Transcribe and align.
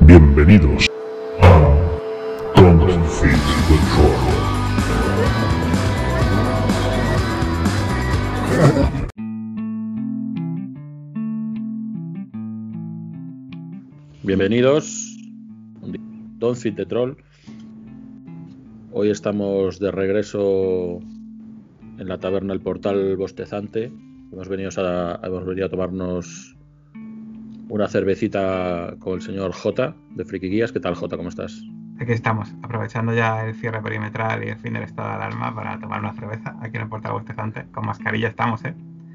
Bienvenidos 0.00 0.86
a 1.42 1.86
Confit 2.54 3.40
Control. 3.68 4.36
Bienvenidos, 14.22 15.16
Don't 16.38 16.56
Fit 16.56 16.74
the 16.74 16.86
Troll. 16.86 17.16
Hoy 18.92 19.10
estamos 19.10 19.78
de 19.78 19.90
regreso 19.90 21.00
en 21.98 22.08
la 22.08 22.18
taberna 22.18 22.52
El 22.52 22.60
Portal 22.60 23.16
Bostezante. 23.16 23.92
Hemos 24.32 24.48
venido 24.48 24.70
a, 24.76 25.20
hemos 25.22 25.46
venido 25.46 25.66
a 25.66 25.68
tomarnos 25.68 26.55
una 27.68 27.88
cervecita 27.88 28.94
con 28.98 29.14
el 29.14 29.22
señor 29.22 29.52
J 29.52 29.96
de 30.14 30.24
Friki 30.24 30.48
Guías. 30.48 30.72
¿Qué 30.72 30.80
tal, 30.80 30.94
J? 30.94 31.16
¿Cómo 31.16 31.28
estás? 31.28 31.62
Aquí 31.98 32.12
estamos, 32.12 32.52
aprovechando 32.62 33.14
ya 33.14 33.46
el 33.46 33.54
cierre 33.54 33.80
perimetral 33.80 34.44
y 34.44 34.48
el 34.48 34.56
fin 34.58 34.74
del 34.74 34.82
estado 34.82 35.08
de 35.08 35.14
alarma 35.14 35.54
para 35.54 35.78
tomar 35.78 36.00
una 36.00 36.12
cerveza 36.12 36.54
aquí 36.60 36.76
en 36.76 36.82
el 36.82 36.88
Portal 36.88 37.12
Bostezante. 37.12 37.64
Con 37.72 37.86
mascarilla 37.86 38.28
estamos, 38.28 38.64
¿eh? 38.64 38.74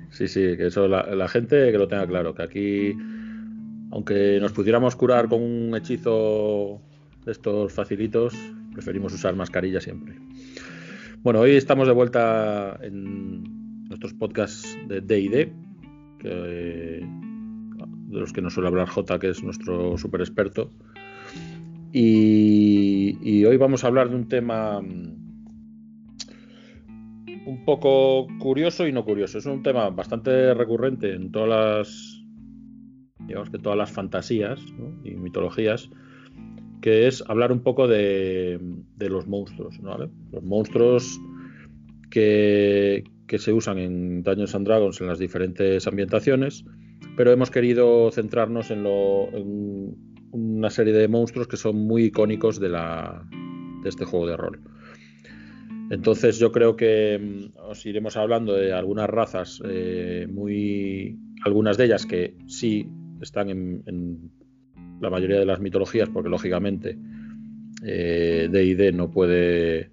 Sí, 0.09 0.27
sí, 0.27 0.57
que 0.57 0.67
eso 0.67 0.87
la, 0.87 1.05
la 1.15 1.27
gente 1.27 1.71
que 1.71 1.77
lo 1.77 1.87
tenga 1.87 2.05
claro, 2.07 2.33
que 2.33 2.43
aquí, 2.43 2.97
aunque 3.91 4.39
nos 4.41 4.51
pudiéramos 4.51 4.95
curar 4.95 5.29
con 5.29 5.41
un 5.41 5.75
hechizo 5.75 6.81
de 7.23 7.31
estos 7.31 7.71
facilitos, 7.71 8.35
preferimos 8.73 9.13
usar 9.13 9.35
mascarilla 9.35 9.79
siempre. 9.79 10.15
Bueno, 11.21 11.39
hoy 11.41 11.51
estamos 11.51 11.87
de 11.87 11.93
vuelta 11.93 12.79
en 12.81 13.43
nuestros 13.87 14.13
podcasts 14.15 14.75
de 14.87 15.01
DD, 15.01 15.51
de 18.11 18.19
los 18.19 18.33
que 18.33 18.41
nos 18.41 18.53
suele 18.53 18.67
hablar 18.67 18.89
J, 18.89 19.19
que 19.19 19.29
es 19.29 19.43
nuestro 19.43 19.97
super 19.97 20.21
experto. 20.21 20.71
Y, 21.93 23.43
hoy 23.45 23.57
vamos 23.57 23.83
a 23.83 23.87
hablar 23.87 24.09
de 24.09 24.15
un 24.15 24.29
tema 24.29 24.79
un 24.79 25.17
poco 27.65 28.27
curioso 28.39 28.87
y 28.87 28.91
no 28.91 29.03
curioso. 29.03 29.37
Es 29.37 29.45
un 29.45 29.63
tema 29.63 29.89
bastante 29.89 30.53
recurrente 30.53 31.13
en 31.13 31.31
todas 31.31 31.49
las, 31.49 32.23
digamos 33.27 33.49
que 33.49 33.59
todas 33.59 33.77
las 33.77 33.91
fantasías 33.91 34.59
¿no? 34.77 34.93
y 35.03 35.15
mitologías, 35.15 35.89
que 36.81 37.07
es 37.07 37.23
hablar 37.27 37.51
un 37.51 37.61
poco 37.61 37.87
de, 37.87 38.59
de 38.95 39.09
los 39.09 39.27
monstruos, 39.27 39.79
¿vale? 39.81 40.09
Los 40.31 40.43
monstruos 40.43 41.19
que, 42.09 43.03
que, 43.27 43.37
se 43.37 43.53
usan 43.53 43.77
en 43.77 44.23
Dungeons 44.23 44.55
and 44.55 44.67
Dragons 44.67 44.99
en 45.01 45.07
las 45.07 45.19
diferentes 45.19 45.85
ambientaciones, 45.87 46.65
pero 47.15 47.31
hemos 47.31 47.51
querido 47.51 48.11
centrarnos 48.11 48.71
en, 48.71 48.83
lo, 48.83 49.29
en 49.35 49.95
una 50.31 50.69
serie 50.69 50.93
de 50.93 51.07
monstruos 51.07 51.47
que 51.47 51.57
son 51.57 51.75
muy 51.75 52.05
icónicos 52.05 52.59
de, 52.59 52.69
la, 52.69 53.25
de 53.83 53.89
este 53.89 54.05
juego 54.05 54.27
de 54.27 54.37
rol. 54.37 54.61
Entonces 55.89 56.39
yo 56.39 56.51
creo 56.51 56.75
que 56.75 57.19
mm, 57.19 57.69
os 57.69 57.85
iremos 57.85 58.15
hablando 58.15 58.53
de 58.53 58.73
algunas 58.73 59.09
razas, 59.09 59.61
eh, 59.65 60.25
muy, 60.31 61.19
algunas 61.43 61.77
de 61.77 61.85
ellas 61.85 62.05
que 62.05 62.35
sí 62.47 62.87
están 63.21 63.49
en, 63.49 63.83
en, 63.85 64.31
la 65.01 65.09
mayoría 65.09 65.39
de 65.39 65.45
las 65.45 65.59
mitologías, 65.59 66.09
porque 66.09 66.29
lógicamente 66.29 66.95
D&D 67.81 68.87
eh, 68.87 68.91
no 68.91 69.09
puede 69.09 69.89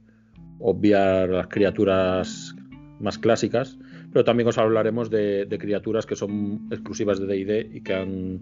obviar 0.58 1.30
las 1.30 1.46
criaturas 1.48 2.54
más 3.00 3.18
clásicas, 3.18 3.78
pero 4.12 4.24
también 4.24 4.48
os 4.48 4.58
hablaremos 4.58 5.10
de, 5.10 5.44
de 5.46 5.58
criaturas 5.58 6.06
que 6.06 6.16
son 6.16 6.68
exclusivas 6.70 7.20
de 7.20 7.26
D&D 7.26 7.70
y 7.74 7.80
que 7.82 7.94
han 7.94 8.40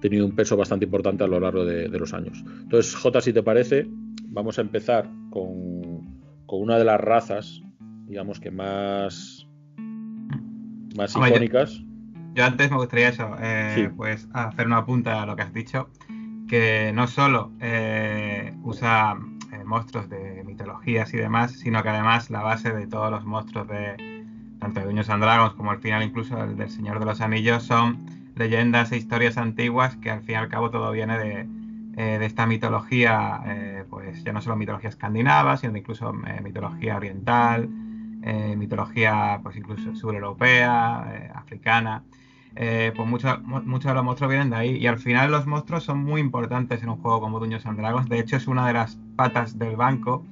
tenido 0.00 0.26
un 0.26 0.34
peso 0.34 0.56
bastante 0.56 0.84
importante 0.84 1.24
a 1.24 1.26
lo 1.26 1.40
largo 1.40 1.64
de, 1.64 1.88
de 1.88 1.98
los 1.98 2.12
años. 2.12 2.44
Entonces, 2.62 2.94
J, 2.94 3.20
si 3.20 3.32
te 3.32 3.42
parece, 3.42 3.86
vamos 4.28 4.58
a 4.58 4.62
empezar 4.62 5.08
con 5.30 6.14
con 6.46 6.62
una 6.62 6.78
de 6.78 6.84
las 6.84 7.00
razas, 7.00 7.62
digamos 8.06 8.40
que 8.40 8.50
más, 8.50 9.46
más 10.96 11.14
Hombre, 11.16 11.30
icónicas. 11.30 11.78
Yo, 11.78 11.84
yo, 12.34 12.44
antes 12.44 12.70
me 12.70 12.76
gustaría 12.76 13.08
eso, 13.08 13.36
eh, 13.40 13.72
sí. 13.74 13.88
pues 13.96 14.28
hacer 14.32 14.66
una 14.66 14.84
punta 14.84 15.22
a 15.22 15.26
lo 15.26 15.36
que 15.36 15.42
has 15.42 15.52
dicho, 15.52 15.90
que 16.48 16.92
no 16.94 17.06
solo 17.06 17.52
eh, 17.60 18.54
usa 18.62 19.16
eh, 19.52 19.64
monstruos 19.64 20.08
de 20.08 20.44
mitologías 20.44 21.12
y 21.14 21.16
demás, 21.16 21.52
sino 21.52 21.82
que 21.82 21.88
además 21.88 22.30
la 22.30 22.42
base 22.42 22.72
de 22.72 22.86
todos 22.86 23.10
los 23.10 23.24
monstruos 23.24 23.66
de 23.68 24.13
tanto 24.58 24.80
de 24.80 24.86
Dungeons 24.86 25.10
and 25.10 25.22
Dragons 25.22 25.54
como 25.54 25.70
al 25.70 25.78
final 25.78 26.02
incluso 26.02 26.42
el 26.42 26.56
del 26.56 26.70
Señor 26.70 26.98
de 26.98 27.06
los 27.06 27.20
Anillos 27.20 27.62
son 27.62 28.06
leyendas 28.36 28.92
e 28.92 28.96
historias 28.96 29.36
antiguas 29.38 29.96
que 29.96 30.10
al 30.10 30.22
fin 30.22 30.34
y 30.34 30.38
al 30.38 30.48
cabo 30.48 30.70
todo 30.70 30.90
viene 30.90 31.18
de, 31.18 31.46
eh, 31.96 32.18
de 32.18 32.26
esta 32.26 32.44
mitología, 32.46 33.40
eh, 33.46 33.84
pues 33.88 34.24
ya 34.24 34.32
no 34.32 34.40
solo 34.40 34.56
mitología 34.56 34.90
escandinava, 34.90 35.56
sino 35.56 35.76
incluso 35.78 36.12
eh, 36.26 36.40
mitología 36.42 36.96
oriental, 36.96 37.68
mitología 38.56 39.38
pues 39.42 39.54
incluso 39.56 39.94
sureuropea, 39.94 41.32
africana. 41.34 42.02
pues 42.54 43.06
muchos 43.06 43.42
mucho 43.42 43.88
de 43.88 43.94
los 43.94 44.02
monstruos 44.02 44.30
vienen 44.30 44.48
de 44.48 44.56
ahí 44.56 44.76
y 44.78 44.86
al 44.86 44.98
final 44.98 45.30
los 45.30 45.46
monstruos 45.46 45.84
son 45.84 46.02
muy 46.02 46.22
importantes 46.22 46.82
en 46.82 46.88
un 46.88 46.96
juego 46.96 47.20
como 47.20 47.38
Dungeons 47.38 47.66
and 47.66 47.78
Dragons. 47.78 48.08
De 48.08 48.18
hecho 48.18 48.36
es 48.36 48.48
una 48.48 48.66
de 48.66 48.72
las 48.72 48.96
patas 49.14 49.58
del 49.58 49.76
banco 49.76 50.24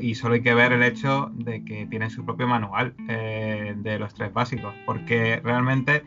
y 0.00 0.14
solo 0.14 0.34
hay 0.34 0.40
que 0.40 0.54
ver 0.54 0.72
el 0.72 0.82
hecho 0.82 1.30
de 1.34 1.64
que 1.64 1.86
tienen 1.86 2.10
su 2.10 2.24
propio 2.24 2.46
manual 2.46 2.94
de 2.96 3.96
los 3.98 4.14
tres 4.14 4.32
básicos, 4.32 4.74
porque 4.86 5.40
realmente 5.42 6.02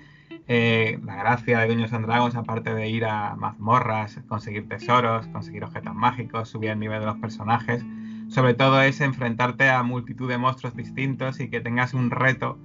eh, 0.47 0.97
la 1.03 1.15
gracia 1.15 1.59
de 1.59 1.67
Dungeons 1.67 1.91
and 1.91 2.05
Dragons, 2.05 2.35
aparte 2.35 2.73
de 2.73 2.87
ir 2.87 3.05
a 3.05 3.35
mazmorras, 3.35 4.19
conseguir 4.27 4.67
tesoros, 4.67 5.27
conseguir 5.27 5.63
objetos 5.65 5.93
mágicos, 5.93 6.49
subir 6.49 6.69
el 6.69 6.79
nivel 6.79 7.01
de 7.01 7.05
los 7.05 7.17
personajes, 7.17 7.85
sobre 8.29 8.53
todo 8.53 8.81
es 8.81 9.01
enfrentarte 9.01 9.69
a 9.69 9.83
multitud 9.83 10.29
de 10.29 10.37
monstruos 10.37 10.75
distintos 10.75 11.39
y 11.41 11.49
que 11.49 11.59
tengas 11.59 11.93
un 11.93 12.11
reto 12.11 12.57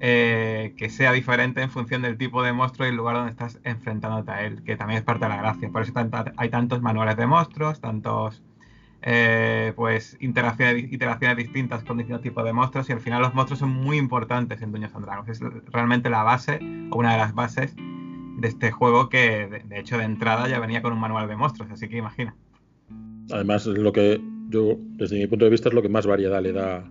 eh, 0.00 0.74
que 0.76 0.88
sea 0.90 1.12
diferente 1.12 1.62
en 1.62 1.70
función 1.70 2.02
del 2.02 2.16
tipo 2.16 2.42
de 2.42 2.52
monstruo 2.52 2.86
y 2.86 2.90
el 2.90 2.96
lugar 2.96 3.16
donde 3.16 3.30
estás 3.30 3.60
enfrentándote 3.64 4.30
a 4.32 4.42
él, 4.44 4.62
que 4.64 4.76
también 4.76 4.98
es 4.98 5.04
parte 5.04 5.24
de 5.24 5.28
la 5.28 5.36
gracia. 5.36 5.68
Por 5.70 5.82
eso 5.82 5.92
hay 6.36 6.50
tantos 6.50 6.82
manuales 6.82 7.16
de 7.16 7.26
monstruos, 7.26 7.80
tantos 7.80 8.42
eh, 9.02 9.72
pues 9.76 10.16
interacciones, 10.20 10.92
interacciones, 10.92 11.36
distintas 11.36 11.84
con 11.84 11.98
distintos 11.98 12.22
tipos 12.22 12.44
de 12.44 12.52
monstruos 12.52 12.88
y 12.90 12.92
al 12.92 13.00
final 13.00 13.22
los 13.22 13.34
monstruos 13.34 13.60
son 13.60 13.70
muy 13.70 13.96
importantes 13.96 14.60
en 14.62 14.72
Dungeons 14.72 14.94
and 14.94 15.04
Dragons. 15.04 15.28
Es 15.28 15.40
realmente 15.72 16.10
la 16.10 16.22
base 16.22 16.58
o 16.90 16.98
una 16.98 17.12
de 17.12 17.18
las 17.18 17.34
bases 17.34 17.74
de 17.76 18.48
este 18.48 18.70
juego 18.70 19.08
que 19.08 19.46
de, 19.46 19.60
de, 19.60 19.78
hecho 19.78 19.98
de 19.98 20.04
entrada 20.04 20.48
ya 20.48 20.58
venía 20.60 20.82
con 20.82 20.92
un 20.92 21.00
manual 21.00 21.28
de 21.28 21.36
monstruos, 21.36 21.70
así 21.70 21.88
que 21.88 21.96
imagina. 21.96 22.34
Además 23.30 23.66
es 23.66 23.78
lo 23.78 23.92
que 23.92 24.20
yo 24.48 24.76
desde 24.78 25.18
mi 25.18 25.26
punto 25.26 25.44
de 25.44 25.50
vista 25.50 25.68
es 25.68 25.74
lo 25.74 25.82
que 25.82 25.88
más 25.88 26.06
variedad 26.06 26.42
le 26.42 26.52
da 26.52 26.90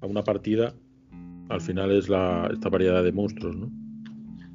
a 0.00 0.06
una 0.06 0.22
partida. 0.24 0.74
Al 1.48 1.60
final 1.60 1.90
es 1.92 2.08
la, 2.08 2.48
esta 2.52 2.68
variedad 2.68 3.02
de 3.02 3.12
monstruos, 3.12 3.56
¿no? 3.56 3.70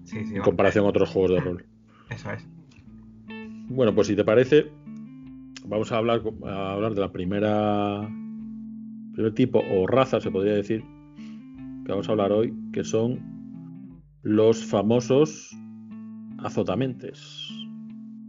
Sí, 0.03 0.25
sí, 0.25 0.35
en 0.35 0.41
comparación 0.41 0.85
a 0.85 0.89
otros 0.89 1.09
juegos 1.09 1.31
de 1.31 1.39
rol. 1.39 1.65
Eso 2.09 2.31
es. 2.31 2.45
Bueno, 3.69 3.95
pues 3.95 4.07
si 4.07 4.15
te 4.15 4.23
parece, 4.23 4.69
vamos 5.65 5.91
a 5.91 5.97
hablar, 5.97 6.21
a 6.45 6.73
hablar 6.73 6.93
de 6.93 7.01
la 7.01 7.11
primera 7.11 8.09
primer 9.13 9.33
tipo 9.33 9.59
o 9.71 9.87
raza, 9.87 10.19
se 10.19 10.31
podría 10.31 10.53
decir, 10.53 10.83
que 11.85 11.91
vamos 11.91 12.09
a 12.09 12.11
hablar 12.11 12.31
hoy, 12.31 12.53
que 12.71 12.83
son 12.83 13.19
los 14.23 14.65
famosos 14.65 15.55
azotamentes. 16.39 17.49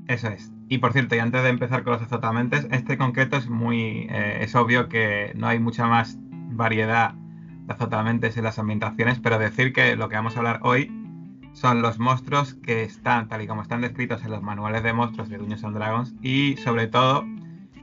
Eso 0.09 0.29
es. 0.29 0.53
Y 0.69 0.79
por 0.79 0.93
cierto, 0.93 1.15
y 1.15 1.19
antes 1.19 1.43
de 1.43 1.49
empezar 1.49 1.85
con 1.85 1.95
los 1.95 2.03
azotamentes, 2.03 2.67
este 2.71 2.99
concreto 2.99 3.37
es 3.37 3.49
muy. 3.49 4.07
Eh, 4.11 4.39
es 4.43 4.55
obvio 4.55 4.89
que 4.89 5.33
no 5.35 5.47
hay 5.47 5.59
mucha 5.59 5.87
más 5.87 6.19
variedad 6.51 7.15
de 7.15 7.73
azotamentes 7.73 8.37
en 8.37 8.45
las 8.45 8.59
ambientaciones, 8.59 9.21
pero 9.21 9.39
decir 9.39 9.73
que 9.73 9.97
lo 9.97 10.09
que 10.09 10.17
vamos 10.17 10.37
a 10.37 10.41
hablar 10.41 10.61
hoy 10.63 10.91
son 11.55 11.81
los 11.81 11.99
monstruos 11.99 12.55
que 12.55 12.83
están, 12.83 13.29
tal 13.29 13.41
y 13.41 13.47
como 13.47 13.63
están 13.63 13.81
descritos 13.81 14.23
en 14.25 14.31
los 14.31 14.43
manuales 14.43 14.83
de 14.83 14.93
monstruos 14.93 15.29
de 15.29 15.39
Dungeons 15.39 15.65
and 15.65 15.77
Dragons, 15.77 16.15
y 16.21 16.57
sobre 16.59 16.89
todo, 16.89 17.25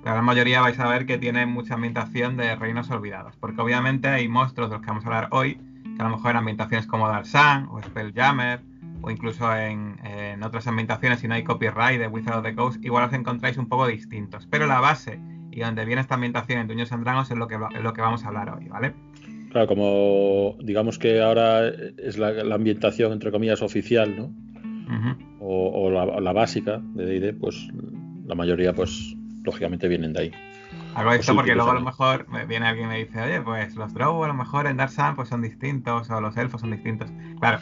la 0.03 0.11
gran 0.11 0.25
mayoría 0.25 0.61
vais 0.61 0.79
a 0.79 0.87
ver 0.87 1.05
que 1.05 1.17
tienen 1.17 1.49
mucha 1.49 1.73
ambientación 1.73 2.37
de 2.37 2.55
reinos 2.55 2.91
olvidados, 2.91 3.35
porque 3.37 3.61
obviamente 3.61 4.07
hay 4.09 4.27
monstruos 4.27 4.69
de 4.69 4.75
los 4.75 4.81
que 4.81 4.87
vamos 4.87 5.05
a 5.05 5.07
hablar 5.07 5.29
hoy, 5.31 5.55
que 5.95 6.01
a 6.01 6.07
lo 6.07 6.15
mejor 6.15 6.31
en 6.31 6.37
ambientaciones 6.37 6.85
como 6.85 7.07
Darsan 7.07 7.67
o 7.71 7.81
Spelljammer, 7.81 8.61
o 9.01 9.09
incluso 9.09 9.55
en, 9.55 9.99
en, 10.03 10.43
otras 10.43 10.67
ambientaciones, 10.67 11.19
si 11.19 11.27
no 11.27 11.33
hay 11.33 11.43
copyright 11.43 11.99
de 11.99 12.07
Wizard 12.07 12.37
of 12.37 12.43
the 12.43 12.53
Coast, 12.53 12.83
igual 12.83 13.05
os 13.05 13.13
encontráis 13.13 13.57
un 13.57 13.67
poco 13.67 13.87
distintos. 13.87 14.47
Pero 14.47 14.67
la 14.67 14.79
base 14.79 15.19
y 15.51 15.61
donde 15.61 15.85
viene 15.85 16.01
esta 16.01 16.15
ambientación 16.15 16.59
en 16.59 16.67
Dungeons 16.67 16.91
and 16.91 17.03
Dragons 17.03 17.31
es 17.31 17.37
lo 17.37 17.47
que, 17.47 17.55
es 17.55 17.81
lo 17.81 17.93
que 17.93 18.01
vamos 18.01 18.23
a 18.23 18.27
hablar 18.27 18.49
hoy, 18.49 18.67
¿vale? 18.67 18.93
Claro, 19.51 19.67
como 19.67 20.57
digamos 20.63 20.97
que 20.97 21.21
ahora 21.21 21.67
es 21.67 22.17
la, 22.17 22.31
la 22.31 22.55
ambientación, 22.55 23.11
entre 23.11 23.31
comillas, 23.31 23.61
oficial, 23.61 24.15
¿no? 24.15 24.25
Uh 24.25 24.99
-huh. 24.99 25.17
O, 25.39 25.85
o 25.85 25.91
la, 25.91 26.19
la, 26.21 26.33
básica 26.33 26.81
de 26.81 27.05
D&D, 27.05 27.33
pues 27.33 27.67
la 28.25 28.35
mayoría, 28.35 28.73
pues, 28.73 29.15
lógicamente 29.43 29.87
vienen 29.87 30.13
de 30.13 30.21
ahí. 30.21 30.31
Hago 30.95 31.11
esto 31.11 31.35
porque 31.35 31.55
luego 31.55 31.71
a 31.71 31.75
lo 31.75 31.81
mejor 31.81 32.27
viene 32.47 32.67
alguien 32.67 32.87
y 32.87 32.89
me 32.89 32.97
dice, 32.99 33.21
oye, 33.21 33.41
pues 33.41 33.75
los 33.75 33.93
Drow 33.93 34.23
a 34.23 34.27
lo 34.27 34.33
mejor 34.33 34.67
en 34.67 34.77
Dark 34.77 34.91
Sun 34.91 35.15
pues 35.15 35.29
son 35.29 35.41
distintos, 35.41 36.09
o 36.09 36.21
los 36.21 36.35
elfos 36.37 36.61
son 36.61 36.71
distintos. 36.71 37.09
Claro, 37.39 37.59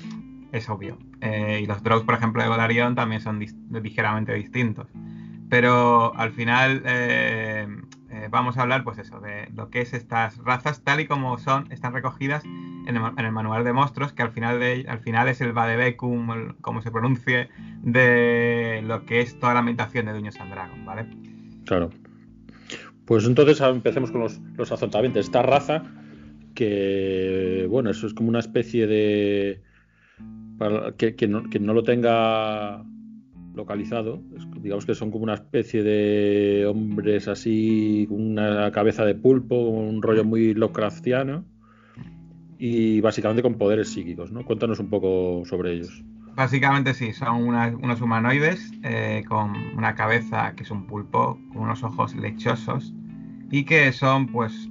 es 0.52 0.70
obvio. 0.70 0.98
Eh, 1.22 1.62
y 1.64 1.66
los 1.66 1.82
Drows, 1.84 2.04
por 2.04 2.16
ejemplo, 2.16 2.42
de 2.42 2.50
Golarion 2.50 2.96
también 2.96 3.22
son 3.22 3.40
ligeramente 3.40 4.34
distintos. 4.34 4.88
Pero 5.50 6.16
al 6.16 6.32
final 6.32 6.82
eh, 6.86 7.68
eh, 8.20 8.28
vamos 8.30 8.58
a 8.58 8.64
hablar, 8.64 8.84
pues 8.84 8.98
eso, 8.98 9.20
de 9.20 9.50
lo 9.56 9.70
que 9.70 9.82
es 9.82 9.94
estas 9.94 10.38
razas, 10.40 10.84
tal 10.84 11.00
y 11.00 11.08
como 11.08 11.38
son, 11.38 11.72
están 11.72 11.94
recogidas 11.94 12.44
en 12.44 12.96
el, 12.96 13.32
manual 13.32 13.64
de 13.64 13.74
monstruos, 13.74 14.14
que 14.14 14.24
al 14.24 14.32
final, 14.32 14.62
al 14.88 15.00
final 15.00 15.28
es 15.28 15.42
el 15.42 15.54
Vadebecum, 15.54 16.54
como 16.62 16.82
se 16.82 16.92
pronuncie, 16.92 17.50
de 17.84 18.84
lo 18.86 19.06
que 19.06 19.22
es 19.22 19.40
toda 19.40 19.54
la 19.54 19.60
ambientación 19.60 20.06
de 20.08 20.14
Dungeons 20.14 20.40
and 20.40 20.52
Dragons, 20.52 20.86
¿vale? 20.86 21.06
Claro. 21.66 21.90
Pues 23.06 23.26
entonces 23.26 23.62
empecemos 23.62 24.12
con 24.12 24.22
los, 24.22 24.40
los 24.56 24.72
Esta 24.72 25.42
raza, 25.42 25.84
que 26.56 27.66
bueno, 27.70 27.90
eso 27.90 28.06
es 28.06 28.14
como 28.14 28.30
una 28.30 28.40
especie 28.40 28.86
de. 28.86 29.62
Para 30.58 30.92
que, 30.92 31.28
no, 31.28 31.50
que 31.50 31.60
no 31.60 31.74
lo 31.74 31.84
tenga 31.84 32.84
localizado. 33.60 34.22
digamos 34.62 34.86
que 34.86 34.96
son 34.96 35.12
como 35.12 35.24
una 35.24 35.36
especie 35.36 35.84
de 35.84 36.66
hombres 36.66 37.28
así, 37.28 38.08
una 38.10 38.72
cabeza 38.72 39.06
de 39.06 39.16
pulpo, 39.16 39.56
un 39.56 40.02
rollo 40.02 40.24
muy 40.24 40.54
Lovecraftiano 40.54 41.46
y 42.58 43.02
básicamente 43.02 43.42
con 43.42 43.56
poderes 43.56 43.90
psíquicos, 43.90 44.32
¿no? 44.32 44.44
Cuéntanos 44.44 44.80
un 44.80 44.90
poco 44.90 45.44
sobre 45.46 45.74
ellos. 45.74 46.04
Básicamente 46.36 46.94
sí, 46.94 47.14
son 47.14 47.44
unos 47.44 48.02
humanoides 48.02 48.72
eh, 48.84 49.24
con 49.28 49.56
una 49.78 49.96
cabeza 49.96 50.54
que 50.56 50.64
es 50.64 50.72
un 50.72 50.88
pulpo, 50.88 51.38
con 51.52 51.64
unos 51.64 51.84
ojos 51.84 52.16
lechosos 52.16 52.94
y 53.52 53.66
que 53.66 53.92
son 53.92 54.28
pues 54.28 54.70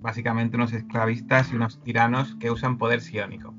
básicamente 0.00 0.56
unos 0.56 0.72
esclavistas 0.72 1.52
y 1.52 1.56
unos 1.56 1.82
tiranos 1.82 2.34
que 2.36 2.50
usan 2.50 2.78
poder 2.78 3.00
psiónico 3.00 3.57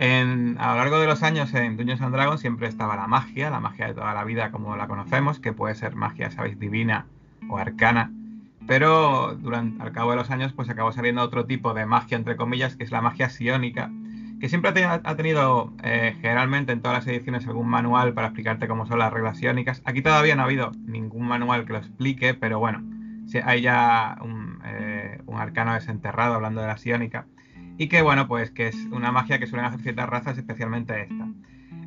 a 0.00 0.70
lo 0.70 0.76
largo 0.76 0.98
de 0.98 1.06
los 1.06 1.22
años 1.22 1.52
en 1.52 1.76
Dungeons 1.76 2.00
and 2.00 2.14
Dragons 2.14 2.40
siempre 2.40 2.66
estaba 2.66 2.96
la 2.96 3.06
magia, 3.06 3.50
la 3.50 3.60
magia 3.60 3.86
de 3.86 3.94
toda 3.94 4.14
la 4.14 4.24
vida 4.24 4.50
como 4.50 4.74
la 4.76 4.88
conocemos, 4.88 5.40
que 5.40 5.52
puede 5.52 5.74
ser 5.74 5.94
magia, 5.94 6.30
sabéis, 6.30 6.58
divina 6.58 7.06
o 7.50 7.58
arcana. 7.58 8.10
Pero 8.66 9.34
durante, 9.34 9.82
al 9.82 9.92
cabo 9.92 10.12
de 10.12 10.16
los 10.16 10.30
años 10.30 10.54
pues 10.54 10.70
acabó 10.70 10.92
saliendo 10.92 11.20
otro 11.22 11.44
tipo 11.44 11.74
de 11.74 11.84
magia, 11.84 12.16
entre 12.16 12.36
comillas, 12.36 12.76
que 12.76 12.84
es 12.84 12.92
la 12.92 13.02
magia 13.02 13.28
psiónica, 13.28 13.90
que 14.40 14.48
siempre 14.48 14.70
ha 14.86 15.16
tenido, 15.16 15.74
eh, 15.82 16.16
generalmente 16.22 16.72
en 16.72 16.80
todas 16.80 17.04
las 17.04 17.06
ediciones 17.06 17.46
algún 17.46 17.68
manual 17.68 18.14
para 18.14 18.28
explicarte 18.28 18.68
cómo 18.68 18.86
son 18.86 19.00
las 19.00 19.12
reglas 19.12 19.36
psiónicas. 19.36 19.82
Aquí 19.84 20.00
todavía 20.00 20.34
no 20.34 20.42
ha 20.42 20.46
habido 20.46 20.72
ningún 20.86 21.28
manual 21.28 21.66
que 21.66 21.74
lo 21.74 21.78
explique, 21.78 22.32
pero 22.32 22.58
bueno, 22.58 22.82
hay 23.44 23.60
ya 23.60 24.16
un, 24.22 24.60
eh, 24.64 25.20
un 25.26 25.38
arcano 25.38 25.74
desenterrado 25.74 26.34
hablando 26.34 26.62
de 26.62 26.68
la 26.68 26.78
psiónica 26.78 27.26
y 27.80 27.88
que 27.88 28.02
bueno, 28.02 28.28
pues 28.28 28.50
que 28.50 28.68
es 28.68 28.76
una 28.92 29.10
magia 29.10 29.38
que 29.38 29.46
suelen 29.46 29.64
hacer 29.64 29.80
ciertas 29.80 30.06
razas, 30.06 30.36
especialmente 30.36 31.00
esta. 31.00 31.28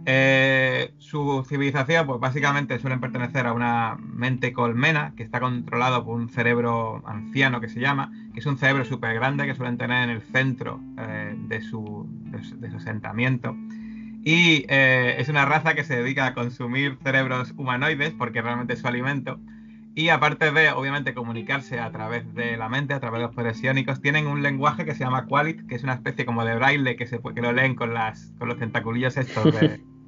Eh, 0.08 0.92
su 0.98 1.46
civilización, 1.48 2.08
pues 2.08 2.20
básicamente 2.20 2.80
suelen 2.80 3.00
pertenecer 3.00 3.46
a 3.46 3.54
una 3.54 3.96
mente 4.00 4.54
colmena 4.54 5.14
que 5.16 5.22
está 5.22 5.40
controlado 5.40 6.04
por 6.04 6.16
un 6.16 6.30
cerebro 6.30 7.04
anciano 7.06 7.62
que 7.62 7.70
se 7.70 7.80
llama, 7.80 8.12
que 8.34 8.40
es 8.40 8.46
un 8.48 8.58
cerebro 8.58 8.86
súper 8.86 9.14
grande 9.14 9.46
que 9.46 9.54
suelen 9.54 9.78
tener 9.78 10.06
en 10.06 10.10
el 10.10 10.24
centro 10.24 10.82
eh, 10.98 11.36
de, 11.38 11.62
su, 11.62 12.08
de, 12.10 12.72
su, 12.72 12.78
asentamiento. 12.78 13.56
Y 14.24 14.66
eh, 14.70 15.18
es 15.20 15.30
una 15.30 15.46
raza 15.46 15.76
que 15.76 15.84
se 15.84 15.98
dedica 15.98 16.26
a 16.26 16.34
consumir 16.34 16.98
cerebros 17.04 17.54
humanoides 17.56 18.16
porque 18.18 18.42
realmente 18.42 18.74
es 18.74 18.80
su 18.80 18.88
alimento. 18.88 19.40
Y 19.96 20.10
aparte 20.10 20.52
de, 20.52 20.72
obviamente, 20.72 21.14
comunicarse 21.14 21.80
a 21.80 21.92
través 21.92 22.34
de 22.34 22.58
la 22.58 22.68
mente, 22.68 22.96
a 22.96 23.00
través 23.00 23.20
de 23.20 23.28
los 23.28 23.36
poderes 23.36 23.62
iónicos, 23.62 24.02
tienen 24.02 24.26
un 24.26 24.42
lenguaje 24.42 24.86
que 24.86 24.96
se 24.96 25.04
llama 25.04 25.26
Qualit, 25.28 25.68
que 25.68 25.76
es 25.76 25.84
una 25.84 25.94
especie 25.94 26.26
como 26.26 26.44
de 26.46 26.56
braille 26.56 26.96
que, 26.96 27.06
se, 27.06 27.20
que 27.20 27.42
lo 27.42 27.52
leen 27.52 27.76
con, 27.76 27.94
las, 27.94 28.34
con 28.40 28.48
los 28.48 28.58
tentaculillos 28.58 29.18
estos 29.18 29.54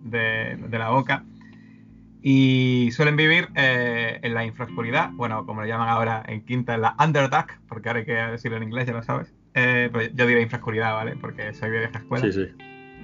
de, 0.02 0.58
la 0.72 0.90
boca. 0.90 1.24
Y 2.24 2.90
suelen 2.94 3.16
vivir 3.16 3.50
eh, 3.54 4.20
en 4.24 4.34
la 4.34 4.44
infraoscuridad, 4.44 5.12
bueno, 5.14 5.46
como 5.46 5.62
lo 5.62 5.68
llaman 5.68 5.90
ahora 5.90 6.24
en 6.26 6.44
quinta, 6.44 6.74
en 6.74 6.82
la 6.82 6.96
Underdark, 7.00 7.60
porque 7.68 7.90
ahora 7.90 8.00
hay 8.00 8.06
que 8.06 8.14
decirlo 8.14 8.58
en 8.58 8.64
inglés, 8.64 8.88
ya 8.88 8.94
lo 8.94 9.04
sabes. 9.04 9.32
Eh, 9.54 9.90
pues 9.94 10.12
yo 10.16 10.26
diré 10.26 10.42
infraoscuridad, 10.42 10.96
¿vale? 10.96 11.16
Porque 11.16 11.54
soy 11.54 11.70
de 11.70 11.80
vieja 11.80 12.00
escuela. 12.00 12.26
Sí, 12.26 12.32
sí. 12.32 12.48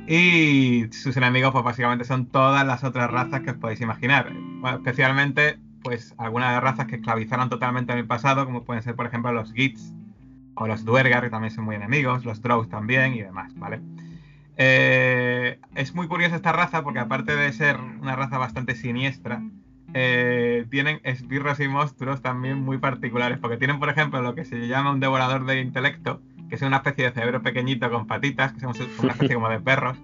Y 0.07 0.91
sus 0.91 1.15
enemigos, 1.15 1.51
pues 1.51 1.63
básicamente 1.63 2.05
son 2.05 2.25
todas 2.25 2.65
las 2.65 2.83
otras 2.83 3.11
razas 3.11 3.41
que 3.41 3.51
os 3.51 3.57
podéis 3.57 3.81
imaginar. 3.81 4.33
Bueno, 4.33 4.77
especialmente 4.77 5.59
pues 5.83 6.13
algunas 6.17 6.53
de 6.53 6.59
razas 6.59 6.87
que 6.87 6.95
esclavizaron 6.95 7.49
totalmente 7.49 7.93
en 7.93 7.99
el 7.99 8.07
pasado, 8.07 8.45
como 8.45 8.63
pueden 8.63 8.83
ser, 8.83 8.95
por 8.95 9.05
ejemplo, 9.05 9.31
los 9.31 9.53
Gits 9.53 9.93
o 10.55 10.67
los 10.67 10.85
Duergar, 10.85 11.23
que 11.23 11.29
también 11.29 11.51
son 11.51 11.65
muy 11.65 11.75
enemigos, 11.75 12.25
los 12.25 12.41
Drows 12.41 12.69
también 12.69 13.13
y 13.13 13.21
demás, 13.21 13.53
¿vale? 13.55 13.81
Eh, 14.57 15.59
es 15.75 15.95
muy 15.95 16.07
curiosa 16.07 16.35
esta 16.35 16.51
raza 16.51 16.83
porque 16.83 16.99
aparte 16.99 17.35
de 17.35 17.51
ser 17.51 17.77
una 17.79 18.15
raza 18.15 18.37
bastante 18.37 18.75
siniestra, 18.75 19.41
eh, 19.93 20.65
tienen 20.69 21.01
esbirros 21.03 21.59
y 21.59 21.67
monstruos 21.67 22.21
también 22.21 22.61
muy 22.63 22.77
particulares, 22.77 23.39
porque 23.39 23.57
tienen, 23.57 23.79
por 23.79 23.89
ejemplo, 23.89 24.21
lo 24.21 24.35
que 24.35 24.45
se 24.45 24.67
llama 24.67 24.91
un 24.91 24.99
devorador 24.99 25.45
de 25.45 25.59
intelecto, 25.61 26.21
que 26.47 26.55
es 26.55 26.61
una 26.61 26.77
especie 26.77 27.05
de 27.05 27.11
cerebro 27.11 27.41
pequeñito 27.41 27.89
con 27.89 28.07
patitas, 28.07 28.53
que 28.53 28.59
son 28.59 28.73
una 28.99 29.11
especie 29.13 29.35
como 29.35 29.49
de 29.49 29.59
perros, 29.59 29.97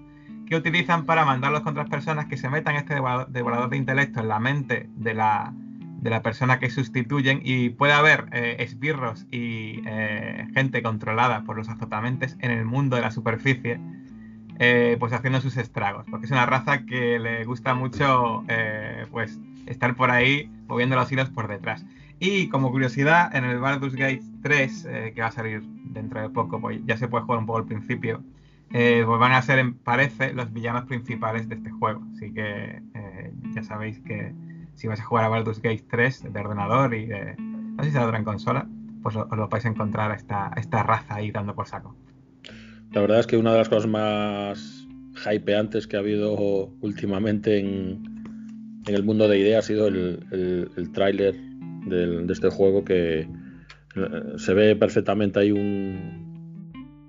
que 0.48 0.56
utilizan 0.56 1.06
para 1.06 1.26
mandarlos 1.26 1.62
contra 1.62 1.84
las 1.84 1.90
personas 1.90 2.26
que 2.26 2.38
se 2.38 2.50
metan 2.50 2.76
este 2.76 2.96
devorador 2.96 3.70
de 3.70 3.78
intelecto 3.78 4.22
en 4.22 4.28
la 4.28 4.40
mente 4.40 4.90
de 4.96 5.14
la, 5.14 5.54
de 6.02 6.10
la 6.10 6.22
persona 6.22 6.60
que 6.60 6.70
sustituyen 6.70 7.42
y 7.44 7.70
puede 7.70 7.94
haber 7.94 8.26
eh, 8.32 8.58
esbirros 8.60 9.26
y 9.32 9.82
eh, 9.86 10.48
gente 10.54 10.82
controlada 10.82 11.44
por 11.44 11.58
los 11.58 11.70
azotamentes 11.70 12.38
en 12.40 12.52
el 12.52 12.66
mundo 12.66 12.96
de 12.96 13.02
la 13.02 13.12
superficie, 13.12 13.80
eh, 14.60 14.98
pues 15.00 15.14
haciendo 15.14 15.42
sus 15.42 15.58
estragos, 15.58 16.06
porque 16.10 16.26
es 16.26 16.32
una 16.32 16.46
raza 16.46 16.86
que 16.86 17.20
le 17.20 17.46
gusta 17.46 17.74
mucho 17.74 18.44
pues 19.12 19.40
estar 19.66 19.96
por 19.96 20.12
ahí 20.12 20.50
moviendo 20.68 20.96
los 20.96 21.12
hilos 21.12 21.30
por 21.30 21.48
detrás. 21.48 21.86
Y 22.20 22.50
como 22.50 22.72
curiosidad, 22.72 23.36
en 23.36 23.44
el 23.44 23.60
Baldur's 23.60 23.96
Gate 23.96 24.24
3, 24.42 24.88
que 25.14 25.22
va 25.22 25.28
a 25.28 25.32
salir 25.32 25.62
dentro 25.86 26.20
de 26.22 26.30
poco, 26.30 26.60
pues 26.60 26.80
ya 26.86 26.98
se 26.98 27.08
puede 27.08 27.26
jugar 27.26 27.40
un 27.40 27.46
poco 27.46 27.60
al 27.60 27.66
principio, 27.66 28.24
pues 28.70 29.06
van 29.06 29.34
a 29.34 29.42
ser, 29.44 29.74
parece, 29.84 30.34
los 30.34 30.52
villanos 30.52 30.86
principales 30.86 31.48
de 31.48 31.56
este 31.56 31.70
juego. 31.70 32.02
Así 32.16 32.34
que 32.34 32.82
ya 33.54 33.64
sabéis 33.64 34.00
que 34.00 34.34
si 34.78 34.88
vais 34.88 35.00
a 35.00 35.04
jugar 35.04 35.26
a 35.26 35.30
Baldur's 35.30 35.62
Gate 35.62 35.84
3 35.90 36.32
de 36.32 36.40
ordenador 36.40 36.94
y 36.94 37.08
de, 37.08 37.36
no 37.38 37.84
sé 37.84 37.92
en 37.98 38.24
consola, 38.24 38.68
pues 39.02 39.16
os 39.16 39.28
lo 39.36 39.48
vais 39.50 39.66
a 39.66 39.70
encontrar 39.70 40.12
a 40.12 40.16
esta, 40.16 40.84
raza 40.84 41.16
ahí 41.16 41.32
dando 41.32 41.56
por 41.56 41.68
saco. 41.68 41.96
La 42.94 43.02
verdad 43.02 43.20
es 43.20 43.28
que 43.28 43.38
una 43.38 43.52
de 43.52 43.58
las 43.58 43.70
cosas 43.70 43.88
más 43.88 44.88
hypeantes 45.30 45.88
que 45.88 45.98
ha 45.98 46.00
habido 46.00 46.70
últimamente 46.82 47.60
en, 47.60 48.16
el 48.86 49.04
mundo 49.04 49.28
de 49.28 49.40
ideas 49.40 49.66
ha 49.66 49.68
sido 49.68 49.88
el, 49.88 50.69
el, 50.78 50.92
tráiler 50.94 51.36
de 51.36 52.31
este 52.31 52.50
juego 52.50 52.86
que 52.86 53.22
eh, 53.22 53.28
se 54.38 54.54
ve 54.54 54.78
perfectamente 54.78 55.40
ahí 55.40 55.52
un, 55.52 56.28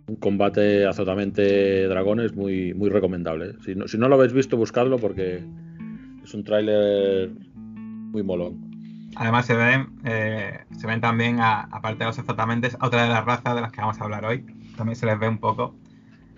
un 0.08 0.16
combate 0.16 0.86
azotamente 0.86 1.86
dragones 1.86 2.34
muy, 2.34 2.74
muy 2.74 2.88
recomendable. 2.88 3.54
Si 3.64 3.74
no, 3.74 3.86
si 3.86 3.98
no 3.98 4.08
lo 4.08 4.16
habéis 4.16 4.32
visto, 4.32 4.56
buscadlo 4.56 4.98
porque 4.98 5.44
es 6.24 6.34
un 6.34 6.44
tráiler 6.44 7.30
muy 8.10 8.22
molón. 8.22 8.68
Además 9.16 9.46
se 9.46 9.54
ven, 9.56 9.88
eh, 10.04 10.60
se 10.76 10.86
ven 10.86 11.00
también, 11.00 11.40
aparte 11.40 12.00
de 12.00 12.04
los 12.04 12.18
azotamentes, 12.18 12.76
otra 12.80 13.02
de 13.02 13.08
las 13.08 13.24
razas 13.24 13.54
de 13.54 13.60
las 13.60 13.72
que 13.72 13.80
vamos 13.80 14.00
a 14.00 14.04
hablar 14.04 14.24
hoy. 14.24 14.44
También 14.76 14.96
se 14.96 15.06
les 15.06 15.18
ve 15.18 15.28
un 15.28 15.38
poco. 15.38 15.74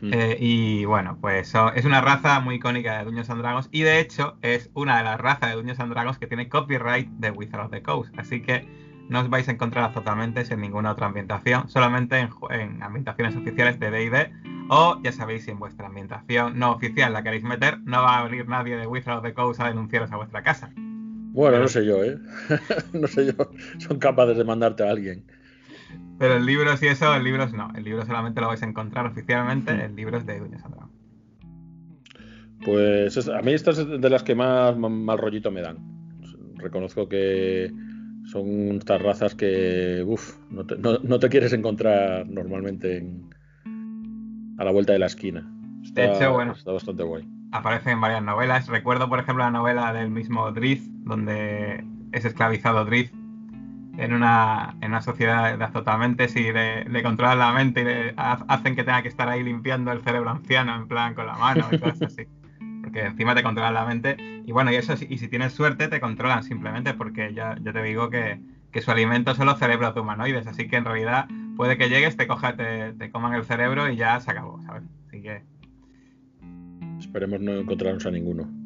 Mm. 0.01 0.11
Eh, 0.13 0.37
y 0.41 0.85
bueno, 0.87 1.19
pues 1.21 1.55
es 1.75 1.85
una 1.85 2.01
raza 2.01 2.41
muy 2.41 2.55
icónica 2.55 2.99
de 2.99 3.05
Dungeons 3.05 3.29
and 3.29 3.43
Dragons 3.43 3.69
y 3.71 3.83
de 3.83 4.01
hecho 4.01 4.39
es 4.41 4.71
una 4.73 4.97
de 4.97 5.05
las 5.05 5.21
razas 5.21 5.51
de 5.51 5.57
Dungeons 5.57 5.79
and 5.79 5.93
Dragons 5.93 6.19
que 6.19 6.27
tiene 6.27 6.49
copyright 6.49 7.07
de 7.19 7.31
Wizard 7.31 7.67
of 7.67 7.71
the 7.71 7.83
Coast. 7.83 8.19
Así 8.19 8.41
que 8.41 8.67
no 9.11 9.21
os 9.21 9.29
vais 9.29 9.47
a 9.49 9.53
encontrar 9.53 9.85
azotamentes 9.85 10.51
en 10.51 10.61
ninguna 10.61 10.93
otra 10.93 11.07
ambientación, 11.07 11.69
solamente 11.69 12.19
en, 12.19 12.31
en 12.51 12.83
ambientaciones 12.83 13.37
oficiales 13.37 13.79
de 13.79 13.91
D&D 13.91 14.33
o 14.71 14.99
ya 15.03 15.13
sabéis 15.13 15.45
si 15.45 15.51
en 15.51 15.59
vuestra 15.59 15.89
ambientación 15.89 16.59
no 16.59 16.71
oficial 16.71 17.13
la 17.13 17.23
queréis 17.23 17.43
meter, 17.43 17.81
no 17.81 18.03
va 18.03 18.21
a 18.21 18.25
venir 18.25 18.49
nadie 18.49 18.77
de 18.77 18.87
Wizard 18.87 19.19
of 19.19 19.25
the 19.25 19.35
Coast 19.35 19.61
a 19.61 19.69
denunciaros 19.69 20.13
a 20.13 20.17
vuestra 20.17 20.43
casa. 20.43 20.71
Bueno, 21.33 21.61
no 21.61 21.69
sé 21.69 21.85
yo, 21.87 22.03
¿eh? 22.03 22.19
no 22.93 23.07
sé 23.07 23.27
yo. 23.27 23.51
Son 23.79 23.99
capaces 23.99 24.37
de 24.37 24.45
mandarte 24.45 24.83
a 24.83 24.91
alguien. 24.91 25.25
Pero 26.19 26.37
el 26.37 26.45
libro 26.45 26.77
sí 26.77 26.87
eso, 26.87 27.15
el 27.15 27.25
libro 27.25 27.47
no. 27.49 27.73
El 27.75 27.85
libro 27.85 28.05
solamente 28.05 28.41
lo 28.41 28.49
vais 28.49 28.63
a 28.63 28.67
encontrar 28.67 29.07
oficialmente 29.07 29.73
en 29.73 29.97
libros 29.97 30.27
de 30.27 30.39
Sandra. 30.59 30.89
Pues 32.65 33.29
a 33.29 33.41
mí 33.41 33.53
estas 33.53 33.79
es 33.79 34.01
de 34.01 34.11
las 34.11 34.23
que 34.23 34.35
más 34.35 34.77
mal 34.77 35.19
rollito 35.19 35.51
me 35.51 35.63
dan. 35.63 35.79
Reconozco 36.57 37.09
que 37.09 37.73
son 38.27 38.77
estas 38.77 39.01
razas 39.01 39.35
que 39.35 40.05
uf, 40.07 40.37
no, 40.51 40.67
te, 40.67 41.29
quieres 41.31 41.55
encontrar 41.55 42.29
normalmente 42.29 43.03
a 44.59 44.65
la 44.65 44.71
vuelta 44.73 44.93
de 44.93 44.99
la 44.99 45.07
esquina. 45.07 45.51
de 45.93 46.05
hecho, 46.05 46.35
bueno, 46.35 46.53
está 46.53 46.73
bastante 46.73 47.03
guay 47.03 47.27
en 47.87 48.01
varias 48.01 48.23
novelas. 48.23 48.69
Recuerdo, 48.69 49.09
por 49.09 49.19
ejemplo, 49.19 49.45
la 49.45 49.51
novela 49.51 49.93
del 49.93 50.11
mismo 50.11 50.51
Drift, 50.53 50.90
donde 51.05 51.85
es 52.13 52.25
esclavizado 52.25 52.85
Drift 52.85 53.13
en 53.99 54.13
una, 54.15 54.75
en 54.81 54.91
una 54.91 55.03
sociedad 55.03 55.59
de 55.59 55.65
azotamentes 55.65 56.35
y 56.37 56.53
le, 56.53 57.03
controlan 57.03 57.39
la 57.39 57.53
mente 57.53 57.83
y 57.83 57.85
le 57.85 58.15
hacen 58.17 58.75
que 58.75 58.85
tenga 58.85 59.03
que 59.03 59.09
estar 59.09 59.29
ahí 59.29 59.43
limpiando 59.43 59.93
el 59.93 60.03
cerebro 60.03 60.31
anciano, 60.31 60.75
en 60.75 60.89
plan 60.89 61.15
con 61.15 61.27
la 61.27 61.35
mano 61.35 61.67
y 61.71 61.79
cosas 61.79 62.03
así. 62.03 62.27
porque 62.83 63.05
encima 63.05 63.35
te 63.35 63.43
controlan 63.43 63.75
la 63.75 63.85
mente. 63.85 64.17
Y 64.47 64.53
bueno, 64.53 64.73
y 64.73 64.77
eso, 64.77 64.95
y 64.95 65.19
si 65.19 65.29
tienes 65.29 65.53
suerte, 65.53 65.89
te 65.89 66.01
controlan 66.01 66.43
simplemente, 66.43 66.95
porque 66.95 67.35
ya, 67.35 67.57
yo 67.61 67.73
te 67.73 67.83
digo 67.83 68.11
que, 68.11 68.41
su 68.81 68.91
alimento 68.91 69.35
son 69.35 69.47
los 69.47 69.59
cerebros 69.59 69.95
de 69.95 70.01
humanoides, 70.01 70.47
así 70.47 70.69
que 70.69 70.77
en 70.77 70.85
realidad 70.85 71.27
puede 71.57 71.77
que 71.77 71.89
llegues, 71.89 72.17
te 72.17 72.27
coja, 72.27 72.57
te, 72.57 72.93
te 72.93 73.11
coman 73.11 73.35
el 73.35 73.45
cerebro 73.45 73.91
y 73.91 73.97
ya 73.97 74.19
se 74.21 74.31
acabó, 74.31 74.63
¿sabes? 74.63 74.85
Así 75.09 75.21
que. 75.21 75.43
Esperemos 76.99 77.41
no 77.41 77.53
encontrarnos 77.53 78.07
a 78.07 78.11
ninguno. 78.11 78.60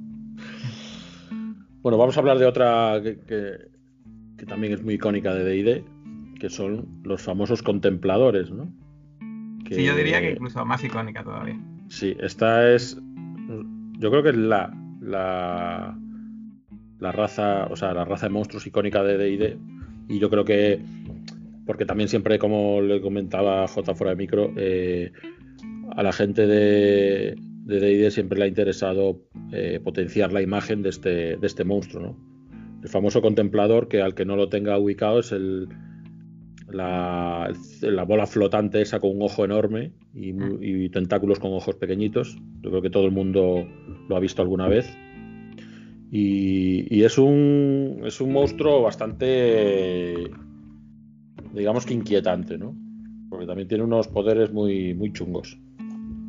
Bueno, 1.84 1.98
vamos 1.98 2.16
a 2.16 2.20
hablar 2.20 2.38
de 2.38 2.46
otra 2.46 2.98
que, 3.02 3.68
también 4.48 4.72
es 4.72 4.82
muy 4.82 4.94
icónica 4.94 5.34
de 5.34 5.44
DD, 5.44 6.38
que 6.40 6.48
son 6.48 6.88
los 7.04 7.20
famosos 7.20 7.62
contempladores, 7.62 8.50
¿no? 8.50 8.72
Sí, 9.68 9.84
yo 9.84 9.94
diría 9.94 10.22
que 10.22 10.30
incluso 10.30 10.64
más 10.64 10.82
icónica 10.82 11.22
todavía. 11.22 11.60
Sí, 11.88 12.16
esta 12.20 12.72
es. 12.72 12.98
Yo 13.98 14.10
creo 14.10 14.22
que 14.22 14.30
es 14.30 14.36
la, 14.36 14.74
la, 15.02 15.94
la 17.00 17.12
raza, 17.12 17.66
o 17.66 17.76
sea, 17.76 17.92
la 17.92 18.06
raza 18.06 18.28
de 18.28 18.32
monstruos 18.32 18.66
icónica 18.66 19.02
de 19.02 19.18
DD. 19.18 19.58
Y 20.08 20.18
yo 20.18 20.30
creo 20.30 20.46
que. 20.46 20.80
Porque 21.66 21.84
también 21.84 22.08
siempre, 22.08 22.38
como 22.38 22.80
le 22.80 23.02
comentaba 23.02 23.68
J 23.68 23.94
fuera 23.94 24.12
de 24.12 24.16
micro, 24.16 24.50
eh, 24.56 25.12
a 25.94 26.02
la 26.02 26.12
gente 26.12 26.46
de, 26.46 27.36
de 27.64 27.80
D&D 27.80 28.10
siempre 28.10 28.38
le 28.38 28.44
ha 28.44 28.48
interesado 28.48 29.22
eh, 29.52 29.80
potenciar 29.82 30.32
la 30.32 30.42
imagen 30.42 30.82
de 30.82 30.90
este, 30.90 31.36
de 31.36 31.46
este 31.46 31.64
monstruo, 31.64 32.02
¿no? 32.02 32.34
El 32.82 32.90
famoso 32.90 33.22
contemplador 33.22 33.88
que 33.88 34.02
al 34.02 34.14
que 34.14 34.26
no 34.26 34.36
lo 34.36 34.50
tenga 34.50 34.78
ubicado 34.78 35.20
es 35.20 35.32
el, 35.32 35.68
la, 36.70 38.04
bola 38.06 38.26
flotante 38.26 38.82
esa 38.82 39.00
con 39.00 39.16
un 39.16 39.22
ojo 39.22 39.44
enorme 39.44 39.92
mm. 40.12 40.62
y, 40.62 40.88
tentáculos 40.90 41.38
con 41.38 41.52
ojos 41.52 41.76
pequeñitos. 41.76 42.36
Yo 42.62 42.70
creo 42.70 42.82
que 42.82 42.90
todo 42.90 43.06
el 43.06 43.12
mundo 43.12 43.66
lo 44.08 44.16
ha 44.16 44.20
visto 44.20 44.42
alguna 44.42 44.68
vez. 44.68 44.86
Y, 46.10 47.02
es, 47.02 47.18
un, 47.18 48.02
es 48.04 48.20
un 48.20 48.32
monstruo 48.32 48.82
bastante, 48.82 50.30
digamos 51.52 51.86
que 51.86 51.94
inquietante, 51.94 52.56
¿no? 52.56 52.76
Porque 53.28 53.46
también 53.46 53.66
tiene 53.66 53.82
unos 53.82 54.06
poderes 54.06 54.52
muy, 54.52 54.94
muy 54.94 55.12
chungos. 55.12 55.58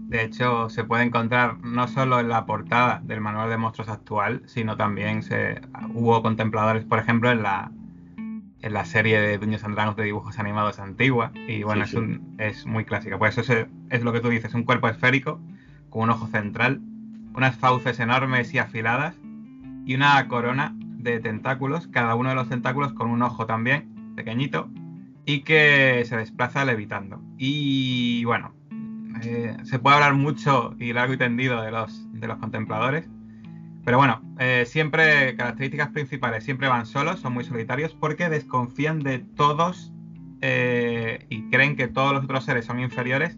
De 0.07 0.23
hecho, 0.23 0.69
se 0.69 0.83
puede 0.83 1.03
encontrar 1.03 1.57
no 1.63 1.87
solo 1.87 2.19
en 2.19 2.29
la 2.29 2.45
portada 2.45 3.01
del 3.03 3.21
manual 3.21 3.49
de 3.49 3.57
monstruos 3.57 3.89
actual, 3.89 4.43
sino 4.45 4.77
también 4.77 5.23
se, 5.23 5.61
hubo 5.93 6.21
contempladores, 6.21 6.85
por 6.85 6.99
ejemplo, 6.99 7.31
en 7.31 7.41
la, 7.41 7.71
en 8.61 8.73
la 8.73 8.85
serie 8.85 9.19
de 9.19 9.37
Dueños 9.39 9.63
and 9.63 9.95
de 9.95 10.03
dibujos 10.03 10.37
animados 10.37 10.79
antigua. 10.79 11.31
Y 11.47 11.63
bueno, 11.63 11.83
es, 11.83 11.93
Un, 11.95 12.35
es 12.37 12.67
muy 12.67 12.85
clásica. 12.85 13.17
Pues 13.17 13.37
eso 13.37 13.53
es, 13.53 13.67
es, 13.89 14.03
lo 14.03 14.13
que 14.13 14.19
tú 14.19 14.29
dices, 14.29 14.53
un 14.53 14.63
cuerpo 14.63 14.87
esférico 14.87 15.39
con 15.89 16.03
un 16.03 16.09
ojo 16.11 16.27
central, 16.27 16.81
unas 17.33 17.55
fauces 17.55 17.99
enormes 17.99 18.53
y 18.53 18.59
afiladas 18.59 19.15
y 19.85 19.95
una 19.95 20.27
corona 20.27 20.75
de 20.79 21.19
tentáculos, 21.19 21.87
cada 21.87 22.15
uno 22.15 22.29
de 22.29 22.35
los 22.35 22.49
tentáculos 22.49 22.93
con 22.93 23.09
un 23.09 23.21
ojo 23.21 23.45
también, 23.45 24.13
pequeñito, 24.15 24.69
y 25.25 25.41
que 25.41 26.03
se 26.05 26.17
desplaza 26.17 26.65
levitando. 26.65 27.21
Y 27.37 28.23
bueno, 28.25 28.54
eh, 29.23 29.55
se 29.63 29.79
puede 29.79 29.95
hablar 29.95 30.13
mucho 30.13 30.75
y 30.79 30.93
largo 30.93 31.13
y 31.13 31.17
tendido 31.17 31.61
de 31.61 31.71
los, 31.71 32.11
de 32.13 32.27
los 32.27 32.37
contempladores. 32.37 33.07
Pero 33.83 33.97
bueno, 33.97 34.21
eh, 34.39 34.63
siempre, 34.65 35.35
características 35.35 35.89
principales, 35.89 36.43
siempre 36.43 36.67
van 36.67 36.85
solos, 36.85 37.19
son 37.19 37.33
muy 37.33 37.43
solitarios 37.43 37.93
porque 37.93 38.29
desconfían 38.29 38.99
de 38.99 39.19
todos 39.19 39.93
eh, 40.41 41.25
y 41.29 41.49
creen 41.49 41.75
que 41.75 41.87
todos 41.87 42.13
los 42.13 42.23
otros 42.23 42.45
seres 42.45 42.65
son 42.65 42.79
inferiores 42.79 43.37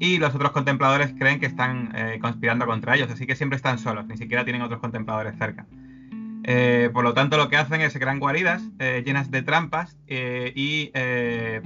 y 0.00 0.18
los 0.18 0.34
otros 0.34 0.50
contempladores 0.50 1.14
creen 1.16 1.38
que 1.38 1.46
están 1.46 1.94
conspirando 2.20 2.66
contra 2.66 2.96
ellos, 2.96 3.10
así 3.10 3.26
que 3.26 3.36
siempre 3.36 3.56
están 3.56 3.78
solos, 3.78 4.06
ni 4.06 4.16
siquiera 4.16 4.44
tienen 4.44 4.62
otros 4.62 4.80
contempladores 4.80 5.38
cerca. 5.38 5.66
Por 6.92 7.04
lo 7.04 7.14
tanto, 7.14 7.36
lo 7.36 7.48
que 7.48 7.56
hacen 7.56 7.80
es 7.80 7.92
se 7.92 8.00
crean 8.00 8.18
guaridas 8.18 8.68
llenas 8.78 9.30
de 9.30 9.42
trampas 9.42 9.96
y 10.08 10.90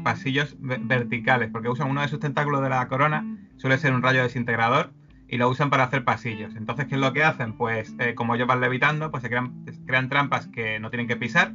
pasillos 0.04 0.56
verticales, 0.60 1.48
porque 1.50 1.70
usan 1.70 1.90
uno 1.90 2.02
de 2.02 2.08
sus 2.08 2.20
tentáculos 2.20 2.60
de 2.62 2.68
la 2.68 2.86
corona, 2.86 3.24
suele 3.58 3.78
ser 3.78 3.92
un 3.92 4.02
rayo 4.02 4.22
desintegrador, 4.22 4.92
y 5.28 5.36
lo 5.36 5.48
usan 5.48 5.68
para 5.68 5.84
hacer 5.84 6.04
pasillos. 6.04 6.56
Entonces, 6.56 6.86
¿qué 6.86 6.94
es 6.94 7.00
lo 7.00 7.12
que 7.12 7.22
hacen? 7.22 7.52
Pues 7.52 7.94
como 8.14 8.34
ellos 8.34 8.48
van 8.48 8.60
levitando, 8.60 9.10
pues 9.10 9.22
crean, 9.24 10.08
trampas 10.08 10.46
que 10.46 10.80
no 10.80 10.88
tienen 10.90 11.06
que 11.06 11.16
pisar 11.16 11.52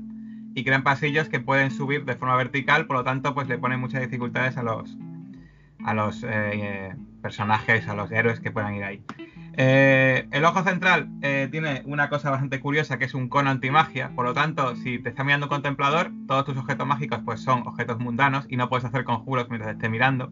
y 0.54 0.64
crean 0.64 0.84
pasillos 0.84 1.28
que 1.28 1.40
pueden 1.40 1.72
subir 1.72 2.06
de 2.06 2.16
forma 2.16 2.36
vertical, 2.36 2.86
por 2.86 2.98
lo 2.98 3.04
tanto, 3.04 3.34
pues 3.34 3.48
le 3.48 3.58
ponen 3.58 3.80
muchas 3.80 4.02
dificultades 4.02 4.58
a 4.58 4.64
los, 4.64 4.96
a 5.84 5.96
los 5.96 6.24
personajes, 7.24 7.88
a 7.88 7.96
los 7.96 8.12
héroes 8.12 8.40
que 8.40 8.52
puedan 8.52 8.76
ir 8.76 8.84
ahí. 8.84 9.04
Eh, 9.56 10.28
el 10.32 10.46
ojo 10.46 10.64
central 10.64 11.10
eh, 11.22 11.48
tiene 11.52 11.84
una 11.86 12.10
cosa 12.10 12.32
bastante 12.32 12.60
curiosa 12.60 12.98
que 12.98 13.06
es 13.06 13.14
un 13.14 13.30
cono 13.30 13.52
antimagia, 13.52 14.10
por 14.16 14.26
lo 14.26 14.34
tanto, 14.34 14.76
si 14.76 14.98
te 14.98 15.10
está 15.10 15.24
mirando 15.24 15.46
un 15.46 15.52
contemplador, 15.52 16.12
todos 16.28 16.46
tus 16.46 16.58
objetos 16.58 16.88
mágicos 16.88 17.20
pues 17.24 17.42
son 17.42 17.68
objetos 17.68 18.00
mundanos 18.00 18.46
y 18.50 18.58
no 18.58 18.68
puedes 18.68 18.86
hacer 18.86 19.04
conjuros 19.04 19.50
mientras 19.50 19.74
esté 19.74 19.90
mirando. 19.90 20.32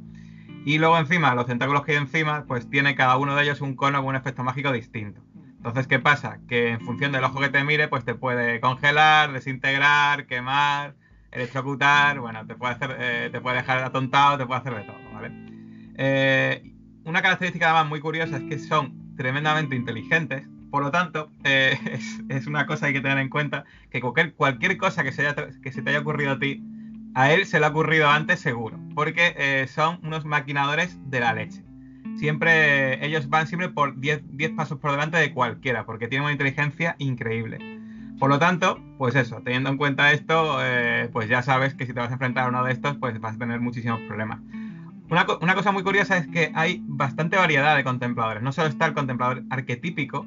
Y 0.64 0.78
luego 0.78 0.98
encima, 0.98 1.34
los 1.34 1.48
tentáculos 1.48 1.84
que 1.84 1.94
hay 1.94 1.98
encima, 1.98 2.46
pues 2.46 2.70
tiene 2.70 2.96
cada 2.96 3.18
uno 3.18 3.36
de 3.36 3.44
ellos 3.44 3.62
un 3.62 3.76
cono 3.76 4.00
con 4.00 4.10
un 4.10 4.16
efecto 4.16 4.44
mágico 4.44 4.72
distinto. 4.72 5.22
Entonces, 5.58 5.88
¿qué 5.88 6.00
pasa? 6.00 6.40
Que 6.48 6.70
en 6.70 6.82
función 6.82 7.12
del 7.12 7.24
ojo 7.24 7.40
que 7.40 7.50
te 7.50 7.64
mire, 7.64 7.88
pues 7.88 8.04
te 8.04 8.16
puede 8.16 8.60
congelar, 8.60 9.32
desintegrar, 9.32 10.26
quemar, 10.28 10.96
electrocutar, 11.32 12.20
bueno, 12.20 12.46
te 12.46 12.56
puede 12.56 12.74
hacer, 12.74 12.96
eh, 13.00 13.30
te 13.32 13.42
puede 13.42 13.58
dejar 13.58 13.80
atontado, 13.80 14.38
te 14.38 14.46
puede 14.46 14.60
hacer 14.60 14.76
de 14.76 14.84
todo, 14.84 14.98
¿vale? 15.14 15.32
una 17.04 17.22
característica 17.22 17.66
además 17.66 17.90
muy 17.90 18.00
curiosa 18.00 18.38
es 18.38 18.44
que 18.44 18.58
son 18.58 19.16
tremendamente 19.16 19.76
inteligentes. 19.76 20.48
Por 20.72 20.84
lo 20.84 20.90
tanto, 20.90 21.32
eh, 21.44 21.78
es, 22.30 22.48
una 22.48 22.66
cosa 22.66 22.82
que 22.82 22.88
hay 22.88 22.94
que 22.94 23.02
tener 23.02 23.18
en 23.18 23.30
cuenta 23.30 23.66
que 23.90 24.02
cualquier, 24.02 24.34
cualquier 24.34 24.78
cosa 24.78 25.04
que 25.04 25.12
se 25.12 25.82
te 25.82 25.90
haya 25.90 26.00
ocurrido 26.00 26.32
a 26.32 26.40
ti, 26.40 26.64
a 27.14 27.32
él 27.32 27.46
se 27.46 27.60
le 27.60 27.66
ha 27.66 27.70
ocurrido 27.70 28.10
antes 28.10 28.40
seguro, 28.40 28.80
porque 28.96 29.36
eh, 29.38 29.68
son 29.68 30.00
unos 30.04 30.26
maquinadores 30.26 30.98
de 31.10 31.20
la 31.20 31.34
leche. 31.34 31.64
Siempre, 32.18 33.06
ellos 33.06 33.30
van 33.30 33.48
siempre 33.48 33.70
por 33.70 34.00
10 34.00 34.22
pasos 34.56 34.80
por 34.80 34.92
delante 34.92 35.18
de 35.18 35.34
cualquiera, 35.34 35.86
porque 35.86 36.08
tienen 36.08 36.24
una 36.24 36.34
inteligencia 36.34 36.96
increíble. 37.00 37.60
Por 38.20 38.30
lo 38.30 38.38
tanto, 38.38 38.80
pues 38.98 39.16
eso, 39.16 39.42
teniendo 39.44 39.70
en 39.70 39.78
cuenta 39.78 40.12
esto, 40.12 40.60
eh, 40.62 41.10
pues 41.12 41.28
ya 41.28 41.42
sabes 41.42 41.74
que 41.74 41.88
si 41.88 41.94
te 41.94 42.00
vas 42.00 42.10
a 42.10 42.14
enfrentar 42.14 42.46
a 42.46 42.50
uno 42.50 42.64
de 42.64 42.74
estos, 42.74 42.98
pues 42.98 43.20
vas 43.20 43.36
a 43.36 43.40
tener 43.40 43.60
muchísimos 43.60 44.00
problemas. 44.02 44.40
Una, 45.12 45.56
cosa 45.56 45.74
muy 45.74 45.84
curiosa 45.84 46.18
es 46.18 46.28
que 46.28 46.54
hay 46.56 46.82
bastante 46.88 47.36
variedad 47.36 47.76
de 47.76 47.84
contempladores. 47.84 48.42
No 48.42 48.54
solo 48.54 48.70
está 48.70 48.86
el 48.86 48.94
contemplador 48.94 49.44
arquetípico, 49.50 50.26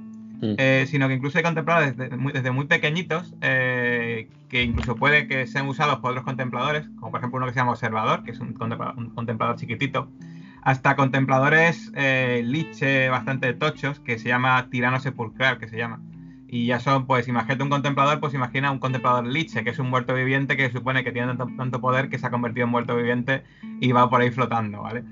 eh, 0.58 0.84
sino 0.88 1.08
que 1.08 1.14
incluso 1.14 1.38
hay 1.38 1.44
contempladores 1.44 1.96
desde 1.96 2.50
muy, 2.50 2.66
pequeñitos, 2.66 3.34
eh, 3.40 4.28
que 4.48 4.62
incluso 4.62 4.96
puede 4.96 5.26
que 5.26 5.46
sean 5.46 5.66
usados 5.68 5.98
por 5.98 6.10
otros 6.10 6.24
contempladores, 6.24 6.88
como 6.98 7.10
por 7.10 7.20
ejemplo 7.20 7.38
uno 7.38 7.46
que 7.46 7.52
se 7.52 7.60
llama 7.60 7.72
observador, 7.72 8.22
que 8.24 8.32
es 8.32 8.40
un 8.40 8.52
contemplador, 8.54 9.56
chiquitito, 9.56 10.10
hasta 10.62 10.96
contempladores 10.96 11.92
eh, 11.94 12.42
liche 12.44 13.08
bastante 13.08 13.52
tochos, 13.52 14.00
que 14.00 14.18
se 14.18 14.28
llama 14.28 14.68
tirano 14.70 15.00
sepulcral, 15.00 15.58
que 15.58 15.68
se 15.68 15.76
llama. 15.76 16.00
Y 16.48 16.66
ya 16.66 16.78
son, 16.78 17.06
pues 17.06 17.26
imagínate 17.26 17.62
un 17.64 17.68
contemplador, 17.68 18.20
pues 18.20 18.32
imagina 18.32 18.70
un 18.70 18.78
contemplador 18.78 19.26
liche, 19.26 19.64
que 19.64 19.70
es 19.70 19.78
un 19.78 19.90
muerto 19.90 20.14
viviente 20.14 20.56
que 20.56 20.70
supone 20.70 21.02
que 21.02 21.10
tiene 21.10 21.34
tanto, 21.36 21.80
poder 21.80 22.08
que 22.08 22.18
se 22.18 22.26
ha 22.26 22.30
convertido 22.30 22.66
en 22.66 22.70
muerto 22.70 22.94
viviente 22.94 23.42
y 23.80 23.92
va 23.92 24.08
por 24.08 24.20
ahí 24.20 24.30
flotando, 24.30 24.82
¿vale? 24.82 25.02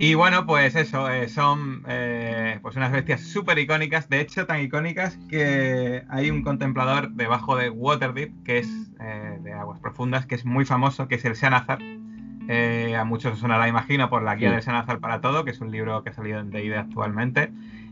Y 0.00 0.14
bueno, 0.14 0.46
pues 0.46 0.76
eso, 0.76 1.10
eh, 1.10 1.28
son 1.28 1.82
eh, 1.88 2.60
pues 2.62 2.76
unas 2.76 2.92
bestias 2.92 3.20
súper 3.20 3.58
icónicas, 3.58 4.08
de 4.08 4.20
hecho 4.20 4.46
tan 4.46 4.60
icónicas 4.60 5.18
que 5.28 6.04
hay 6.08 6.30
un 6.30 6.42
contemplador 6.42 7.10
debajo 7.10 7.56
de 7.56 7.68
Waterdeep, 7.68 8.44
que 8.44 8.58
es 8.58 8.68
eh, 9.00 9.38
de 9.42 9.52
aguas 9.52 9.80
profundas, 9.80 10.24
que 10.24 10.36
es 10.36 10.44
muy 10.44 10.64
famoso, 10.64 11.08
que 11.08 11.16
es 11.16 11.24
el 11.24 11.34
Xanazar. 11.34 11.80
a 11.80 13.04
muchos 13.04 13.32
os 13.32 13.38
sonará, 13.40 13.66
imagino, 13.66 14.08
por 14.08 14.22
la 14.22 14.36
guía 14.36 14.52
del 14.52 14.62
Xanazar 14.62 15.00
para 15.00 15.20
todo, 15.20 15.44
que 15.44 15.50
es 15.50 15.60
un 15.60 15.72
libro 15.72 16.04
que 16.04 16.10
ha 16.10 16.14
salido 16.14 16.38
en 16.38 16.50
D&D 16.50 16.76
actualmente 16.76 17.50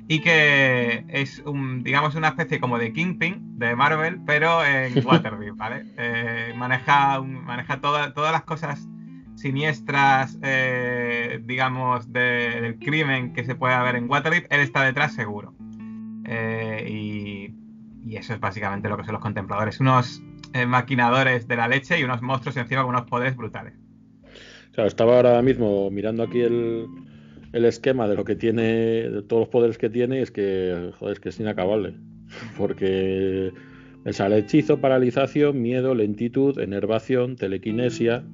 y 0.08 0.20
que 0.20 1.04
es 1.08 1.40
un, 1.44 1.82
digamos 1.82 2.14
una 2.14 2.28
especie 2.28 2.60
como 2.60 2.78
de 2.78 2.92
Kingpin 2.92 3.58
de 3.58 3.74
Marvel, 3.74 4.20
pero 4.24 4.64
en 4.64 4.94
Waterdeep, 5.04 5.56
¿vale? 5.56 5.84
Eh, 5.96 6.54
maneja 6.56 7.20
maneja 7.20 7.80
todas 7.80 8.32
las 8.32 8.44
cosas 8.44 8.86
siniestras, 9.36 10.38
eh, 10.42 11.40
digamos, 11.44 12.12
del 12.12 12.78
crimen 12.78 13.32
que 13.32 13.44
se 13.44 13.54
puede 13.54 13.74
haber 13.74 13.96
en 13.96 14.10
Waterdeep, 14.10 14.46
él 14.50 14.60
está 14.60 14.82
detrás 14.82 15.14
seguro. 15.14 15.54
Eh, 16.24 16.86
y, 16.88 17.54
y, 18.10 18.16
eso 18.16 18.34
es 18.34 18.40
básicamente 18.40 18.88
lo 18.88 18.96
que 18.96 19.04
son 19.04 19.12
los 19.12 19.22
contempladores, 19.22 19.78
unos 19.78 20.22
maquinadores 20.66 21.46
de 21.46 21.56
la 21.56 21.68
leche 21.68 22.00
y 22.00 22.04
unos 22.04 22.22
monstruos 22.22 22.56
encima 22.56 22.82
con 22.82 22.94
unos 22.94 23.06
poderes 23.06 23.36
brutales. 23.36 23.74
Claro, 24.72 24.88
estaba 24.88 25.16
ahora 25.16 25.40
mismo 25.42 25.90
mirando 25.90 26.22
aquí 26.22 26.40
el, 26.40 26.86
el 27.52 27.64
esquema 27.64 28.06
de 28.08 28.16
lo 28.16 28.24
que 28.24 28.36
tiene, 28.36 28.62
de 28.62 29.22
todos 29.22 29.40
los 29.40 29.48
poderes 29.48 29.78
que 29.78 29.88
tiene, 29.88 30.20
es 30.20 30.30
que, 30.30 30.92
joder, 30.98 31.14
es 31.14 31.20
que 31.20 31.28
es 31.30 31.40
inacabable. 31.40 31.94
Porque 32.56 33.52
me 34.04 34.12
sale 34.12 34.38
hechizo, 34.38 34.78
paralización, 34.78 35.62
miedo, 35.62 35.94
lentitud, 35.94 36.58
enervación, 36.58 37.36
telequinesia, 37.36 38.24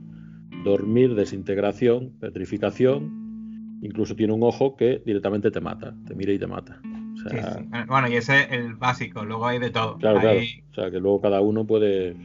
dormir, 0.64 1.14
desintegración, 1.14 2.12
petrificación. 2.20 3.78
Incluso 3.82 4.14
tiene 4.14 4.32
un 4.32 4.42
ojo 4.42 4.76
que 4.76 5.02
directamente 5.04 5.50
te 5.50 5.60
mata, 5.60 5.94
te 6.06 6.14
mira 6.14 6.32
y 6.32 6.38
te 6.38 6.46
mata. 6.46 6.80
O 7.26 7.86
Bueno, 7.86 8.08
y 8.08 8.16
ese 8.16 8.42
es 8.42 8.52
el 8.52 8.74
básico, 8.74 9.24
luego 9.24 9.46
hay 9.46 9.58
de 9.58 9.70
todo. 9.70 9.96
Claro, 9.98 10.20
claro. 10.20 10.40
O 10.40 10.74
sea, 10.74 10.90
que 10.90 10.98
luego 10.98 11.20
cada 11.20 11.40
uno 11.40 11.66
puede. 11.66 12.16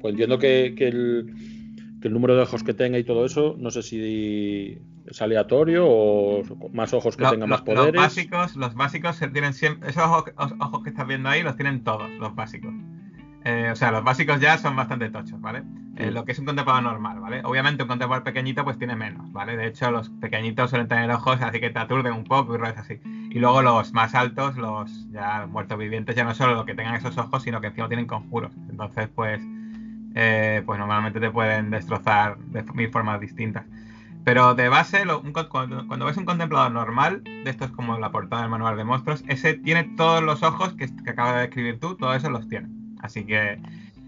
Pues 0.00 0.12
entiendo 0.12 0.38
que, 0.38 0.74
que, 0.76 0.88
el, 0.88 1.34
que, 2.00 2.08
el, 2.08 2.14
número 2.14 2.34
de 2.34 2.42
ojos 2.42 2.62
que 2.62 2.74
tenga 2.74 2.98
y 2.98 3.04
todo 3.04 3.24
eso, 3.24 3.54
no 3.58 3.70
sé 3.70 3.82
si 3.82 4.78
es 5.06 5.22
aleatorio 5.22 5.84
o 5.86 6.42
más 6.72 6.92
ojos 6.92 7.16
que 7.16 7.24
tengan 7.24 7.48
más 7.48 7.62
poderes. 7.62 7.94
Los 7.94 8.02
básicos, 8.02 8.56
los 8.56 8.74
básicos 8.74 9.16
se 9.16 9.28
tienen 9.28 9.52
siempre. 9.52 9.90
Esos 9.90 10.02
ojos, 10.02 10.24
que 10.82 10.90
estás 10.90 11.06
viendo 11.06 11.28
ahí 11.28 11.42
los 11.42 11.56
tienen 11.56 11.84
todos, 11.84 12.10
los 12.18 12.34
básicos. 12.34 12.72
Eh, 13.44 13.70
o 13.72 13.76
sea, 13.76 13.90
los 13.90 14.04
básicos 14.04 14.40
ya 14.40 14.56
son 14.56 14.76
bastante 14.76 15.10
tochos, 15.10 15.40
¿vale? 15.40 15.64
Eh, 15.96 16.10
lo 16.10 16.24
que 16.24 16.32
es 16.32 16.38
un 16.38 16.46
contemplador 16.46 16.82
normal, 16.82 17.20
¿vale? 17.20 17.42
Obviamente 17.44 17.82
un 17.82 17.88
contemplador 17.88 18.24
pequeñito 18.24 18.64
pues 18.64 18.78
tiene 18.78 18.94
menos, 18.94 19.32
¿vale? 19.32 19.56
De 19.56 19.66
hecho, 19.66 19.90
los 19.90 20.10
pequeñitos 20.10 20.70
suelen 20.70 20.88
tener 20.88 21.10
ojos 21.10 21.40
así 21.40 21.58
que 21.60 21.70
te 21.70 21.78
aturden 21.78 22.12
un 22.12 22.24
poco 22.24 22.54
y 22.54 22.58
roles 22.58 22.78
así. 22.78 23.00
Y 23.30 23.38
luego 23.38 23.62
los 23.62 23.92
más 23.92 24.14
altos, 24.14 24.56
los 24.56 25.10
ya 25.10 25.46
muertos 25.46 25.76
vivientes, 25.76 26.14
ya 26.14 26.24
no 26.24 26.34
solo 26.34 26.54
lo 26.54 26.64
que 26.64 26.74
tengan 26.74 26.94
esos 26.94 27.18
ojos, 27.18 27.42
sino 27.42 27.60
que 27.60 27.68
encima 27.68 27.88
tienen 27.88 28.06
conjuros. 28.06 28.52
Entonces, 28.70 29.08
pues, 29.14 29.42
eh, 30.14 30.62
pues 30.64 30.78
normalmente 30.78 31.18
te 31.18 31.30
pueden 31.30 31.70
destrozar 31.70 32.38
de 32.38 32.62
mil 32.74 32.90
formas 32.90 33.20
distintas. 33.20 33.64
Pero 34.24 34.54
de 34.54 34.68
base, 34.68 35.04
cuando, 35.50 36.04
ves 36.06 36.16
un 36.16 36.24
contemplador 36.24 36.70
normal, 36.70 37.24
de 37.24 37.50
esto 37.50 37.64
es 37.64 37.72
como 37.72 37.98
la 37.98 38.12
portada 38.12 38.42
del 38.42 38.50
manual 38.50 38.76
de 38.76 38.84
monstruos, 38.84 39.24
ese 39.26 39.54
tiene 39.54 39.82
todos 39.96 40.22
los 40.22 40.44
ojos 40.44 40.74
que, 40.74 40.86
que 40.86 41.10
acabas 41.10 41.34
de 41.34 41.40
describir 41.40 41.80
tú, 41.80 41.96
todos 41.96 42.16
esos 42.16 42.30
los 42.30 42.48
tiene. 42.48 42.81
Así 43.02 43.24
que, 43.24 43.58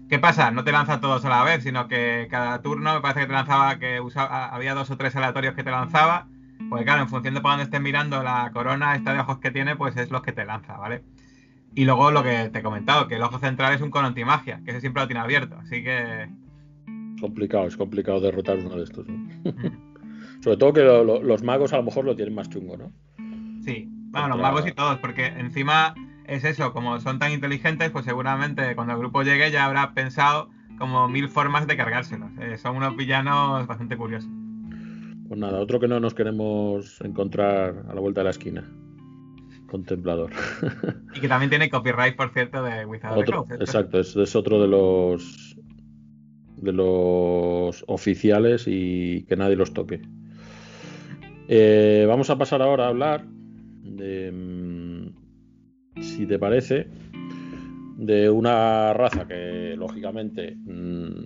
¿qué 0.09 0.19
pasa? 0.19 0.51
No 0.51 0.63
te 0.63 0.71
lanza 0.71 0.99
todos 0.99 1.23
a 1.25 1.29
la 1.29 1.43
vez, 1.43 1.63
sino 1.63 1.87
que 1.87 2.27
cada 2.29 2.61
turno 2.61 2.95
me 2.95 3.01
parece 3.01 3.21
que 3.21 3.27
te 3.27 3.33
lanzaba, 3.33 3.77
que 3.77 3.99
usaba, 3.99 4.47
había 4.47 4.73
dos 4.73 4.89
o 4.89 4.97
tres 4.97 5.15
aleatorios 5.15 5.53
que 5.53 5.63
te 5.63 5.71
lanzaba. 5.71 6.27
Pues 6.69 6.83
claro, 6.83 7.01
en 7.01 7.09
función 7.09 7.33
de 7.33 7.41
por 7.41 7.51
dónde 7.51 7.65
estés 7.65 7.81
mirando 7.81 8.23
la 8.23 8.49
corona 8.53 8.95
esta 8.95 9.13
de 9.13 9.19
ojos 9.19 9.39
que 9.39 9.51
tiene, 9.51 9.75
pues 9.75 9.95
es 9.97 10.09
los 10.09 10.21
que 10.21 10.31
te 10.31 10.45
lanza, 10.45 10.77
¿vale? 10.77 11.03
Y 11.75 11.83
luego 11.83 12.09
lo 12.09 12.23
que 12.23 12.49
te 12.49 12.59
he 12.59 12.63
comentado, 12.63 13.07
que 13.07 13.15
el 13.15 13.21
ojo 13.21 13.37
central 13.37 13.73
es 13.73 13.81
un 13.81 13.91
cono 13.91 14.07
antimagia, 14.07 14.61
que 14.63 14.71
ese 14.71 14.79
siempre 14.79 15.03
lo 15.03 15.07
tiene 15.07 15.19
abierto, 15.19 15.57
así 15.57 15.83
que... 15.83 16.29
Complicado, 17.19 17.67
es 17.67 17.75
complicado 17.75 18.21
derrotar 18.21 18.57
uno 18.59 18.77
de 18.77 18.83
estos, 18.83 19.05
¿no? 19.07 19.15
Sobre 20.41 20.57
todo 20.57 20.73
que 20.73 20.83
los 20.83 21.43
magos 21.43 21.73
a 21.73 21.77
lo 21.77 21.83
mejor 21.83 22.05
lo 22.05 22.15
tienen 22.15 22.33
más 22.33 22.49
chungo, 22.49 22.77
¿no? 22.77 22.91
Sí, 23.63 23.89
bueno, 23.89 24.29
los 24.29 24.39
magos 24.39 24.65
y 24.65 24.71
todos, 24.71 24.97
porque 24.99 25.25
encima 25.25 25.93
es 26.27 26.43
eso, 26.43 26.73
como 26.73 26.99
son 26.99 27.19
tan 27.19 27.31
inteligentes, 27.31 27.89
pues 27.91 28.05
seguramente 28.05 28.75
cuando 28.75 28.93
el 28.93 28.99
grupo 28.99 29.23
llegue 29.23 29.51
ya 29.51 29.65
habrá 29.65 29.93
pensado 29.93 30.49
como 30.77 31.07
mil 31.07 31.29
formas 31.29 31.67
de 31.67 31.77
cargárselos. 31.77 32.31
Eh, 32.39 32.57
son 32.57 32.77
unos 32.77 32.95
villanos 32.95 33.65
bastante 33.67 33.97
curiosos. 33.97 34.29
Pues 35.27 35.39
nada, 35.39 35.59
otro 35.59 35.79
que 35.79 35.87
no 35.87 35.99
nos 35.99 36.13
queremos 36.13 37.01
encontrar 37.01 37.85
a 37.89 37.93
la 37.93 38.01
vuelta 38.01 38.21
de 38.21 38.25
la 38.25 38.29
esquina. 38.31 38.63
Contemplador. 39.67 40.31
y 41.15 41.19
que 41.19 41.27
también 41.27 41.49
tiene 41.49 41.69
copyright, 41.69 42.15
por 42.15 42.31
cierto, 42.31 42.61
de 42.63 42.85
Wizard 42.85 43.17
of 43.33 43.47
the 43.47 43.55
Exacto, 43.55 43.99
es, 43.99 44.15
es, 44.15 44.35
otro 44.35 44.61
de 44.61 44.67
los 44.67 45.55
de 46.57 46.71
los 46.71 47.83
oficiales 47.87 48.65
y 48.67 49.23
que 49.25 49.35
nadie 49.35 49.55
los 49.55 49.73
toque. 49.73 50.01
Eh, 51.47 52.05
vamos 52.07 52.29
a 52.29 52.37
pasar 52.37 52.61
ahora 52.61 52.85
a 52.85 52.89
hablar 52.89 53.25
de 53.25 54.31
si 56.15 56.25
te 56.25 56.39
parece, 56.39 56.87
de 57.97 58.29
una 58.29 58.93
raza 58.93 59.27
que 59.27 59.75
lógicamente 59.77 60.55
mm, 60.55 61.25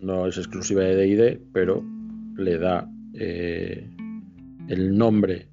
no 0.00 0.26
es 0.26 0.38
exclusiva 0.38 0.82
de 0.82 1.06
DD, 1.06 1.40
pero 1.52 1.84
le 2.36 2.58
da 2.58 2.88
eh, 3.14 3.86
el 4.68 4.96
nombre 4.96 5.48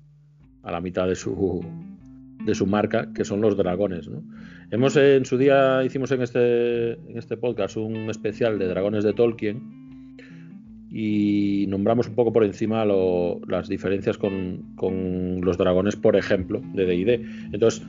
a 0.63 0.71
la 0.71 0.79
mitad 0.79 1.07
de 1.07 1.15
su, 1.15 1.63
de 2.45 2.55
su 2.55 2.65
marca, 2.65 3.11
que 3.13 3.25
son 3.25 3.41
los 3.41 3.57
dragones. 3.57 4.09
Hemos 4.71 4.95
en 4.95 5.25
su 5.25 5.37
día 5.37 5.83
hicimos 5.83 6.11
en 6.11 6.21
este, 6.21 6.93
en 6.93 7.17
este 7.17 7.35
podcast 7.35 7.75
un 7.75 8.09
especial 8.09 8.59
de 8.59 8.67
dragones 8.67 9.03
de 9.03 9.13
Tolkien 9.13 9.79
y 10.89 11.65
nombramos 11.67 12.07
un 12.07 12.15
poco 12.15 12.31
por 12.31 12.43
encima 12.43 12.85
las 12.85 13.67
diferencias 13.67 14.17
con, 14.17 14.73
con, 14.75 15.41
los 15.41 15.57
dragones, 15.57 15.95
por 15.95 16.15
ejemplo, 16.15 16.61
de 16.73 16.85
DD. 16.85 17.53
Entonces, 17.53 17.85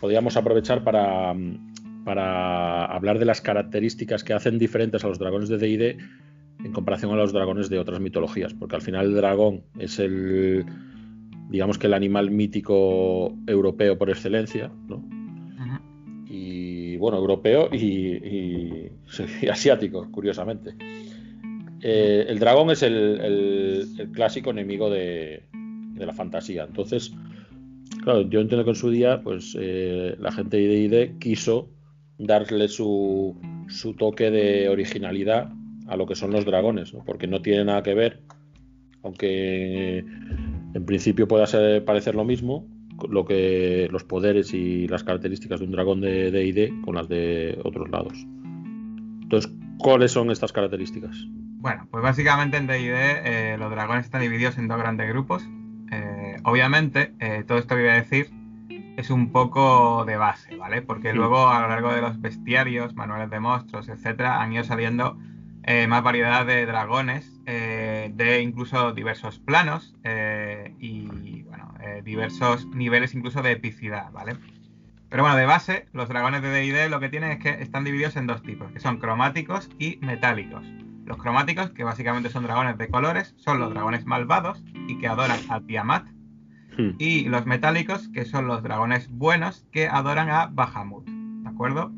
podríamos 0.00 0.36
aprovechar 0.36 0.84
para, 0.84 1.34
para 2.04 2.86
hablar 2.86 3.18
de 3.18 3.24
las 3.24 3.40
características 3.40 4.24
que 4.24 4.32
hacen 4.32 4.58
diferentes 4.58 5.04
a 5.04 5.08
los 5.08 5.18
dragones 5.18 5.48
de 5.48 5.58
D&D 5.58 5.98
en 6.64 6.72
comparación 6.72 7.12
a 7.12 7.16
los 7.16 7.32
dragones 7.32 7.68
de 7.68 7.78
otras 7.78 8.00
mitologías, 8.00 8.54
porque 8.54 8.76
al 8.76 8.82
final 8.82 9.06
el 9.06 9.14
dragón 9.14 9.62
es 9.78 9.98
el, 9.98 10.64
digamos 11.50 11.78
que 11.78 11.86
el 11.86 11.94
animal 11.94 12.30
mítico 12.30 13.36
europeo 13.46 13.96
por 13.96 14.10
excelencia, 14.10 14.70
¿no? 14.88 15.02
Y 16.30 16.96
bueno, 16.98 17.16
europeo 17.16 17.70
y, 17.72 18.90
asiático, 19.50 20.10
curiosamente. 20.10 20.74
Eh, 21.80 22.26
el 22.28 22.38
dragón 22.38 22.70
es 22.70 22.82
el, 22.82 24.10
clásico 24.12 24.50
enemigo 24.50 24.90
de, 24.90 25.44
de, 25.94 26.06
la 26.06 26.12
fantasía. 26.12 26.64
Entonces, 26.64 27.14
Claro, 28.02 28.22
yo 28.22 28.40
entiendo 28.40 28.64
que 28.64 28.70
en 28.70 28.76
su 28.76 28.90
día, 28.90 29.22
pues 29.22 29.56
eh, 29.58 30.16
la 30.18 30.32
gente 30.32 30.56
de 30.56 30.78
ID 30.78 31.18
quiso 31.18 31.70
darle 32.18 32.68
su, 32.68 33.36
su, 33.68 33.94
toque 33.94 34.30
de 34.30 34.68
originalidad 34.68 35.52
a 35.86 35.96
lo 35.96 36.06
que 36.06 36.14
son 36.14 36.32
los 36.32 36.44
dragones, 36.44 36.92
porque 37.06 37.26
no 37.26 37.40
tiene 37.40 37.64
nada 37.64 37.82
que 37.82 37.94
ver, 37.94 38.22
aunque 39.02 39.98
en 40.74 40.84
principio 40.84 41.28
pueda 41.28 41.46
ser, 41.46 41.84
parecer 41.84 42.14
lo 42.14 42.24
mismo, 42.24 42.66
lo 43.08 43.24
que 43.24 43.88
los 43.90 44.04
poderes 44.04 44.52
y 44.52 44.88
las 44.88 45.04
características 45.04 45.60
de 45.60 45.66
un 45.66 45.72
dragón 45.72 46.00
de 46.00 46.30
D&D 46.30 46.80
con 46.84 46.96
las 46.96 47.08
de 47.08 47.58
otros 47.64 47.88
lados. 47.90 48.14
Entonces, 49.22 49.52
¿cuáles 49.78 50.12
son 50.12 50.30
estas 50.30 50.52
características? 50.52 51.16
Bueno, 51.60 51.86
pues 51.90 52.02
básicamente 52.02 52.56
en 52.56 52.66
D&D 52.66 52.92
eh, 53.24 53.56
los 53.58 53.70
dragones 53.70 54.04
están 54.04 54.20
divididos 54.20 54.58
en 54.58 54.68
dos 54.68 54.78
grandes 54.78 55.08
grupos, 55.08 55.48
obviamente, 56.44 57.12
eh, 57.20 57.44
todo 57.46 57.58
esto 57.58 57.74
que 57.74 57.82
voy 57.82 57.90
a 57.90 57.94
decir 57.94 58.30
es 58.96 59.10
un 59.10 59.30
poco 59.30 60.04
de 60.04 60.16
base, 60.16 60.56
¿vale? 60.56 60.82
Porque 60.82 61.12
luego 61.12 61.48
a 61.48 61.60
lo 61.60 61.68
largo 61.68 61.92
de 61.92 62.00
los 62.00 62.20
bestiarios, 62.20 62.94
manuales 62.94 63.30
de 63.30 63.38
monstruos, 63.38 63.88
etcétera, 63.88 64.42
han 64.42 64.52
ido 64.52 64.64
saliendo 64.64 65.16
eh, 65.62 65.86
más 65.86 66.02
variedad 66.02 66.44
de 66.44 66.66
dragones, 66.66 67.40
eh, 67.46 68.10
de 68.14 68.40
incluso 68.40 68.92
diversos 68.92 69.38
planos 69.38 69.94
y, 70.80 71.42
bueno, 71.42 71.74
diversos 72.02 72.66
niveles 72.66 73.14
incluso 73.14 73.42
de 73.42 73.52
epicidad, 73.52 74.10
¿vale? 74.10 74.34
Pero 75.10 75.22
bueno, 75.22 75.36
de 75.36 75.46
base, 75.46 75.86
los 75.92 76.08
dragones 76.08 76.42
de 76.42 76.50
D&D 76.50 76.88
lo 76.88 77.00
que 77.00 77.08
tienen 77.08 77.32
es 77.32 77.38
que 77.38 77.62
están 77.62 77.84
divididos 77.84 78.16
en 78.16 78.26
dos 78.26 78.42
tipos, 78.42 78.70
que 78.72 78.80
son 78.80 78.98
cromáticos 78.98 79.70
y 79.78 79.98
metálicos. 80.02 80.66
Los 81.08 81.16
cromáticos, 81.16 81.70
que 81.70 81.82
básicamente 81.82 82.30
son 82.30 82.44
dragones 82.44 82.78
de 82.78 82.88
colores, 82.88 83.34
son 83.38 83.58
los 83.58 83.70
dragones 83.70 84.06
malvados 84.06 84.62
y 84.86 84.98
que 84.98 85.08
adoran 85.08 85.40
a 85.48 85.60
Tiamat, 85.60 86.06
Hmm. 86.78 86.92
Y 86.98 87.24
los 87.24 87.44
metálicos, 87.44 88.08
que 88.08 88.24
son 88.24 88.46
los 88.46 88.62
dragones 88.62 89.08
buenos, 89.10 89.66
que 89.72 89.88
adoran 89.88 90.30
a 90.30 90.46
Bahamut. 90.46 91.04
¿De 91.06 91.48
acuerdo? 91.48 91.92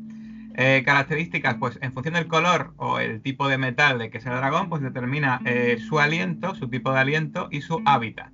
Eh, 0.55 0.81
características, 0.83 1.55
pues 1.55 1.79
en 1.81 1.93
función 1.93 2.15
del 2.15 2.27
color 2.27 2.73
o 2.77 2.99
el 2.99 3.21
tipo 3.21 3.47
de 3.47 3.57
metal 3.57 3.99
de 3.99 4.09
que 4.09 4.19
sea 4.19 4.33
el 4.33 4.39
dragón, 4.39 4.69
pues 4.69 4.81
determina 4.81 5.39
eh, 5.45 5.77
su 5.87 5.99
aliento, 5.99 6.55
su 6.55 6.67
tipo 6.67 6.91
de 6.91 6.99
aliento 6.99 7.47
y 7.51 7.61
su 7.61 7.81
hábitat. 7.85 8.31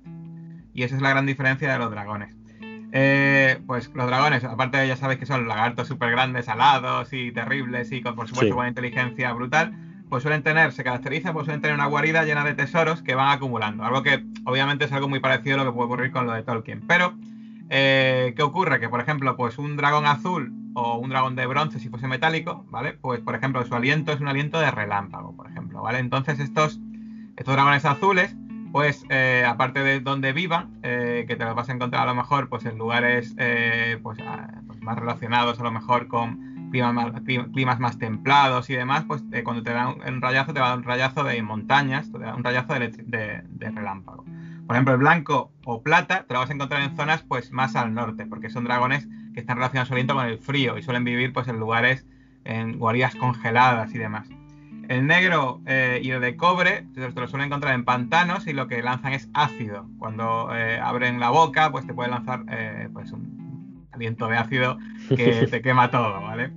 Y 0.72 0.82
esa 0.82 0.96
es 0.96 1.02
la 1.02 1.10
gran 1.10 1.26
diferencia 1.26 1.70
de 1.70 1.78
los 1.78 1.90
dragones. 1.90 2.34
Eh, 2.92 3.60
pues 3.66 3.90
los 3.94 4.06
dragones, 4.06 4.42
aparte 4.44 4.78
de 4.78 4.88
ya 4.88 4.96
sabéis 4.96 5.20
que 5.20 5.26
son 5.26 5.46
lagartos 5.46 5.86
súper 5.86 6.10
grandes, 6.10 6.48
alados 6.48 7.12
y 7.12 7.30
terribles 7.32 7.92
y 7.92 8.00
con 8.00 8.16
por 8.16 8.26
supuesto 8.26 8.56
una 8.56 8.68
inteligencia 8.68 9.30
brutal, 9.34 9.74
pues 10.08 10.22
suelen 10.22 10.42
tener, 10.42 10.72
se 10.72 10.84
caracterizan, 10.84 11.32
pues 11.32 11.44
suelen 11.44 11.60
tener 11.60 11.74
una 11.74 11.86
guarida 11.86 12.24
llena 12.24 12.44
de 12.44 12.54
tesoros 12.54 13.02
que 13.02 13.14
van 13.14 13.30
acumulando. 13.30 13.84
Algo 13.84 14.02
que 14.02 14.24
obviamente 14.44 14.86
es 14.86 14.92
algo 14.92 15.08
muy 15.08 15.20
parecido 15.20 15.60
a 15.60 15.64
lo 15.64 15.70
que 15.70 15.76
puede 15.76 15.86
ocurrir 15.86 16.12
con 16.12 16.26
lo 16.26 16.32
de 16.32 16.42
Tolkien. 16.42 16.82
Pero, 16.86 17.14
eh, 17.70 18.32
¿qué 18.36 18.42
ocurre? 18.42 18.80
Que, 18.80 18.88
por 18.88 19.00
ejemplo, 19.00 19.36
pues 19.36 19.58
un 19.58 19.76
dragón 19.76 20.06
azul 20.06 20.52
o 20.74 20.98
un 20.98 21.10
dragón 21.10 21.36
de 21.36 21.46
bronce, 21.46 21.78
si 21.78 21.88
fuese 21.88 22.06
metálico, 22.06 22.64
¿vale? 22.70 22.94
Pues, 22.94 23.20
por 23.20 23.34
ejemplo, 23.34 23.64
su 23.64 23.74
aliento 23.74 24.12
es 24.12 24.20
un 24.20 24.28
aliento 24.28 24.58
de 24.60 24.70
relámpago, 24.70 25.36
por 25.36 25.50
ejemplo, 25.50 25.82
¿vale? 25.82 25.98
Entonces, 25.98 26.38
estos, 26.38 26.80
estos 27.36 27.54
dragones 27.54 27.84
azules, 27.84 28.34
pues, 28.72 29.04
eh, 29.08 29.44
aparte 29.46 29.80
de 29.80 30.00
donde 30.00 30.32
vivan, 30.32 30.78
eh, 30.82 31.24
que 31.26 31.36
te 31.36 31.44
los 31.44 31.54
vas 31.54 31.68
a 31.68 31.72
encontrar 31.72 32.02
a 32.02 32.06
lo 32.06 32.14
mejor, 32.14 32.48
pues, 32.48 32.64
en 32.64 32.78
lugares, 32.78 33.34
pues, 34.02 34.18
pues, 34.66 34.80
más 34.80 34.98
relacionados 34.98 35.58
a 35.58 35.62
lo 35.62 35.72
mejor 35.72 36.06
con 36.06 36.47
climas 36.70 37.80
más, 37.80 37.98
templados 37.98 38.70
y 38.70 38.74
demás, 38.74 39.04
pues 39.06 39.22
eh, 39.32 39.42
cuando 39.42 39.62
te 39.62 39.72
da 39.72 39.88
un, 39.88 40.20
rayazo, 40.20 40.52
te 40.52 40.60
va 40.60 40.66
a 40.66 40.68
dar 40.70 40.78
un 40.78 40.84
rayazo 40.84 41.24
de 41.24 41.42
montañas, 41.42 42.10
te 42.10 42.18
da 42.18 42.34
un 42.34 42.44
rayazo 42.44 42.74
de, 42.74 43.42
relámpago. 43.58 44.24
Por 44.66 44.76
ejemplo, 44.76 44.94
el 44.94 45.00
blanco 45.00 45.52
o 45.64 45.82
plata 45.82 46.24
te 46.26 46.34
lo 46.34 46.40
vas 46.40 46.50
a 46.50 46.52
encontrar 46.52 46.82
en 46.82 46.96
zonas 46.96 47.22
pues 47.22 47.52
más 47.52 47.74
al 47.76 47.94
norte, 47.94 48.26
porque 48.26 48.50
son 48.50 48.64
dragones 48.64 49.08
que 49.32 49.40
están 49.40 49.56
relacionados 49.56 49.88
solamente 49.88 50.12
con 50.12 50.26
el 50.26 50.38
frío 50.38 50.76
y 50.76 50.82
suelen 50.82 51.04
vivir 51.04 51.32
pues 51.32 51.48
en 51.48 51.58
lugares, 51.58 52.06
en 52.44 52.78
guaridas 52.78 53.14
congeladas 53.14 53.94
y 53.94 53.98
demás. 53.98 54.28
El 54.88 55.06
negro 55.06 55.60
eh, 55.66 56.00
y 56.02 56.10
el 56.10 56.20
de 56.20 56.36
cobre 56.36 56.86
te 56.94 57.00
lo 57.00 57.28
suelen 57.28 57.48
encontrar 57.48 57.74
en 57.74 57.84
pantanos 57.84 58.46
y 58.46 58.52
lo 58.52 58.68
que 58.68 58.82
lanzan 58.82 59.12
es 59.12 59.28
ácido. 59.34 59.86
Cuando 59.98 60.54
eh, 60.54 60.78
abren 60.80 61.20
la 61.20 61.30
boca, 61.30 61.70
pues 61.70 61.86
te 61.86 61.92
puede 61.92 62.10
lanzar 62.10 62.44
pues 62.92 63.12
un, 63.12 63.48
aliento 63.98 64.28
de 64.28 64.36
ácido 64.36 64.78
que 65.08 65.46
te 65.50 65.60
quema 65.60 65.90
todo, 65.90 66.20
¿vale? 66.20 66.52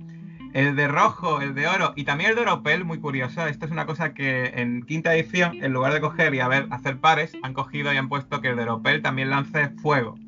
El 0.52 0.76
de 0.76 0.86
rojo, 0.86 1.40
el 1.40 1.54
de 1.54 1.66
oro 1.66 1.94
y 1.96 2.04
también 2.04 2.30
el 2.30 2.36
de 2.36 2.42
oropel, 2.42 2.84
muy 2.84 3.00
curioso. 3.00 3.46
Esto 3.46 3.64
es 3.64 3.72
una 3.72 3.86
cosa 3.86 4.12
que 4.12 4.52
en 4.54 4.82
quinta 4.82 5.14
edición, 5.14 5.62
en 5.62 5.72
lugar 5.72 5.94
de 5.94 6.00
coger 6.02 6.34
y 6.34 6.40
hacer 6.40 6.98
pares, 6.98 7.32
han 7.42 7.54
cogido 7.54 7.92
y 7.92 7.96
han 7.96 8.10
puesto 8.10 8.42
que 8.42 8.48
el 8.48 8.56
de 8.56 8.64
oropel 8.64 9.00
también 9.00 9.30
lance 9.30 9.70
fuego. 9.80 10.18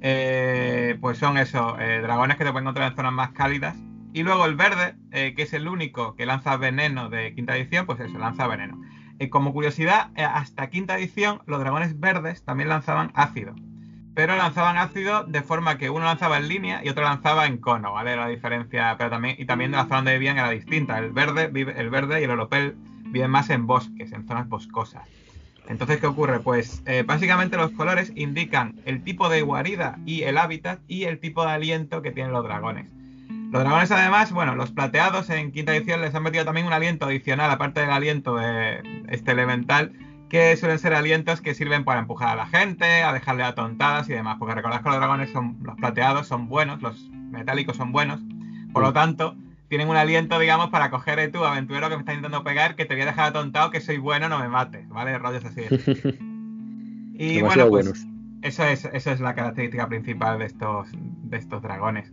Eh, 0.00 0.98
pues 1.00 1.18
son 1.18 1.38
esos 1.38 1.74
eh, 1.78 2.00
dragones 2.02 2.36
que 2.36 2.44
te 2.44 2.50
pueden 2.50 2.64
encontrar 2.64 2.90
en 2.90 2.96
zonas 2.96 3.12
más 3.12 3.30
cálidas. 3.30 3.76
Y 4.12 4.24
luego 4.24 4.46
el 4.46 4.56
verde, 4.56 4.96
eh, 5.12 5.34
que 5.36 5.42
es 5.42 5.52
el 5.52 5.68
único 5.68 6.16
que 6.16 6.26
lanza 6.26 6.56
veneno 6.56 7.08
de 7.08 7.32
quinta 7.34 7.56
edición, 7.56 7.86
pues 7.86 8.00
eso, 8.00 8.18
lanza 8.18 8.48
veneno. 8.48 8.80
como 9.30 9.52
curiosidad, 9.52 10.10
hasta 10.16 10.70
quinta 10.70 10.98
edición 10.98 11.40
los 11.46 11.60
dragones 11.60 12.00
verdes 12.00 12.44
también 12.44 12.68
lanzaban 12.68 13.12
ácido 13.14 13.54
pero 14.14 14.36
lanzaban 14.36 14.76
ácido 14.76 15.24
de 15.24 15.42
forma 15.42 15.78
que 15.78 15.90
uno 15.90 16.04
lanzaba 16.04 16.38
en 16.38 16.48
línea 16.48 16.82
y 16.84 16.88
otro 16.88 17.04
lanzaba 17.04 17.46
en 17.46 17.58
cono, 17.58 17.92
¿vale? 17.92 18.16
La 18.16 18.28
diferencia, 18.28 18.94
pero 18.98 19.10
también, 19.10 19.36
y 19.38 19.46
también 19.46 19.72
la 19.72 19.84
zona 19.84 19.96
donde 19.96 20.12
vivían 20.14 20.38
era 20.38 20.50
distinta. 20.50 20.98
El 20.98 21.12
verde, 21.12 21.50
el 21.76 21.90
verde 21.90 22.20
y 22.20 22.24
el 22.24 22.30
europel 22.30 22.74
viven 23.06 23.30
más 23.30 23.50
en 23.50 23.66
bosques, 23.66 24.12
en 24.12 24.26
zonas 24.26 24.48
boscosas. 24.48 25.02
Entonces, 25.68 25.98
¿qué 26.00 26.06
ocurre? 26.06 26.40
Pues 26.40 26.82
eh, 26.86 27.04
básicamente 27.06 27.56
los 27.56 27.70
colores 27.72 28.12
indican 28.14 28.74
el 28.84 29.02
tipo 29.02 29.28
de 29.28 29.42
guarida 29.42 29.98
y 30.04 30.22
el 30.22 30.36
hábitat 30.36 30.80
y 30.88 31.04
el 31.04 31.18
tipo 31.18 31.44
de 31.44 31.52
aliento 31.52 32.02
que 32.02 32.10
tienen 32.10 32.32
los 32.32 32.44
dragones. 32.44 32.90
Los 33.52 33.62
dragones, 33.62 33.90
además, 33.90 34.32
bueno, 34.32 34.54
los 34.54 34.72
plateados 34.72 35.30
en 35.30 35.52
quinta 35.52 35.74
edición 35.74 36.00
les 36.00 36.14
han 36.14 36.22
metido 36.22 36.44
también 36.44 36.66
un 36.66 36.72
aliento 36.72 37.06
adicional, 37.06 37.50
aparte 37.50 37.80
del 37.80 37.90
aliento 37.90 38.36
de 38.36 38.82
este 39.08 39.32
elemental, 39.32 39.92
que 40.32 40.56
suelen 40.56 40.78
ser 40.78 40.94
alientos 40.94 41.42
que 41.42 41.54
sirven 41.54 41.84
para 41.84 42.00
empujar 42.00 42.30
a 42.30 42.34
la 42.34 42.46
gente, 42.46 43.02
a 43.02 43.12
dejarle 43.12 43.42
atontadas 43.42 44.08
y 44.08 44.14
demás. 44.14 44.36
Porque 44.38 44.54
recordad 44.54 44.82
que 44.82 44.88
los 44.88 44.96
dragones 44.96 45.30
son, 45.30 45.58
los 45.62 45.76
plateados 45.76 46.26
son 46.26 46.48
buenos, 46.48 46.80
los 46.80 47.10
metálicos 47.10 47.76
son 47.76 47.92
buenos. 47.92 48.18
Por 48.72 48.82
lo 48.82 48.94
tanto, 48.94 49.36
tienen 49.68 49.90
un 49.90 49.96
aliento, 49.96 50.38
digamos, 50.38 50.70
para 50.70 50.90
coger 50.90 51.20
a 51.20 51.30
tú, 51.30 51.44
aventurero 51.44 51.90
que 51.90 51.96
me 51.96 52.00
está 52.00 52.14
intentando 52.14 52.42
pegar, 52.44 52.76
que 52.76 52.86
te 52.86 52.94
voy 52.94 53.02
a 53.02 53.06
dejar 53.06 53.26
atontado, 53.26 53.70
que 53.70 53.82
soy 53.82 53.98
bueno, 53.98 54.30
no 54.30 54.38
me 54.38 54.48
mates, 54.48 54.88
¿vale? 54.88 55.18
Rollos 55.18 55.44
así. 55.44 55.64
y 57.18 57.42
bueno, 57.42 57.68
pues 57.68 57.92
eso 58.40 58.64
es, 58.64 58.86
esa 58.86 59.12
es 59.12 59.20
la 59.20 59.34
característica 59.34 59.86
principal 59.86 60.38
de 60.38 60.46
estos, 60.46 60.88
de 60.94 61.36
estos 61.36 61.60
dragones. 61.60 62.10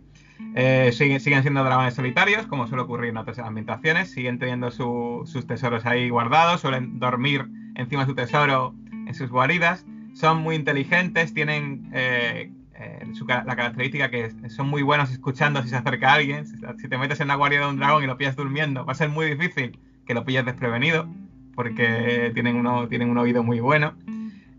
Eh, 0.56 0.90
siguen, 0.92 1.20
siguen, 1.20 1.40
siendo 1.40 1.64
dragones 1.64 1.94
solitarios, 1.94 2.46
como 2.48 2.66
suele 2.66 2.82
ocurrir 2.82 3.08
en 3.08 3.16
otras 3.16 3.38
ambientaciones, 3.38 4.10
siguen 4.10 4.38
teniendo 4.38 4.70
sus 4.70 5.46
tesoros 5.46 5.86
ahí 5.86 6.10
guardados, 6.10 6.60
suelen 6.60 6.98
dormir 6.98 7.46
encima 7.80 8.02
de 8.02 8.08
su 8.08 8.14
tesoro 8.14 8.74
en 9.06 9.14
sus 9.14 9.30
guaridas. 9.30 9.84
Son 10.14 10.38
muy 10.38 10.56
inteligentes, 10.56 11.34
tienen 11.34 11.90
eh, 11.92 12.52
eh, 12.74 13.06
la 13.26 13.56
característica 13.56 14.10
que 14.10 14.30
son 14.48 14.68
muy 14.68 14.82
buenos 14.82 15.10
escuchando 15.10 15.62
si 15.62 15.68
se 15.68 15.76
acerca 15.76 16.14
alguien. 16.14 16.46
Si, 16.46 16.88
te 16.88 16.98
metes 16.98 17.20
en 17.20 17.28
la 17.28 17.34
guarida 17.34 17.60
de 17.60 17.70
un 17.70 17.76
dragón 17.76 18.04
y 18.04 18.06
lo 18.06 18.16
pillas 18.16 18.36
durmiendo, 18.36 18.84
va 18.84 18.92
a 18.92 18.96
ser 18.96 19.08
muy 19.08 19.26
difícil 19.26 19.78
que 20.06 20.14
lo 20.14 20.24
pilles 20.24 20.44
desprevenido, 20.44 21.08
porque 21.54 22.30
tienen, 22.34 22.56
uno, 22.56 22.88
tienen 22.88 23.10
un 23.10 23.18
oído 23.18 23.42
muy 23.42 23.60
bueno. 23.60 23.94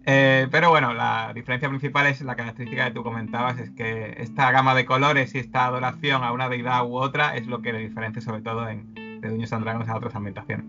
Eh, 0.06 0.48
pero 0.50 0.70
bueno, 0.70 0.94
la 0.94 1.32
diferencia 1.34 1.70
principal 1.70 2.08
es 2.08 2.22
la 2.22 2.36
característica 2.36 2.86
que 2.86 2.92
tú 2.92 3.04
comentabas, 3.04 3.60
es 3.60 3.70
que 3.72 4.16
esta 4.18 4.52
gama 4.52 4.74
de 4.74 4.86
colores 4.86 5.36
y 5.36 5.40
esta 5.40 5.66
adoración 5.66 6.24
a 6.24 6.32
una 6.32 6.50
deidad 6.50 6.86
u 6.86 6.96
otra 6.96 7.36
es 7.36 7.46
lo 7.46 7.62
que 7.62 7.72
le 7.72 7.80
diferencia 7.80 8.22
sobre 8.22 8.42
todo 8.42 8.68
en, 8.68 8.94
de 8.96 9.30
Dungeons 9.30 9.54
and 9.54 9.64
Dragons 9.64 9.90
a 9.90 9.96
otras 9.96 10.16
ambientaciones. 10.16 10.66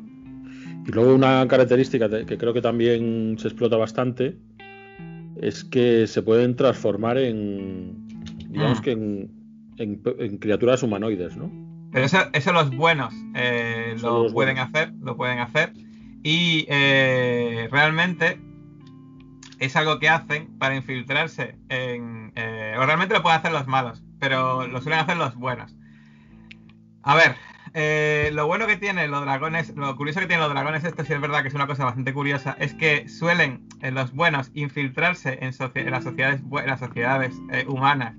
Y 0.86 0.92
luego 0.92 1.14
una 1.14 1.46
característica 1.48 2.08
que 2.08 2.38
creo 2.38 2.52
que 2.52 2.62
también 2.62 3.36
se 3.38 3.48
explota 3.48 3.76
bastante 3.76 4.36
es 5.40 5.64
que 5.64 6.06
se 6.06 6.22
pueden 6.22 6.56
transformar 6.56 7.18
en, 7.18 8.06
digamos 8.48 8.80
mm. 8.80 8.82
que 8.82 8.92
en, 8.92 10.38
criaturas 10.38 10.82
humanoides, 10.82 11.36
¿no? 11.36 11.50
Pero 11.92 12.06
eso, 12.06 12.18
eso 12.32 12.52
los 12.52 12.74
buenos 12.74 13.12
eh, 13.34 13.96
lo 14.00 14.32
pueden 14.32 14.58
hacer, 14.58 14.92
lo 15.00 15.16
pueden 15.16 15.40
hacer. 15.40 15.72
Y 16.22 16.66
eh, 16.68 17.68
realmente 17.70 18.40
es 19.58 19.76
algo 19.76 19.98
que 19.98 20.08
hacen 20.08 20.58
para 20.58 20.76
infiltrarse 20.76 21.56
en... 21.68 22.32
Eh, 22.36 22.76
o 22.78 22.86
realmente 22.86 23.14
lo 23.14 23.22
pueden 23.22 23.38
hacer 23.38 23.52
los 23.52 23.66
malos, 23.66 24.02
pero 24.20 24.66
lo 24.66 24.80
suelen 24.80 25.00
hacer 25.00 25.16
los 25.16 25.34
buenos. 25.34 25.74
A 27.02 27.16
ver, 27.16 27.34
eh, 27.74 28.30
lo 28.32 28.46
bueno 28.46 28.66
que 28.66 28.76
tienen 28.76 29.10
los 29.10 29.22
dragones, 29.22 29.74
lo 29.74 29.96
curioso 29.96 30.20
que 30.20 30.26
tienen 30.26 30.44
los 30.44 30.52
dragones, 30.52 30.84
esto 30.84 31.04
sí 31.04 31.12
es 31.12 31.20
verdad 31.20 31.42
que 31.42 31.48
es 31.48 31.54
una 31.54 31.66
cosa 31.66 31.84
bastante 31.84 32.12
curiosa, 32.12 32.54
es 32.58 32.74
que 32.74 33.08
suelen 33.08 33.66
en 33.80 33.94
los 33.94 34.12
buenos 34.12 34.50
infiltrarse 34.52 35.38
en, 35.40 35.54
las 35.90 36.04
sociedades, 36.04 36.42
las 36.66 36.80
sociedades 36.80 37.34
eh, 37.50 37.64
humanas, 37.66 38.14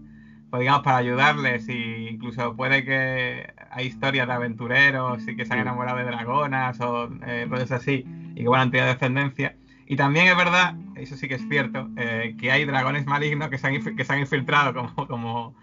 pues 0.49 0.61
digamos 0.61 0.81
para 0.81 0.97
ayudarles 0.97 1.67
e 1.69 2.09
incluso 2.11 2.55
puede 2.55 2.83
que 2.83 3.53
hay 3.69 3.87
historias 3.87 4.27
de 4.27 4.33
aventureros 4.33 5.27
y 5.27 5.35
que 5.35 5.45
se 5.45 5.53
han 5.53 5.59
enamorado 5.59 5.97
de 5.97 6.05
dragonas 6.05 6.79
o 6.81 7.09
eh, 7.25 7.45
cosas 7.49 7.71
así 7.71 8.05
y 8.35 8.41
que 8.41 8.47
bueno, 8.47 8.63
han 8.63 8.71
tenido 8.71 8.87
descendencia. 8.87 9.55
Y 9.85 9.95
también 9.97 10.27
es 10.27 10.37
verdad, 10.37 10.75
eso 10.95 11.15
sí 11.15 11.27
que 11.27 11.35
es 11.35 11.47
cierto, 11.49 11.89
que 11.95 12.51
hay 12.51 12.65
dragones 12.65 13.05
malignos 13.05 13.49
que 13.49 13.57
se 13.57 13.67
han, 13.67 13.95
que 13.95 14.05
se 14.05 14.13
han 14.13 14.19
infiltrado 14.19 14.73
como, 14.73 15.07
como 15.07 15.55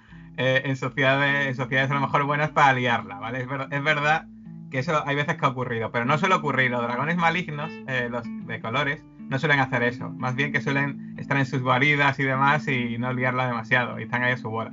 eh, 0.42 0.62
en, 0.64 0.74
sociedades, 0.74 1.55
sociedades 1.55 1.90
a 1.90 1.94
lo 1.94 2.00
mejor 2.00 2.24
buenas 2.24 2.48
para 2.48 2.72
liarla, 2.72 3.18
¿vale? 3.18 3.40
Es, 3.42 3.85
verdad 3.85 4.26
que 4.70 4.79
eso 4.79 5.07
hay 5.07 5.14
veces 5.14 5.37
que 5.37 5.44
ha 5.44 5.50
ocurrido, 5.50 5.92
pero 5.92 6.07
no 6.07 6.16
suele 6.16 6.35
ocurrir. 6.35 6.70
Los 6.70 6.81
dragones 6.81 7.18
malignos, 7.18 7.70
eh, 7.87 8.09
los 8.11 8.24
de 8.46 8.59
colores, 8.59 9.05
no 9.29 9.38
suelen 9.38 9.61
hacer 9.61 9.83
eso. 9.83 10.09
Más 10.09 10.37
bien 10.37 10.50
que 10.50 10.62
suelen 10.62 11.14
estar 11.18 11.37
en 11.37 11.44
sus 11.44 11.61
guaridas 11.61 12.18
y 12.18 12.22
demás 12.22 12.66
y 12.68 12.96
no 12.96 13.12
liarla 13.12 13.48
demasiado 13.48 14.00
y 14.00 14.05
están 14.05 14.22
ahí 14.22 14.33
a 14.33 14.38
su 14.38 14.48
bola. 14.48 14.70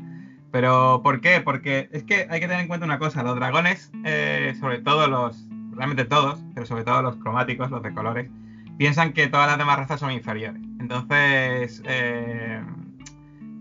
Pero 0.54 1.02
¿por 1.04 1.20
qué? 1.20 1.42
Porque 1.42 1.90
es 1.92 2.04
que 2.04 2.28
hay 2.30 2.40
que 2.40 2.48
tener 2.48 2.62
en 2.62 2.70
cuenta 2.70 2.86
una 2.86 2.98
cosa. 2.98 3.22
Los 3.22 3.36
dragones, 3.36 3.92
eh, 4.06 4.56
sobre 4.62 4.80
todo 4.80 5.10
los, 5.10 5.50
realmente 5.74 6.06
todos, 6.06 6.42
pero 6.56 6.66
sobre 6.66 6.86
todo 6.86 7.02
los 7.02 7.18
cromáticos, 7.18 7.72
los 7.72 7.84
de 7.84 7.94
colores, 7.94 8.32
piensan 8.78 9.12
que 9.12 9.28
todas 9.28 9.48
las 9.48 9.58
demás 9.58 9.80
razas 9.80 10.00
son 10.00 10.14
inferiores. 10.14 10.62
Entonces, 10.80 11.84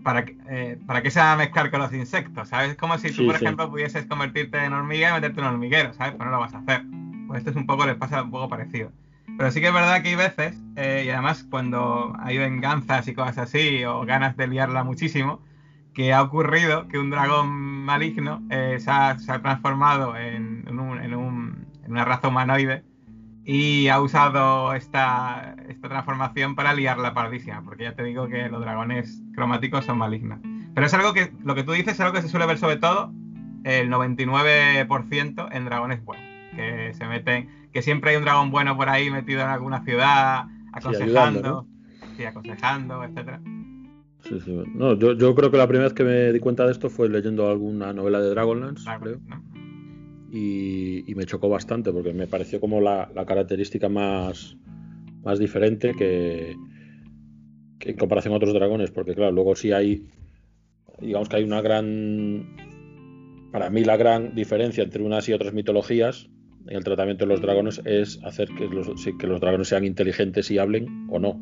para, 0.07 0.23
eh, 0.49 0.79
¿para 0.85 1.01
qué 1.01 1.11
se 1.11 1.19
va 1.19 1.33
a 1.33 1.35
mezclar 1.35 1.69
con 1.69 1.81
los 1.81 1.91
insectos? 1.91 2.47
¿Sabes? 2.47 2.71
Es 2.71 2.77
como 2.77 2.97
si 2.97 3.11
tú, 3.11 3.25
por 3.25 3.35
ejemplo, 3.35 3.69
pudieses 3.69 4.05
convertirte 4.05 4.57
en 4.63 4.71
hormiga 4.71 5.09
y 5.09 5.11
meterte 5.11 5.41
en 5.41 5.47
un 5.47 5.53
hormiguero, 5.55 5.91
¿sabes? 5.91 6.13
Pues 6.15 6.25
no 6.25 6.31
lo 6.31 6.39
vas 6.39 6.53
a 6.53 6.59
hacer. 6.59 6.83
Pues 7.27 7.39
esto 7.39 7.49
es 7.49 7.57
un 7.57 7.67
poco, 7.67 7.85
les 7.85 7.97
pasa 7.97 8.23
un 8.23 8.31
poco 8.31 8.47
parecido. 8.47 8.93
Pero 9.37 9.51
sí 9.51 9.59
que 9.59 9.67
es 9.67 9.73
verdad 9.73 10.01
que 10.01 10.07
hay 10.07 10.15
veces, 10.15 10.55
eh, 10.77 11.03
y 11.05 11.09
además 11.09 11.45
cuando 11.49 12.15
hay 12.19 12.37
venganzas 12.37 13.05
y 13.09 13.13
cosas 13.13 13.37
así, 13.37 13.83
o 13.83 14.05
ganas 14.05 14.37
de 14.37 14.47
liarla 14.47 14.85
muchísimo, 14.85 15.41
que 15.93 16.13
ha 16.13 16.21
ocurrido 16.21 16.87
que 16.87 16.99
un 16.99 17.09
dragón 17.09 17.49
maligno 17.49 18.41
eh, 18.49 18.77
se, 18.79 18.89
ha, 18.89 19.17
transformado 19.41 20.15
en, 20.15 20.63
en 20.69 20.79
una 20.79 22.05
raza 22.05 22.29
humanoide 22.29 22.85
y 23.49 23.87
ha 23.87 24.01
usado 24.01 24.73
esta, 24.73 25.55
esta 25.69 25.87
transformación 25.87 26.53
para 26.53 26.73
liar 26.73 26.97
la 26.97 27.13
pardísima, 27.13 27.63
porque 27.63 27.85
ya 27.85 27.95
te 27.95 28.03
digo 28.03 28.27
que 28.27 28.49
los 28.49 28.59
dragones 28.59 29.23
cromáticos 29.33 29.85
son 29.85 29.99
malignos. 29.99 30.39
Pero 30.75 30.85
es 30.85 30.93
algo 30.93 31.13
que, 31.13 31.31
lo 31.45 31.55
que 31.55 31.63
tú 31.63 31.71
dices 31.71 31.93
es 31.93 32.01
algo 32.01 32.13
que 32.13 32.21
se 32.21 32.27
suele 32.27 32.45
ver 32.45 32.57
sobre 32.57 32.75
todo 32.75 33.13
el 33.63 33.89
99% 33.89 35.47
en 35.49 35.65
dragones 35.65 36.03
buenos, 36.03 36.25
que 36.57 36.93
se 36.93 37.07
meten, 37.07 37.69
que 37.71 37.81
siempre 37.81 38.11
hay 38.11 38.17
un 38.17 38.25
dragón 38.25 38.51
bueno 38.51 38.75
por 38.75 38.89
ahí 38.89 39.09
metido 39.09 39.39
en 39.39 39.47
alguna 39.47 39.81
ciudad, 39.85 40.47
aconsejando, 40.73 41.65
sí, 42.17 42.25
aconsejando, 42.25 43.01
etcétera. 43.05 43.39
Sí, 44.23 44.41
sí. 44.41 44.61
No, 44.73 44.93
yo, 44.95 45.13
yo, 45.13 45.33
creo 45.35 45.51
que 45.51 45.57
la 45.57 45.67
primera 45.67 45.85
vez 45.85 45.93
que 45.93 46.03
me 46.03 46.33
di 46.33 46.41
cuenta 46.41 46.65
de 46.65 46.73
esto 46.73 46.89
fue 46.89 47.07
leyendo 47.07 47.49
alguna 47.49 47.93
novela 47.93 48.19
de 48.19 48.29
Dragonlance, 48.29 48.83
creo 48.99 49.19
y, 50.31 51.13
me 51.15 51.25
chocó 51.25 51.49
bastante 51.49 51.91
porque 51.91 52.13
me 52.13 52.27
pareció 52.27 52.59
como 52.59 52.81
la, 52.81 53.09
característica 53.27 53.89
más, 53.89 54.57
más 55.23 55.39
diferente 55.39 55.93
que, 55.97 56.55
en 57.79 57.97
comparación 57.97 58.33
a 58.33 58.37
otros 58.37 58.53
dragones, 58.53 58.91
porque 58.91 59.15
claro, 59.15 59.31
luego 59.31 59.55
sí 59.55 59.71
hay, 59.71 60.07
digamos 60.99 61.29
que 61.29 61.37
hay 61.37 61.43
una 61.43 61.61
gran, 61.61 62.55
para 63.51 63.69
mí 63.69 63.83
la 63.83 63.97
gran 63.97 64.35
diferencia 64.35 64.83
entre 64.83 65.03
unas 65.03 65.27
y 65.29 65.33
otras 65.33 65.53
mitologías 65.53 66.29
en 66.67 66.75
el 66.75 66.83
tratamiento 66.83 67.25
de 67.25 67.29
los 67.29 67.41
dragones 67.41 67.81
es 67.85 68.19
hacer 68.23 68.49
que 68.49 68.67
los, 68.67 68.87
que 69.17 69.27
los 69.27 69.39
dragones 69.39 69.69
sean 69.69 69.85
inteligentes 69.85 70.51
y 70.51 70.57
hablen 70.57 71.07
o 71.09 71.19
no. 71.19 71.41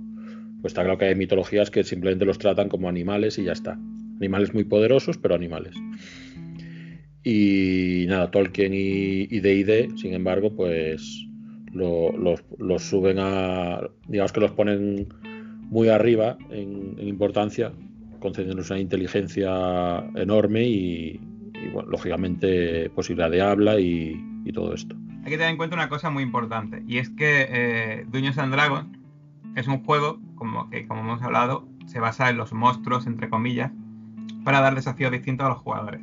Pues 0.62 0.72
está 0.72 0.84
claro 0.84 0.98
que 0.98 1.06
hay 1.06 1.16
mitologías 1.16 1.72
que 1.72 1.84
simplemente 1.84 2.26
los 2.26 2.38
tratan 2.38 2.70
como 2.70 2.90
animales 2.90 3.38
y 3.40 3.44
ya 3.44 3.54
está. 3.54 3.80
Animales 4.18 4.54
muy 4.54 4.64
poderosos, 4.64 5.18
pero 5.18 5.36
animales. 5.36 5.76
Y 7.26 8.06
nada, 8.08 8.30
Tolkien 8.30 8.72
y 8.74 9.40
D&D, 9.40 9.98
sin 9.98 10.14
embargo, 10.14 10.56
pues 10.56 11.26
los, 11.76 12.82
suben 12.84 13.18
a, 13.20 13.82
digamos 14.08 14.32
que 14.32 14.40
los 14.40 14.52
ponen 14.52 15.08
muy 15.70 15.90
arriba 15.90 16.38
en, 16.50 16.96
importancia, 17.00 17.74
concediéndoles 18.20 18.70
una 18.70 18.80
inteligencia 18.80 19.98
enorme 20.16 20.64
y, 20.64 21.20
bueno, 21.74 21.90
lógicamente 21.90 22.90
posibilidad 22.92 23.30
de 23.30 23.42
habla 23.42 23.80
y, 23.80 24.22
todo 24.54 24.76
esto. 24.76 24.96
Hay 25.24 25.32
que 25.32 25.38
tener 25.38 25.50
en 25.50 25.58
cuenta 25.58 25.76
una 25.76 25.90
cosa 25.90 26.12
muy 26.12 26.22
importante, 26.22 26.84
y 26.88 27.00
es 27.00 27.10
que 27.10 27.48
eh, 27.50 28.06
Dungeons 28.08 28.38
and 28.38 28.54
Dragons 28.54 28.98
es 29.56 29.68
un 29.68 29.84
juego, 29.84 30.22
como 30.36 30.70
que 30.70 30.88
como 30.88 31.02
hemos 31.02 31.24
hablado, 31.24 31.68
se 31.88 32.00
basa 32.00 32.30
en 32.30 32.38
los 32.38 32.54
monstruos, 32.54 33.08
entre 33.08 33.28
comillas, 33.28 33.72
para 34.44 34.62
dar 34.62 34.76
desafíos 34.76 35.12
distintos 35.12 35.48
a 35.48 35.50
los 35.50 35.58
jugadores. 35.58 36.02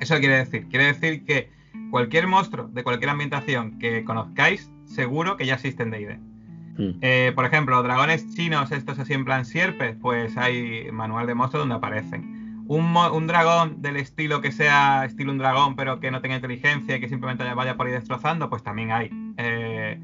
Eso 0.00 0.18
quiere 0.18 0.38
decir, 0.38 0.66
quiere 0.68 0.86
decir 0.86 1.24
que 1.24 1.50
cualquier 1.90 2.26
monstruo 2.26 2.68
de 2.68 2.82
cualquier 2.82 3.10
ambientación 3.10 3.78
que 3.78 4.04
conozcáis, 4.04 4.70
seguro 4.84 5.36
que 5.36 5.46
ya 5.46 5.54
existen 5.54 5.90
de 5.90 6.00
ID. 6.00 6.10
Mm. 6.78 6.98
Eh, 7.00 7.32
por 7.34 7.44
ejemplo, 7.44 7.82
dragones 7.82 8.34
chinos, 8.34 8.70
estos 8.70 8.98
así 8.98 9.12
en 9.12 9.24
plan 9.24 9.44
sierpes, 9.44 9.96
pues 10.00 10.36
hay 10.36 10.90
manual 10.92 11.26
de 11.26 11.34
monstruos 11.34 11.62
donde 11.62 11.74
aparecen. 11.74 12.64
Un, 12.68 13.26
dragón 13.26 13.80
del 13.80 13.96
estilo 13.96 14.42
que 14.42 14.52
sea 14.52 15.06
estilo 15.06 15.32
un 15.32 15.38
dragón, 15.38 15.74
pero 15.74 16.00
que 16.00 16.10
no 16.10 16.20
tenga 16.20 16.36
inteligencia 16.36 16.96
y 16.96 17.00
que 17.00 17.08
simplemente 17.08 17.42
vaya 17.54 17.76
por 17.76 17.86
ahí 17.86 17.92
destrozando, 17.92 18.50
pues 18.50 18.62
también 18.62 18.92
hay. 18.92 19.10
Eh, 19.38 19.98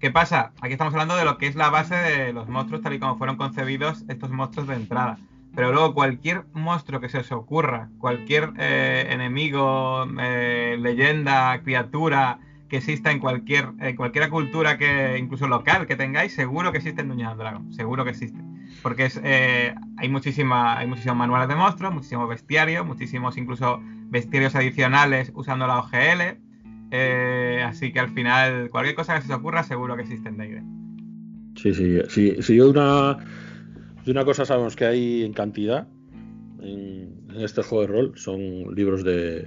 ¿Qué 0.00 0.10
pasa? 0.10 0.52
Aquí 0.60 0.72
estamos 0.72 0.92
hablando 0.94 1.16
de 1.16 1.24
lo 1.24 1.38
que 1.38 1.46
es 1.46 1.54
la 1.54 1.70
base 1.70 1.94
de 1.94 2.32
los 2.32 2.48
monstruos 2.48 2.82
tal 2.82 2.94
y 2.94 2.98
como 2.98 3.16
fueron 3.18 3.36
concebidos 3.36 4.04
estos 4.08 4.30
monstruos 4.30 4.66
de 4.66 4.74
entrada. 4.74 5.18
Pero 5.54 5.72
luego 5.72 5.94
cualquier 5.94 6.44
monstruo 6.52 7.00
que 7.00 7.08
se 7.08 7.18
os 7.18 7.32
ocurra, 7.32 7.88
cualquier 7.98 8.52
eh, 8.58 9.06
enemigo, 9.10 10.06
eh, 10.20 10.76
leyenda, 10.78 11.60
criatura 11.62 12.38
que 12.68 12.76
exista 12.76 13.10
en 13.10 13.18
cualquier 13.18 13.72
cualquier 13.96 14.28
cultura 14.28 14.76
que 14.76 15.16
incluso 15.18 15.48
local 15.48 15.86
que 15.86 15.96
tengáis, 15.96 16.34
seguro 16.34 16.70
que 16.70 16.78
existe 16.78 17.00
en 17.00 17.08
Dungeons 17.08 17.38
Dragon, 17.38 17.72
seguro 17.72 18.04
que 18.04 18.10
existe. 18.10 18.38
Porque 18.82 19.06
es, 19.06 19.18
eh, 19.24 19.74
hay 19.96 20.08
muchísima, 20.10 20.78
hay 20.78 20.86
muchísimos 20.86 21.16
manuales 21.16 21.48
de 21.48 21.56
monstruos, 21.56 21.94
muchísimos 21.94 22.28
bestiarios, 22.28 22.84
muchísimos 22.84 23.38
incluso 23.38 23.80
bestiarios 24.10 24.54
adicionales 24.54 25.32
usando 25.34 25.66
la 25.66 25.78
OGL. 25.78 26.38
así 27.64 27.90
que 27.90 28.00
al 28.00 28.10
final, 28.10 28.68
cualquier 28.70 28.94
cosa 28.94 29.14
que 29.14 29.22
se 29.22 29.32
os 29.32 29.38
ocurra, 29.38 29.62
seguro 29.62 29.96
que 29.96 30.02
existe 30.02 30.28
en 30.28 30.36
D&D. 30.36 30.62
Sí, 31.56 31.74
sí, 31.74 31.98
sí, 32.08 32.36
sí, 32.40 32.60
una 32.60 33.18
de 34.08 34.12
una 34.12 34.24
cosa 34.24 34.46
sabemos 34.46 34.74
que 34.74 34.86
hay 34.86 35.22
en 35.22 35.34
cantidad 35.34 35.86
en, 36.62 37.28
este 37.36 37.62
juego 37.62 37.82
de 37.82 37.88
rol, 37.88 38.12
son 38.16 38.74
libros 38.74 39.04
de, 39.04 39.46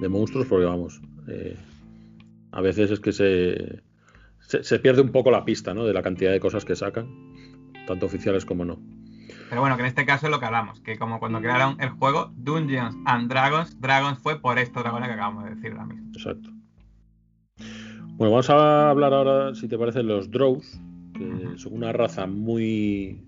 de 0.00 0.08
monstruos, 0.08 0.48
porque 0.48 0.64
vamos, 0.64 1.00
eh, 1.28 1.56
a 2.50 2.60
veces 2.60 2.90
es 2.90 2.98
que 2.98 3.12
se, 3.12 3.84
se, 4.40 4.78
pierde 4.80 5.00
un 5.00 5.12
poco 5.12 5.30
la 5.30 5.44
pista 5.44 5.74
¿no? 5.74 5.84
de 5.84 5.94
la 5.94 6.02
cantidad 6.02 6.32
de 6.32 6.40
cosas 6.40 6.64
que 6.64 6.74
sacan, 6.74 7.06
tanto 7.86 8.06
oficiales 8.06 8.44
como 8.44 8.64
no. 8.64 8.80
Pero 9.48 9.60
bueno, 9.60 9.76
que 9.76 9.82
en 9.82 9.88
este 9.88 10.04
caso 10.04 10.26
es 10.26 10.32
lo 10.32 10.40
que 10.40 10.46
hablamos, 10.46 10.80
que 10.80 10.98
como 10.98 11.20
cuando 11.20 11.38
crearon 11.38 11.80
el 11.80 11.90
juego 11.90 12.32
Dungeons 12.34 12.96
and 13.04 13.30
Dragons, 13.30 13.80
Dragons 13.80 14.18
fue 14.18 14.40
por 14.40 14.58
estos 14.58 14.82
dragones 14.82 15.08
que 15.08 15.14
acabamos 15.14 15.44
de 15.44 15.54
decir 15.54 15.70
ahora 15.70 15.86
mismo. 15.86 16.08
Exacto. 16.12 16.50
Bueno, 18.16 18.32
vamos 18.32 18.50
a 18.50 18.90
hablar 18.90 19.14
ahora, 19.14 19.54
si 19.54 19.68
te 19.68 19.78
parece, 19.78 20.02
los 20.02 20.32
Drows, 20.32 20.80
que 21.14 21.52
son 21.56 21.74
una 21.74 21.92
raza 21.92 22.26
muy, 22.26 23.25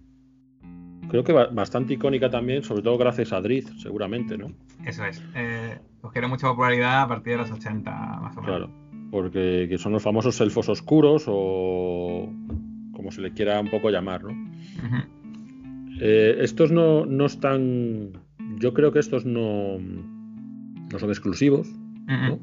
creo 1.09 1.25
que 1.25 1.33
bastante 1.33 1.95
icónica 1.95 2.31
también, 2.31 2.63
sobre 2.63 2.83
todo 2.83 2.99
gracias 2.99 3.33
a 3.33 3.41
Driz, 3.41 3.67
seguramente, 3.79 4.37
¿no? 4.37 4.53
Eso 4.85 5.05
es. 5.05 5.23
Eh, 5.35 5.79
mucha 6.29 6.49
popularidad 6.49 7.03
a 7.03 7.09
partir 7.09 7.33
de 7.33 7.39
los 7.39 7.51
80, 7.51 7.91
más 7.91 8.37
o 8.37 8.41
menos. 8.41 8.57
Claro, 8.57 8.71
porque 9.11 9.77
son 9.79 9.93
los 9.93 10.03
famosos 10.03 10.41
elfos 10.41 10.69
oscuros 10.69 11.25
o 11.27 12.29
como 12.93 13.11
se 13.11 13.21
le 13.21 13.33
quiera 13.33 13.61
un 13.61 13.71
poco 13.71 13.91
llamar, 13.91 14.25
¿no? 14.25 14.51
Eh, 16.01 16.37
estos 16.41 16.71
no, 16.71 17.07
no, 17.07 17.27
están. 17.27 18.13
Yo 18.59 18.75
creo 18.75 18.93
que 18.93 18.99
estos 18.99 19.25
no, 19.25 19.79
no 19.79 20.99
son 20.99 21.11
exclusivos, 21.11 21.69
¿no? 22.07 22.39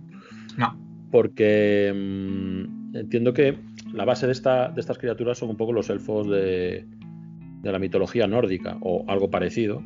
No. 0.58 0.78
Porque 1.12 1.92
mm, 1.94 2.96
entiendo 2.96 3.34
que 3.34 3.58
la 3.94 4.06
base 4.06 4.26
de, 4.26 4.34
esta, 4.34 4.70
de 4.70 4.82
estas 4.82 4.98
criaturas 4.98 5.38
son 5.38 5.50
un 5.50 5.58
poco 5.58 5.72
los 5.72 5.90
elfos 5.90 6.28
de, 6.30 6.86
de 7.66 7.72
la 7.72 7.80
mitología 7.80 8.28
nórdica 8.28 8.78
o 8.82 9.06
algo 9.08 9.32
parecido, 9.32 9.82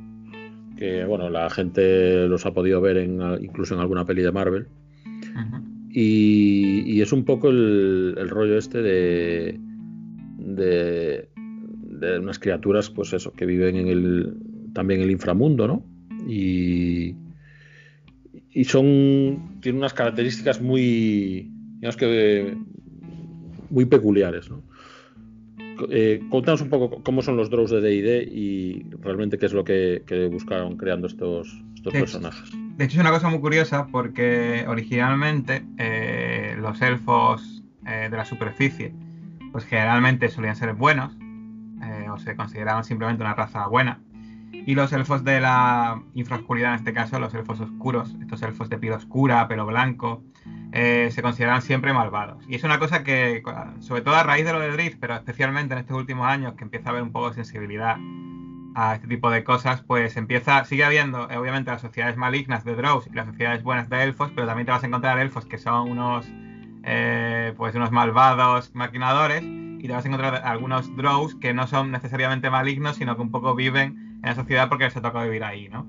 que 0.77 1.05
bueno, 1.05 1.29
la 1.29 1.49
gente 1.49 2.27
los 2.27 2.45
ha 2.45 2.53
podido 2.53 2.81
ver 2.81 2.97
en, 2.97 3.21
incluso 3.41 3.73
en 3.73 3.79
alguna 3.79 4.05
peli 4.05 4.21
de 4.21 4.31
Marvel. 4.31 4.67
y, 5.89 7.01
es 7.01 7.13
un 7.13 7.23
poco 7.23 7.49
el, 7.49 8.29
rollo 8.29 8.57
este 8.57 8.81
de, 8.81 9.59
de, 10.37 11.29
de, 11.33 12.19
unas 12.19 12.37
criaturas, 12.37 12.89
pues 12.89 13.13
eso, 13.13 13.31
que 13.31 13.45
viven 13.45 13.77
en 13.77 13.87
el, 13.87 14.33
también 14.73 14.99
en 14.99 15.05
el 15.05 15.11
inframundo, 15.11 15.65
¿no? 15.65 15.85
Y, 16.27 17.15
y 18.51 18.63
son, 18.65 19.59
tienen 19.61 19.79
unas 19.79 19.93
características 19.93 20.61
muy, 20.61 21.49
digamos 21.75 21.95
que, 21.95 22.57
muy 23.69 23.85
peculiares, 23.85 24.49
¿no? 24.49 24.63
Eh, 25.89 26.21
contanos 26.29 26.61
un 26.61 26.69
poco 26.69 27.03
cómo 27.03 27.21
son 27.21 27.37
los 27.37 27.49
draws 27.49 27.71
de 27.71 27.79
DD 27.79 28.31
y 28.31 28.83
realmente 29.01 29.37
qué 29.37 29.45
es 29.45 29.53
lo 29.53 29.63
que, 29.63 30.03
buscaron 30.31 30.77
creando 30.77 31.07
estos, 31.07 31.63
personajes. 31.91 32.51
de 32.77 32.85
hecho, 32.85 32.97
es 32.97 33.01
una 33.01 33.11
cosa 33.11 33.29
muy 33.29 33.39
curiosa 33.39 33.87
porque 33.87 34.65
originalmente 34.67 35.63
eh, 35.77 36.55
los 36.59 36.81
elfos 36.81 37.63
eh, 37.85 38.07
de 38.11 38.17
la 38.17 38.25
superficie, 38.25 38.93
pues 39.51 39.65
generalmente 39.65 40.29
solían 40.29 40.55
ser 40.55 40.73
buenos 40.73 41.17
eh, 41.81 42.07
o 42.11 42.17
se 42.19 42.35
consideraban 42.35 42.83
simplemente 42.83 43.23
una 43.23 43.33
raza 43.33 43.67
buena. 43.67 43.99
Y 44.51 44.75
los 44.75 44.91
elfos 44.93 45.23
de 45.23 45.39
la 45.39 46.03
infraoscuridad, 46.13 46.73
en 46.73 46.79
este 46.79 46.93
caso, 46.93 47.19
los 47.19 47.33
elfos 47.33 47.59
oscuros, 47.59 48.15
estos 48.21 48.41
elfos 48.43 48.69
de 48.69 48.77
piel 48.77 48.93
oscura, 48.93 49.47
pelo 49.47 49.65
blanco, 49.65 50.23
eh, 50.71 51.09
se 51.11 51.21
consideran 51.21 51.61
siempre 51.61 51.93
malvados. 51.93 52.43
Y 52.47 52.55
es 52.55 52.63
una 52.63 52.79
cosa 52.79 53.03
que, 53.03 53.41
sobre 53.79 54.01
todo 54.01 54.15
a 54.15 54.23
raíz 54.23 54.45
de 54.45 54.53
lo 54.53 54.59
de 54.59 54.71
Drift, 54.71 54.97
pero 54.99 55.15
especialmente 55.15 55.73
en 55.73 55.79
estos 55.79 55.97
últimos 55.97 56.27
años, 56.27 56.53
que 56.53 56.63
empieza 56.63 56.89
a 56.89 56.91
haber 56.91 57.03
un 57.03 57.11
poco 57.11 57.29
de 57.29 57.35
sensibilidad 57.35 57.97
a 58.75 58.95
este 58.95 59.07
tipo 59.07 59.31
de 59.31 59.43
cosas, 59.43 59.81
pues 59.81 60.15
empieza, 60.15 60.63
sigue 60.65 60.83
habiendo, 60.83 61.29
eh, 61.29 61.37
obviamente, 61.37 61.71
las 61.71 61.81
sociedades 61.81 62.17
malignas 62.17 62.63
de 62.63 62.75
Drows 62.75 63.07
y 63.07 63.15
las 63.15 63.25
sociedades 63.25 63.63
buenas 63.63 63.89
de 63.89 64.03
elfos, 64.03 64.31
pero 64.35 64.45
también 64.45 64.67
te 64.67 64.71
vas 64.71 64.83
a 64.83 64.87
encontrar 64.87 65.19
elfos 65.19 65.45
que 65.45 65.57
son 65.57 65.89
unos, 65.89 66.27
eh, 66.83 67.53
pues 67.57 67.73
unos 67.73 67.91
malvados 67.91 68.73
maquinadores, 68.75 69.41
y 69.43 69.87
te 69.87 69.93
vas 69.93 70.05
a 70.05 70.07
encontrar 70.07 70.41
algunos 70.45 70.95
Drows 70.95 71.35
que 71.35 71.53
no 71.53 71.65
son 71.65 71.91
necesariamente 71.91 72.49
malignos, 72.49 72.97
sino 72.97 73.15
que 73.15 73.21
un 73.21 73.31
poco 73.31 73.55
viven 73.55 74.19
en 74.21 74.21
la 74.21 74.35
sociedad 74.35 74.69
porque 74.69 74.83
les 74.83 74.95
ha 74.95 75.01
tocado 75.01 75.25
vivir 75.25 75.43
ahí, 75.43 75.69
¿no? 75.69 75.87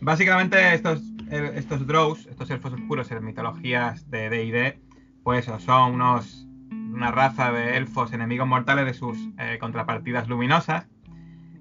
Básicamente 0.00 0.74
estos 0.74 1.09
estos 1.30 1.86
Drows, 1.86 2.26
estos 2.26 2.50
elfos 2.50 2.72
oscuros 2.72 3.10
en 3.10 3.24
mitologías 3.24 4.10
de 4.10 4.30
D&D, 4.30 4.80
pues 5.22 5.46
son 5.58 5.94
unos 5.94 6.46
una 6.70 7.10
raza 7.10 7.52
de 7.52 7.76
elfos 7.76 8.12
enemigos 8.12 8.48
mortales 8.48 8.84
de 8.84 8.94
sus 8.94 9.16
eh, 9.38 9.58
contrapartidas 9.60 10.28
luminosas. 10.28 10.88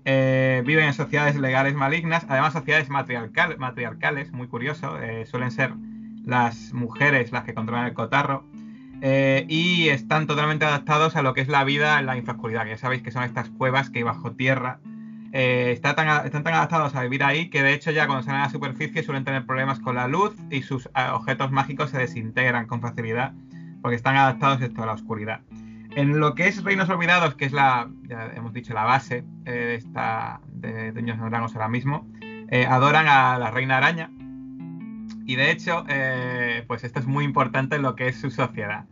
Eh, 0.05 0.63
viven 0.65 0.86
en 0.86 0.93
sociedades 0.93 1.36
legales 1.36 1.75
malignas, 1.75 2.25
además 2.29 2.53
sociedades 2.53 2.89
matriarcales, 2.89 4.32
muy 4.32 4.47
curioso, 4.47 4.99
eh, 4.99 5.25
suelen 5.27 5.51
ser 5.51 5.73
las 6.25 6.73
mujeres 6.73 7.32
las 7.32 7.43
que 7.43 7.53
controlan 7.53 7.86
el 7.86 7.93
cotarro. 7.93 8.45
y 9.01 9.88
están 9.89 10.27
totalmente 10.27 10.65
adaptados 10.65 11.15
a 11.15 11.21
lo 11.21 11.34
que 11.34 11.41
es 11.41 11.47
la 11.47 11.63
vida 11.63 11.99
en 11.99 12.05
la 12.05 12.17
infraoscuridad, 12.17 12.65
ya 12.65 12.77
sabéis 12.77 13.01
que 13.01 13.12
son 13.12 13.23
estas 13.23 13.49
cuevas 13.49 13.89
que 13.89 13.99
hay 13.99 14.03
bajo 14.03 14.34
tierra 14.34 14.82
eh, 15.32 15.72
están 15.74 15.96
tan 15.96 16.54
adaptados 16.54 16.96
a 16.96 17.04
vivir 17.04 17.24
ahí 17.24 17.50
que 17.50 17.62
de 17.62 17.74
hecho 17.74 17.92
ya 17.92 18.08
cuando 18.08 18.24
salen 18.24 18.42
a 18.42 18.44
la 18.46 18.50
superficie 18.50 19.04
suelen 19.04 19.24
tener 19.24 19.46
problemas 19.46 19.80
con 19.80 19.96
la 19.96 20.08
luz 20.08 20.36
y 20.50 20.62
sus 20.63 20.88
eh, 20.88 21.10
objetos 21.12 21.52
mágicos 21.52 21.92
se 21.92 22.00
desintegran 22.00 22.65
con 22.65 22.82
facilidad 22.82 23.34
porque 23.82 23.96
están 23.96 24.15
adaptados 24.18 24.60
a 24.62 24.86
la 24.86 24.94
oscuridad. 24.94 25.42
En 25.96 26.20
lo 26.20 26.36
que 26.36 26.48
es 26.48 26.63
Reinos 26.63 26.89
Olvidados, 26.89 27.36
que 27.36 27.46
es 27.46 27.52
la, 27.52 27.89
hemos 28.36 28.54
dicho, 28.54 28.74
la 28.74 28.84
base 28.84 29.24
eh, 29.46 29.52
de 29.52 29.76
esta 29.76 30.42
de 30.48 30.92
Dungeons 30.92 31.22
Dragons 31.30 31.56
ahora 31.56 31.70
mismo, 31.70 32.08
adoran 32.68 33.08
a 33.08 33.38
la 33.38 33.52
Reina 33.52 33.78
Araña. 33.78 34.10
Y 35.26 35.36
de 35.36 35.52
hecho, 35.52 35.86
pues 36.68 36.84
esto 36.84 37.00
es 37.00 37.06
muy 37.06 37.24
importante 37.24 37.76
en 37.76 37.84
lo 37.84 37.96
que 37.96 38.08
es 38.08 38.20
su 38.20 38.32
sociedad 38.32 38.86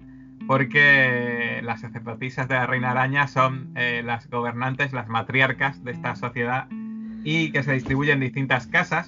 porque 0.47 1.60
las 1.63 1.81
sacerdotisas 1.81 2.47
de 2.47 2.55
la 2.55 2.65
Reina 2.65 2.91
Araña 2.91 3.27
son 3.27 3.73
eh, 3.75 4.01
las 4.03 4.29
gobernantes, 4.29 4.93
las 4.93 5.10
matriarcas 5.10 5.83
de 5.83 5.91
esta 5.91 6.15
sociedad 6.15 6.67
y 7.23 7.51
que 7.51 7.63
se 7.63 7.73
distribuyen 7.73 8.15
en 8.15 8.21
distintas 8.21 8.67
casas 8.67 9.07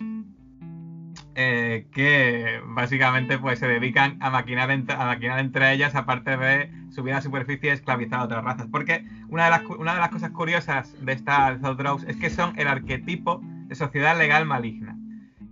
eh, 1.35 1.87
que 1.93 2.59
básicamente 2.65 3.37
pues 3.37 3.59
se 3.59 3.67
dedican 3.67 4.17
a 4.19 4.29
maquinar, 4.29 4.69
a 4.69 5.05
maquinar 5.05 5.39
entre 5.39 5.71
ellas 5.71 5.95
aparte 5.95 6.35
de 6.35 6.69
subir 6.89 7.13
a 7.13 7.17
la 7.17 7.21
superficie 7.21 7.69
y 7.69 7.73
esclavizar 7.73 8.19
a 8.19 8.23
otras 8.23 8.43
razas. 8.43 8.67
Porque 8.69 9.05
una 9.29 9.45
de 9.45 9.51
las, 9.51 9.63
una 9.63 9.93
de 9.93 10.01
las 10.01 10.09
cosas 10.09 10.31
curiosas 10.31 10.93
de 11.05 11.13
estas 11.13 11.61
Drows 11.61 12.03
es 12.03 12.17
que 12.17 12.29
son 12.29 12.59
el 12.59 12.67
arquetipo 12.67 13.39
de 13.41 13.75
sociedad 13.75 14.17
legal 14.17 14.45
maligna 14.45 14.98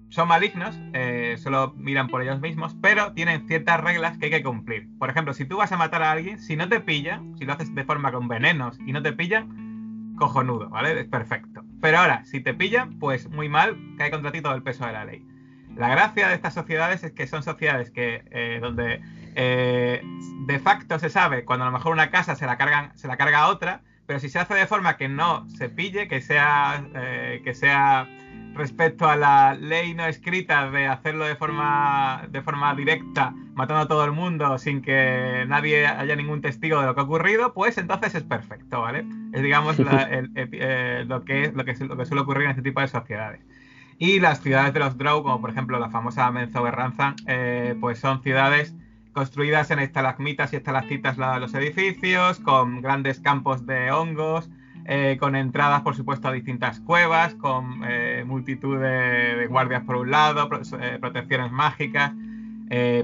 son 0.09 0.27
malignos, 0.27 0.79
eh, 0.93 1.35
solo 1.37 1.73
miran 1.75 2.07
por 2.07 2.21
ellos 2.21 2.39
mismos, 2.39 2.75
pero 2.81 3.13
tienen 3.13 3.47
ciertas 3.47 3.81
reglas 3.81 4.17
que 4.17 4.25
hay 4.25 4.31
que 4.31 4.43
cumplir. 4.43 4.87
Por 4.97 5.09
ejemplo, 5.09 5.33
si 5.33 5.45
tú 5.45 5.57
vas 5.57 5.71
a 5.71 5.77
matar 5.77 6.01
a 6.01 6.11
alguien, 6.11 6.39
si 6.39 6.55
no 6.55 6.69
te 6.69 6.79
pillan, 6.79 7.37
si 7.37 7.45
lo 7.45 7.53
haces 7.53 7.73
de 7.75 7.83
forma 7.83 8.11
con 8.11 8.27
venenos 8.27 8.79
y 8.85 8.93
no 8.93 9.01
te 9.01 9.13
pillan, 9.13 10.15
cojonudo, 10.17 10.69
¿vale? 10.69 10.99
Es 10.99 11.07
perfecto. 11.07 11.63
Pero 11.81 11.99
ahora, 11.99 12.23
si 12.25 12.39
te 12.39 12.53
pillan, 12.53 12.97
pues 12.99 13.29
muy 13.29 13.49
mal, 13.49 13.77
cae 13.97 14.09
contra 14.09 14.31
ti 14.31 14.41
todo 14.41 14.55
el 14.55 14.63
peso 14.63 14.85
de 14.85 14.93
la 14.93 15.05
ley. 15.05 15.25
La 15.75 15.89
gracia 15.89 16.29
de 16.29 16.35
estas 16.35 16.53
sociedades 16.53 17.03
es 17.03 17.11
que 17.11 17.27
son 17.27 17.43
sociedades 17.43 17.91
que 17.91 18.23
eh, 18.31 18.59
donde 18.61 19.01
eh, 19.35 20.01
de 20.47 20.59
facto 20.59 20.97
se 20.97 21.09
sabe 21.09 21.45
cuando 21.45 21.65
a 21.65 21.67
lo 21.67 21.73
mejor 21.73 21.91
una 21.93 22.09
casa 22.09 22.35
se 22.35 22.47
la 22.47 22.57
cargan, 22.57 22.97
se 22.97 23.07
la 23.07 23.17
carga 23.17 23.41
a 23.41 23.49
otra, 23.49 23.81
pero 24.07 24.19
si 24.19 24.29
se 24.29 24.39
hace 24.39 24.55
de 24.55 24.65
forma 24.65 24.97
que 24.97 25.07
no 25.07 25.47
se 25.49 25.69
pille, 25.69 26.07
que 26.07 26.21
sea, 26.21 26.83
que 27.43 27.53
sea 27.53 28.07
respecto 28.57 29.07
a 29.07 29.15
la 29.15 29.53
ley 29.53 29.93
no 29.93 30.05
escrita 30.05 30.69
de 30.69 30.87
hacerlo 30.87 31.25
de 31.25 31.35
forma, 31.35 32.27
de 32.29 32.41
forma 32.41 32.75
directa, 32.75 33.33
matando 33.53 33.83
a 33.83 33.87
todo 33.87 34.03
el 34.05 34.11
mundo 34.11 34.57
sin 34.57 34.81
que 34.81 35.45
nadie 35.47 35.87
haya 35.87 36.15
ningún 36.15 36.41
testigo 36.41 36.79
de 36.81 36.87
lo 36.87 36.95
que 36.95 37.01
ha 37.01 37.03
ocurrido, 37.03 37.53
pues 37.53 37.77
entonces 37.77 38.15
es 38.15 38.23
perfecto, 38.23 38.81
¿vale? 38.81 39.05
Es 39.33 39.41
digamos 39.41 39.77
eh, 39.79 41.05
lo, 41.07 41.23
que, 41.23 41.51
lo, 41.55 41.65
que, 41.65 41.75
lo 41.85 41.97
que 41.97 42.05
suele 42.05 42.21
ocurrir 42.21 42.45
en 42.45 42.51
este 42.51 42.63
tipo 42.63 42.81
de 42.81 42.87
sociedades. 42.87 43.41
Y 43.99 44.19
las 44.19 44.41
ciudades 44.41 44.73
de 44.73 44.79
los 44.79 44.97
Drow, 44.97 45.23
como 45.23 45.41
por 45.41 45.49
ejemplo 45.49 45.79
la 45.79 45.89
famosa 45.89 46.29
Ranzan, 46.29 47.15
eh, 47.25 47.75
pues 47.79 47.99
son 47.99 48.21
ciudades 48.21 48.75
construidas 49.11 49.71
en 49.71 49.79
estalagmitas 49.79 50.53
y 50.53 50.57
estalactitas 50.57 51.17
los 51.17 51.53
edificios, 51.55 52.39
con 52.39 52.81
grandes 52.81 53.19
campos 53.19 53.65
de 53.65 53.91
hongos, 53.91 54.47
eh, 54.89 55.17
con 55.19 55.35
entradas, 55.35 55.81
por 55.81 55.95
supuesto, 55.95 56.29
a 56.29 56.31
distintas 56.31 56.79
cuevas, 56.79 57.35
con 57.35 57.81
eh, 57.85 58.23
multitud 58.25 58.79
de, 58.79 59.45
guardias 59.47 59.83
por 59.83 59.97
un 59.97 60.11
lado, 60.11 60.49
eh, 60.79 60.97
protecciones 61.01 61.51
mágicas, 61.51 62.13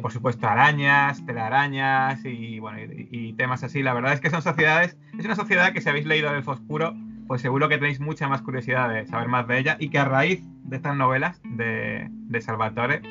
por 0.02 0.12
supuesto, 0.12 0.48
arañas, 0.48 1.26
telarañas 1.26 2.24
y, 2.24 2.60
bueno, 2.60 2.80
y, 2.80 3.34
temas 3.34 3.63
así. 3.63 3.84
La 3.84 3.93
verdad 3.93 4.13
es 4.13 4.22
que 4.22 4.30
son 4.30 4.41
sociedades, 4.41 4.98
es 5.17 5.26
una 5.26 5.36
sociedad 5.36 5.74
que 5.74 5.82
si 5.82 5.89
habéis 5.89 6.06
leído 6.06 6.34
el 6.34 6.43
Oscuro, 6.48 6.96
pues 7.28 7.41
seguro 7.41 7.67
que 7.67 7.78
tenéis 7.78 8.00
mucha 8.00 8.30
más 8.30 8.41
curiosidad 8.41 8.89
de 8.89 9.06
saber 9.06 9.28
más 9.28 9.46
de 9.48 9.60
ella 9.60 9.78
y 9.80 9.89
que 9.89 10.00
a 10.00 10.06
raíz 10.06 10.41
de 10.63 10.78
estas 10.78 10.96
novelas 10.96 11.41
de, 11.43 12.10
Salvatore, 12.39 13.02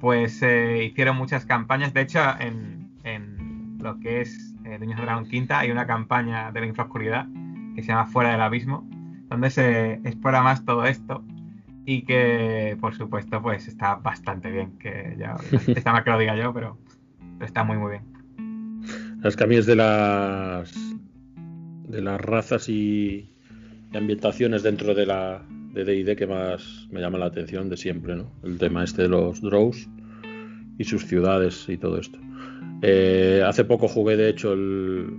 pues 0.00 0.42
hicieron 0.42 1.16
muchas 1.16 1.46
campañas. 1.46 1.94
De 1.94 2.02
hecho, 2.02 2.20
en, 2.40 2.90
en 3.04 3.78
lo 3.80 3.98
que 4.00 4.20
es 4.20 4.45
eh, 4.66 4.78
de 4.78 4.86
Dragón 4.86 5.26
Quinta, 5.26 5.60
hay 5.60 5.70
una 5.70 5.86
campaña 5.86 6.50
de 6.50 6.60
la 6.60 6.66
infraoscuridad 6.66 7.26
que 7.74 7.82
se 7.82 7.88
llama 7.88 8.06
Fuera 8.06 8.32
del 8.32 8.40
Abismo, 8.40 8.88
donde 9.28 9.50
se 9.50 9.94
explora 9.94 10.42
más 10.42 10.64
todo 10.64 10.84
esto 10.84 11.22
y 11.84 12.02
que, 12.02 12.76
por 12.80 12.94
supuesto, 12.94 13.40
pues 13.40 13.68
está 13.68 13.94
bastante 13.94 14.50
bien. 14.50 14.76
Que 14.78 15.16
ya 15.18 15.36
está 15.68 15.92
mal 15.92 16.02
que 16.02 16.10
lo 16.10 16.18
diga 16.18 16.36
yo, 16.36 16.52
pero, 16.52 16.76
está 17.40 17.62
muy, 17.62 17.78
muy 17.78 17.92
bien. 17.92 18.02
Las 19.22 19.36
cambias 19.36 19.66
de 19.66 19.76
las 19.76 20.74
de 21.88 22.02
las 22.02 22.20
razas 22.20 22.68
y, 22.68 23.30
ambientaciones 23.94 24.62
dentro 24.62 24.94
de 24.94 25.06
la 25.06 25.42
de 25.72 25.84
D&D 25.84 26.16
que 26.16 26.26
más 26.26 26.88
me 26.90 27.00
llama 27.00 27.18
la 27.18 27.26
atención 27.26 27.70
de 27.70 27.76
siempre, 27.76 28.16
¿no? 28.16 28.32
El 28.42 28.58
tema 28.58 28.82
este 28.82 29.02
de 29.02 29.08
los 29.08 29.40
Drows 29.40 29.88
y 30.78 30.84
sus 30.84 31.06
ciudades 31.06 31.66
y 31.68 31.76
todo 31.78 31.98
esto. 31.98 32.18
Eh, 32.82 33.42
hace 33.44 33.64
poco 33.64 33.88
jugué, 33.88 34.16
de 34.16 34.28
hecho, 34.28 34.52
el, 34.52 35.10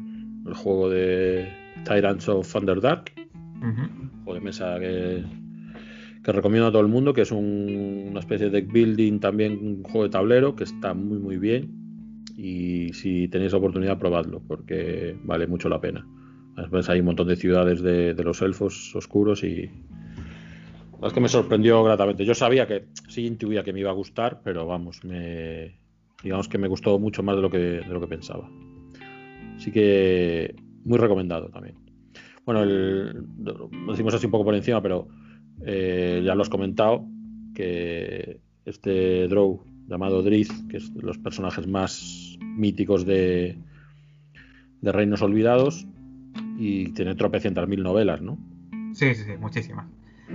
juego 0.54 0.90
de 0.90 1.50
Tyrants 1.84 2.30
of 2.30 2.52
Thunderdark, 2.52 3.14
un 3.62 4.10
juego 4.24 4.34
de 4.34 4.42
mesa 4.42 4.80
que, 4.80 5.24
recomiendo 6.24 6.68
a 6.68 6.72
todo 6.72 6.82
el 6.82 6.88
mundo, 6.88 7.14
que 7.14 7.22
es 7.22 7.32
una 7.32 8.20
especie 8.20 8.50
de 8.50 8.62
deck 8.62 8.72
building, 8.72 9.20
también 9.20 9.60
un 9.62 9.84
juego 9.84 10.04
de 10.04 10.10
tablero, 10.10 10.56
que 10.56 10.64
está 10.64 10.94
muy, 10.94 11.20
muy 11.20 11.38
bien. 11.38 12.26
Y 12.38 12.94
si 12.94 13.28
tenéis 13.30 13.54
la 13.54 13.58
oportunidad, 13.58 13.98
probadlo, 13.98 14.42
porque 14.48 15.16
vale 15.24 15.48
mucho 15.48 15.70
la 15.70 15.82
pena. 15.82 16.08
Hay 16.88 17.00
un 17.00 17.06
montón 17.06 17.28
de 17.28 17.36
ciudades 17.36 17.82
de, 17.82 18.14
de 18.14 18.24
los 18.24 18.42
elfos 18.42 18.96
oscuros 18.96 19.44
y, 19.44 19.70
es 21.04 21.14
que 21.14 21.20
me 21.20 21.30
sorprendió 21.30 21.84
gratamente. 21.84 22.26
Yo 22.26 22.34
sabía 22.34 22.68
que 22.68 22.88
sí 23.08 23.26
intuía 23.26 23.64
que 23.64 23.74
me 23.74 23.82
iba 23.82 23.92
a 23.92 23.94
gustar, 23.94 24.42
pero 24.44 24.66
vamos, 24.66 25.04
me, 25.04 25.76
digamos 26.24 26.48
que 26.48 26.58
me 26.58 26.68
gustó 26.68 27.00
mucho 27.00 27.24
más 27.24 27.36
de 27.36 27.42
lo 27.42 27.50
que, 27.50 27.58
de 27.58 27.86
lo 27.86 28.00
que 28.02 28.08
pensaba. 28.08 28.50
Así 29.56 29.72
que 29.72 30.56
muy 30.84 30.98
recomendado 30.98 31.50
también. 31.50 31.76
Bueno, 32.46 32.64
lo 32.64 33.92
decimos 33.92 34.14
así 34.14 34.26
un 34.26 34.32
poco 34.32 34.46
por 34.46 34.56
encima, 34.56 34.82
pero 34.82 35.08
eh, 35.66 36.22
ya 36.24 36.34
lo 36.34 36.44
has 36.44 36.50
comentado, 36.50 37.06
que 37.54 38.40
este 38.66 39.28
Drow 39.28 39.64
llamado 39.88 40.22
Driz, 40.22 40.50
que 40.70 40.78
es 40.78 40.94
de 40.94 41.02
los 41.02 41.18
personajes 41.18 41.68
más 41.68 42.38
míticos 42.42 43.06
de, 43.06 43.58
de 44.82 44.92
Reinos 44.92 45.22
Olvidados, 45.22 45.86
y 46.58 46.94
tiene 46.94 47.16
tropecientas 47.16 47.68
mil 47.68 47.84
novelas, 47.84 48.22
¿no? 48.22 48.38
Sí, 48.94 49.14
sí, 49.14 49.24
sí, 49.24 49.38
muchísimas. 49.40 49.86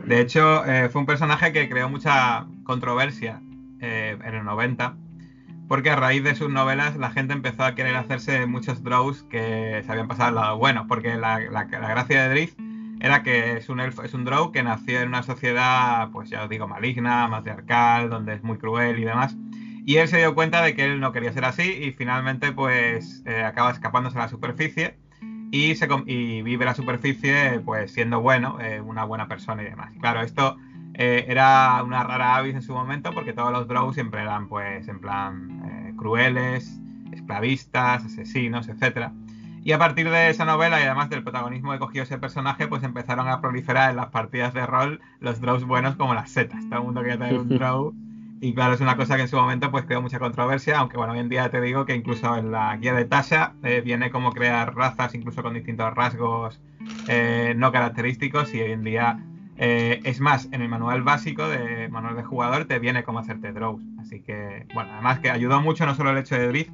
De 0.07 0.21
hecho, 0.21 0.65
eh, 0.65 0.89
fue 0.89 1.01
un 1.01 1.07
personaje 1.07 1.53
que 1.53 1.69
creó 1.69 1.89
mucha 1.89 2.47
controversia 2.65 3.43
eh, 3.81 4.17
en 4.25 4.35
el 4.35 4.45
90 4.45 4.97
porque 5.73 5.89
a 5.89 5.97
raíz 5.97 6.23
de 6.23 6.35
sus 6.35 6.51
novelas 6.51 6.99
la 6.99 7.13
gente 7.13 7.33
empezó 7.33 7.65
a 7.65 7.75
querer 7.75 7.97
hacerse 7.97 8.45
muchos 8.45 8.83
draws 8.83 9.23
que 9.23 9.83
se 9.83 9.91
habían 9.91 10.07
pasado 10.07 10.29
al 10.29 10.35
lado 10.35 10.59
bueno, 10.59 10.87
porque 10.87 11.15
la, 11.15 11.39
gracia 11.39 12.25
de 12.25 12.29
Drift 12.29 12.61
era 13.01 13.23
que 13.23 13.57
es 13.57 13.71
un 13.71 13.81
elfo, 13.81 14.03
es 14.03 14.13
un 14.13 14.27
draw 14.27 14.53
que 14.53 14.63
nació 14.63 15.01
en 15.01 15.09
una 15.09 15.23
sociedad, 15.23 16.11
pues 16.13 16.29
ya 16.29 16.43
os 16.43 16.51
digo, 16.51 16.69
maligna, 16.69 17.27
matriarcal, 17.27 18.11
donde 18.11 18.35
es 18.35 18.43
muy 18.43 18.59
cruel 18.59 18.99
y 18.99 19.05
demás. 19.05 19.35
Y 19.87 19.97
él 19.97 20.09
se 20.09 20.19
dio 20.19 20.35
cuenta 20.35 20.61
de 20.61 20.75
que 20.75 20.85
él 20.85 21.01
no 21.01 21.11
quería 21.11 21.33
ser 21.33 21.47
así 21.47 21.63
y 21.63 21.93
finalmente 21.93 22.53
pues 22.53 23.23
eh, 23.25 23.43
acaba 23.43 23.71
escapándose 23.71 24.19
a 24.19 24.25
la 24.25 24.29
superficie 24.29 24.99
y, 25.53 25.75
se, 25.75 25.89
y 26.05 26.43
vive 26.43 26.67
la 26.67 26.75
superficie 26.75 27.63
pues 27.65 27.95
siendo 27.95 28.21
bueno, 28.21 28.59
eh, 28.61 28.83
una 28.83 29.05
buena 29.05 29.27
persona 29.27 29.63
y 29.63 29.71
demás. 29.71 29.91
Claro, 30.03 30.21
esto 30.21 30.59
eh, 30.95 31.25
era 31.29 31.83
una 31.83 32.03
rara 32.05 32.37
avis 32.37 32.55
en 32.55 32.63
su 32.63 32.73
momento 32.73 33.13
porque 33.13 33.33
todos 33.33 33.53
los 33.53 33.67
drows 33.67 33.95
siempre 33.95 34.23
eran 34.23 34.49
pues 34.49 34.87
en 34.89 35.01
plan 35.01 35.63
eh, 35.65 35.93
crueles, 35.97 36.81
esclavistas, 37.13 38.05
asesinos, 38.05 38.69
etc. 38.69 39.09
Y 39.65 39.73
a 39.73 39.79
partir 39.79 40.11
de 40.11 40.29
esa 40.29 40.45
novela 40.45 40.81
y 40.81 40.85
además 40.85 41.09
del 41.09 41.23
protagonismo 41.23 41.73
que 41.73 41.79
cogió 41.79 42.03
ese 42.03 42.19
personaje, 42.19 42.67
pues 42.67 42.83
empezaron 42.83 43.29
a 43.29 43.41
proliferar 43.41 43.91
en 43.91 43.97
las 43.97 44.09
partidas 44.09 44.53
de 44.55 44.67
rol 44.67 45.01
los 45.21 45.41
drows 45.41 45.65
buenos 45.65 45.97
como 45.97 46.15
las 46.15 46.31
setas. 46.31 46.63
Todo 46.69 46.81
el 46.81 46.85
mundo 46.87 47.01
quería 47.01 47.19
tener 47.19 47.39
un 47.39 47.49
drow. 47.59 47.95
Y 48.41 48.55
claro, 48.55 48.75
es 48.75 48.81
una 48.81 48.97
cosa 48.97 49.15
que 49.15 49.23
en 49.23 49.29
su 49.29 49.37
momento 49.37 49.71
pues 49.71 49.85
creó 49.85 50.03
mucha 50.03 50.19
controversia, 50.19 50.79
aunque 50.79 50.97
bueno, 50.97 51.13
hoy 51.13 51.21
en 51.21 51.29
día 51.29 51.49
te 51.49 51.61
digo 51.61 51.87
que 51.87 51.95
incluso 51.95 52.37
en 52.37 52.51
la 52.51 52.77
guía 52.77 52.93
de 52.93 53.05
Tasha 53.05 53.53
eh, 53.63 53.83
viene 53.85 54.11
como 54.11 54.33
crear 54.33 54.75
razas 54.75 55.15
incluso 55.15 55.45
con 55.45 55.55
distintos 55.55 55.95
rasgos 55.95 56.61
no 57.55 57.71
característicos 57.71 58.53
y 58.53 58.61
hoy 58.61 58.73
en 58.73 58.83
día 58.83 59.21
eh, 59.57 60.01
es 60.05 60.21
más, 60.21 60.49
en 60.53 60.63
el 60.63 60.69
manual 60.69 61.03
básico 61.03 61.49
de 61.49 61.89
manual 61.89 62.17
de 62.17 62.23
jugador 62.23 62.65
te 62.65 62.79
viene 62.79 63.03
cómo 63.03 63.19
hacerte 63.19 63.53
draws. 63.53 63.83
Así 64.01 64.21
que, 64.21 64.67
bueno, 64.75 64.91
además 64.93 65.21
que 65.21 65.31
ayudó 65.31 65.61
mucho 65.61 65.87
no 65.87 65.95
solo 65.95 66.11
el 66.11 66.19
hecho 66.19 66.35
de 66.35 66.49
drift, 66.49 66.73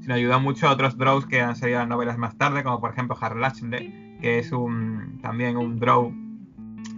sino 0.00 0.14
ayudó 0.14 0.40
mucho 0.40 0.68
a 0.68 0.72
otros 0.72 0.96
draws 0.96 1.26
que 1.26 1.40
han 1.40 1.56
salido 1.56 1.80
en 1.80 1.88
novelas 1.88 2.18
más 2.18 2.36
tarde, 2.36 2.62
como 2.62 2.80
por 2.80 2.90
ejemplo 2.90 3.16
Harlachle, 3.20 4.18
que 4.20 4.38
es 4.38 4.52
un 4.52 5.18
también 5.22 5.56
un 5.56 5.78
draw 5.78 6.12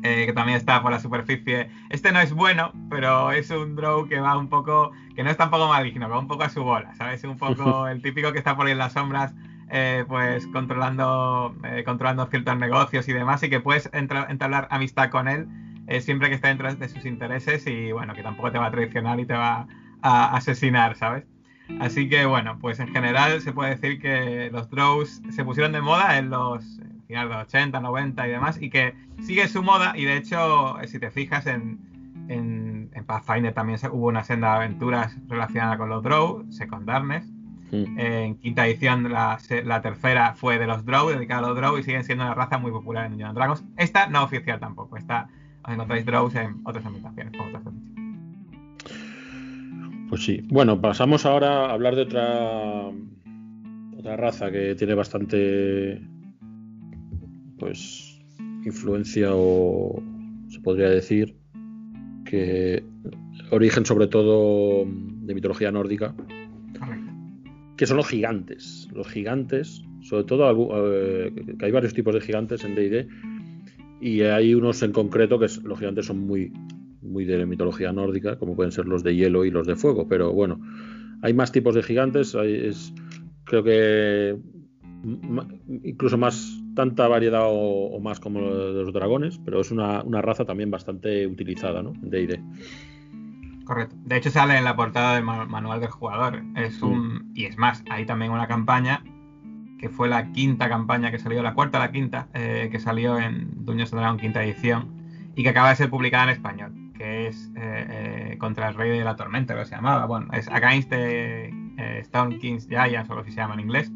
eh, 0.04 0.26
que 0.26 0.32
también 0.32 0.58
está 0.58 0.82
por 0.82 0.90
la 0.90 0.98
superficie. 0.98 1.70
Este 1.88 2.12
no 2.12 2.20
es 2.20 2.32
bueno, 2.32 2.72
pero 2.90 3.30
es 3.30 3.50
un 3.50 3.76
draw 3.76 4.08
que 4.08 4.20
va 4.20 4.36
un 4.36 4.48
poco, 4.48 4.92
que 5.14 5.22
no 5.22 5.30
es 5.30 5.36
tampoco 5.36 5.68
maligno, 5.68 6.06
que 6.06 6.12
va 6.12 6.18
un 6.18 6.28
poco 6.28 6.42
a 6.42 6.48
su 6.48 6.62
bola, 6.62 6.94
¿sabes? 6.96 7.22
Un 7.24 7.36
poco 7.36 7.86
el 7.88 8.02
típico 8.02 8.32
que 8.32 8.38
está 8.38 8.56
por 8.56 8.66
ahí 8.66 8.72
en 8.72 8.78
las 8.78 8.92
sombras 8.92 9.34
eh, 9.72 10.04
pues 10.06 10.46
controlando, 10.48 11.56
eh, 11.64 11.82
controlando 11.82 12.26
ciertos 12.26 12.56
negocios 12.58 13.08
y 13.08 13.12
demás, 13.12 13.42
y 13.42 13.48
que 13.48 13.58
puedes 13.58 13.88
entablar 13.92 14.68
amistad 14.70 15.08
con 15.08 15.28
él 15.28 15.48
eh, 15.86 16.00
siempre 16.00 16.28
que 16.28 16.36
esté 16.36 16.48
dentro 16.48 16.72
de 16.74 16.88
sus 16.88 17.04
intereses 17.04 17.66
y 17.66 17.90
bueno, 17.90 18.14
que 18.14 18.22
tampoco 18.22 18.52
te 18.52 18.58
va 18.58 18.66
a 18.66 18.70
traicionar 18.70 19.18
y 19.18 19.26
te 19.26 19.34
va 19.34 19.66
a 20.02 20.36
asesinar, 20.36 20.94
¿sabes? 20.96 21.24
Así 21.80 22.08
que 22.08 22.26
bueno, 22.26 22.58
pues 22.60 22.80
en 22.80 22.88
general 22.88 23.40
se 23.40 23.52
puede 23.52 23.70
decir 23.70 24.00
que 24.00 24.50
los 24.52 24.68
draws 24.70 25.22
se 25.30 25.44
pusieron 25.44 25.72
de 25.72 25.80
moda 25.80 26.18
en 26.18 26.30
los 26.30 26.64
finales 27.06 27.30
de 27.30 27.34
los 27.36 27.44
80, 27.46 27.80
90 27.80 28.28
y 28.28 28.30
demás, 28.30 28.58
y 28.60 28.70
que 28.70 28.94
sigue 29.22 29.48
su 29.48 29.62
moda, 29.62 29.94
y 29.96 30.04
de 30.04 30.16
hecho, 30.16 30.76
si 30.86 30.98
te 30.98 31.10
fijas 31.10 31.46
en, 31.46 31.78
en, 32.28 32.90
Pathfinder 33.06 33.52
también 33.52 33.78
hubo 33.90 34.06
una 34.06 34.22
senda 34.22 34.50
de 34.50 34.56
aventuras 34.56 35.16
relacionada 35.28 35.76
con 35.76 35.88
los 35.88 36.02
draws, 36.02 36.54
Second 36.54 36.86
Mm. 37.72 37.98
En 37.98 38.34
quinta 38.36 38.66
edición, 38.66 39.10
la, 39.10 39.38
tercera 39.82 40.34
fue 40.34 40.58
de 40.58 40.66
los 40.66 40.84
Drow, 40.84 41.08
dedicada 41.08 41.40
a 41.40 41.48
los 41.48 41.56
Drow, 41.56 41.78
y 41.78 41.82
siguen 41.82 42.04
siendo 42.04 42.22
una 42.24 42.34
raza 42.34 42.58
muy 42.58 42.70
popular 42.70 43.06
en 43.06 43.12
Dungeons 43.12 43.34
Dragons. 43.34 43.64
Esta 43.78 44.06
no 44.08 44.24
oficial 44.24 44.60
tampoco, 44.60 44.98
esta 44.98 45.28
os 45.64 45.72
encontráis 45.72 46.04
Drows 46.04 46.34
en 46.34 46.60
otras 46.64 46.84
ambientaciones, 46.84 47.32
como 47.36 47.50
te 47.50 47.58
Pues 50.10 50.22
sí. 50.22 50.42
Bueno, 50.48 50.80
pasamos 50.80 51.24
ahora 51.24 51.66
a 51.66 51.72
hablar 51.72 51.96
de 51.96 52.02
otra 52.02 52.90
otra 53.98 54.16
raza 54.16 54.50
que 54.50 54.74
tiene 54.74 54.94
bastante 54.94 56.02
pues 57.58 58.20
influencia 58.64 59.28
o 59.32 60.02
se 60.48 60.60
podría 60.60 60.90
decir 60.90 61.36
que 62.24 62.84
origen 63.50 63.86
sobre 63.86 64.08
todo 64.08 64.84
de 64.84 65.34
mitología 65.34 65.70
nórdica 65.70 66.14
que 67.76 67.86
son 67.86 67.96
los 67.96 68.08
gigantes. 68.08 68.88
Los 68.92 69.08
gigantes, 69.08 69.82
sobre 70.02 70.24
todo, 70.24 70.50
eh, 70.92 71.32
que 71.58 71.64
hay 71.64 71.72
varios 71.72 71.94
tipos 71.94 72.14
de 72.14 72.20
gigantes 72.20 72.64
en 72.64 72.74
DD, 72.74 73.08
y 74.00 74.22
hay 74.22 74.54
unos 74.54 74.82
en 74.82 74.92
concreto 74.92 75.38
que 75.38 75.46
los 75.62 75.78
gigantes 75.78 76.06
son 76.06 76.26
muy, 76.26 76.52
muy 77.02 77.24
de 77.24 77.46
mitología 77.46 77.92
nórdica, 77.92 78.36
como 78.36 78.56
pueden 78.56 78.72
ser 78.72 78.86
los 78.86 79.02
de 79.02 79.14
hielo 79.14 79.44
y 79.44 79.50
los 79.50 79.66
de 79.66 79.76
fuego, 79.76 80.08
pero 80.08 80.32
bueno, 80.32 80.60
hay 81.22 81.34
más 81.34 81.52
tipos 81.52 81.74
de 81.74 81.82
gigantes, 81.82 82.34
es, 82.34 82.92
creo 83.44 83.62
que 83.62 84.36
incluso 85.84 86.18
más 86.18 86.60
tanta 86.74 87.08
variedad 87.08 87.42
o, 87.44 87.98
más 88.00 88.20
como 88.20 88.40
de 88.40 88.82
los 88.84 88.92
dragones, 88.92 89.40
pero 89.44 89.60
es 89.60 89.70
una, 89.70 90.02
raza 90.02 90.44
también 90.44 90.70
bastante 90.70 91.26
utilizada, 91.26 91.82
¿no? 91.82 91.92
De 92.00 92.22
ID. 92.22 92.34
Correcto. 93.64 93.94
De 93.98 94.16
hecho 94.16 94.30
sale 94.30 94.56
en 94.56 94.64
la 94.64 94.76
portada 94.76 95.14
del 95.14 95.24
manual 95.24 95.80
del 95.80 95.90
jugador. 95.90 96.42
Es 96.56 96.82
un 96.82 97.14
mm. 97.14 97.32
y 97.34 97.44
es 97.46 97.56
más, 97.58 97.84
hay 97.90 98.06
también 98.06 98.32
una 98.32 98.48
campaña 98.48 99.02
que 99.82 99.88
fue 99.88 100.08
la 100.08 100.30
quinta 100.30 100.68
campaña 100.68 101.10
que 101.10 101.18
salió, 101.18 101.42
la 101.42 101.54
cuarta 101.54 101.80
la 101.80 101.90
quinta, 101.90 102.28
eh, 102.34 102.68
que 102.70 102.78
salió 102.78 103.18
en 103.18 103.64
Dungeons 103.64 103.90
Dragon 103.90 104.16
quinta 104.16 104.40
edición 104.44 105.32
y 105.34 105.42
que 105.42 105.48
acaba 105.48 105.70
de 105.70 105.74
ser 105.74 105.90
publicada 105.90 106.24
en 106.24 106.30
español, 106.30 106.72
que 106.96 107.26
es 107.26 107.50
eh, 107.56 108.30
eh, 108.30 108.38
contra 108.38 108.68
el 108.68 108.76
Rey 108.76 108.96
de 108.96 109.02
la 109.02 109.16
Tormenta, 109.16 109.56
que 109.56 109.64
se 109.64 109.74
llamaba. 109.74 110.06
Bueno, 110.06 110.28
es 110.32 110.46
Against 110.48 110.88
the 110.90 111.52
Stone 112.02 112.38
King's 112.38 112.68
Giants, 112.68 113.10
o 113.10 113.16
lo 113.16 113.24
que 113.24 113.32
se 113.32 113.38
llama 113.38 113.54
en 113.54 113.60
inglés. 113.60 113.90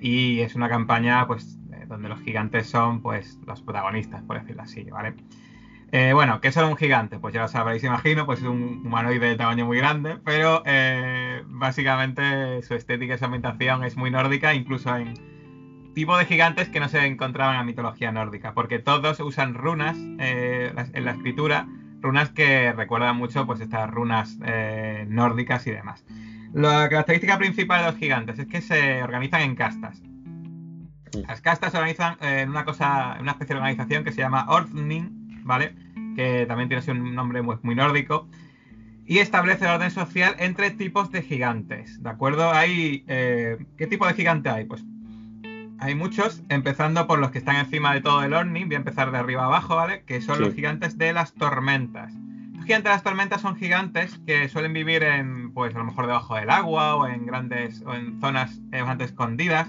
y 0.00 0.40
es 0.40 0.54
una 0.54 0.70
campaña, 0.70 1.26
pues, 1.26 1.58
donde 1.86 2.08
los 2.08 2.18
gigantes 2.22 2.66
son, 2.66 3.02
pues, 3.02 3.38
los 3.46 3.60
protagonistas, 3.60 4.22
por 4.22 4.40
decirlo 4.40 4.62
así, 4.62 4.84
¿vale? 4.84 5.16
Eh, 5.96 6.12
bueno, 6.12 6.40
¿qué 6.40 6.48
es 6.48 6.56
un 6.56 6.76
gigante? 6.76 7.20
Pues 7.20 7.32
ya 7.32 7.42
lo 7.42 7.46
sabréis, 7.46 7.84
imagino, 7.84 8.26
pues 8.26 8.40
es 8.40 8.46
un 8.46 8.82
humanoide 8.84 9.28
de 9.28 9.36
tamaño 9.36 9.64
muy 9.64 9.78
grande, 9.78 10.18
pero 10.24 10.60
eh, 10.66 11.44
básicamente 11.46 12.60
su 12.62 12.74
estética 12.74 13.14
y 13.14 13.18
su 13.18 13.24
ambientación 13.24 13.84
es 13.84 13.96
muy 13.96 14.10
nórdica, 14.10 14.54
incluso 14.54 14.96
en 14.96 15.14
tipo 15.94 16.18
de 16.18 16.24
gigantes 16.24 16.68
que 16.68 16.80
no 16.80 16.88
se 16.88 17.06
encontraban 17.06 17.54
en 17.54 17.58
la 17.60 17.64
mitología 17.64 18.10
nórdica, 18.10 18.54
porque 18.54 18.80
todos 18.80 19.20
usan 19.20 19.54
runas 19.54 19.96
eh, 20.18 20.74
en 20.94 21.04
la 21.04 21.12
escritura, 21.12 21.68
runas 22.00 22.30
que 22.30 22.72
recuerdan 22.72 23.16
mucho 23.16 23.46
pues 23.46 23.60
estas 23.60 23.88
runas 23.88 24.36
nórdicas 25.06 25.64
y 25.68 25.70
demás. 25.70 26.04
La 26.52 26.88
característica 26.88 27.38
principal 27.38 27.84
de 27.84 27.90
los 27.92 28.00
gigantes 28.00 28.40
es 28.40 28.46
que 28.48 28.62
se 28.62 29.00
organizan 29.00 29.42
en 29.42 29.54
castas. 29.54 30.02
Las 31.28 31.40
castas 31.40 31.70
se 31.70 31.78
organizan 31.78 32.16
en 32.20 32.50
una 32.50 32.64
cosa, 32.64 33.14
en 33.14 33.22
una 33.22 33.30
especie 33.30 33.54
de 33.54 33.60
organización 33.60 34.02
que 34.02 34.10
se 34.10 34.22
llama 34.22 34.46
Ordning, 34.48 35.20
¿vale? 35.44 35.83
Que 36.14 36.46
también 36.46 36.68
tiene 36.68 36.82
un 36.92 37.14
nombre 37.14 37.42
muy, 37.42 37.74
nórdico. 37.74 38.28
Y 39.06 39.18
establece 39.18 39.66
el 39.66 39.72
orden 39.72 39.90
social 39.90 40.34
entre 40.38 40.70
tipos 40.70 41.10
de 41.10 41.22
gigantes, 41.22 42.02
¿de 42.02 42.08
acuerdo? 42.08 42.50
Hay, 42.52 43.04
eh, 43.06 43.58
¿Qué 43.76 43.86
tipo 43.86 44.06
de 44.06 44.14
gigante 44.14 44.48
hay? 44.48 44.64
Pues 44.64 44.82
hay 45.78 45.94
muchos, 45.94 46.42
empezando 46.48 47.06
por 47.06 47.18
los 47.18 47.30
que 47.30 47.38
están 47.38 47.56
encima 47.56 47.92
de 47.92 48.00
todo 48.00 48.22
el 48.22 48.32
Orning, 48.32 48.66
voy 48.66 48.74
a 48.74 48.78
empezar 48.78 49.10
de 49.10 49.18
arriba 49.18 49.44
abajo, 49.44 49.76
¿vale? 49.76 50.04
Que 50.04 50.22
son 50.22 50.40
los 50.40 50.54
gigantes 50.54 50.96
de 50.96 51.12
las 51.12 51.34
tormentas. 51.34 52.14
Los 52.54 52.64
gigantes 52.64 52.84
de 52.84 52.90
las 52.90 53.02
tormentas 53.02 53.42
son 53.42 53.56
gigantes 53.56 54.18
que 54.26 54.48
suelen 54.48 54.72
vivir 54.72 55.02
en, 55.02 55.52
pues 55.52 55.74
a 55.74 55.78
lo 55.78 55.84
mejor 55.84 56.06
debajo 56.06 56.36
del 56.36 56.48
agua 56.48 56.96
o 56.96 57.06
en 57.06 57.26
grandes, 57.26 57.82
o 57.82 57.92
en 57.92 58.18
zonas 58.20 58.58
bastante 58.70 59.04
escondidas. 59.04 59.68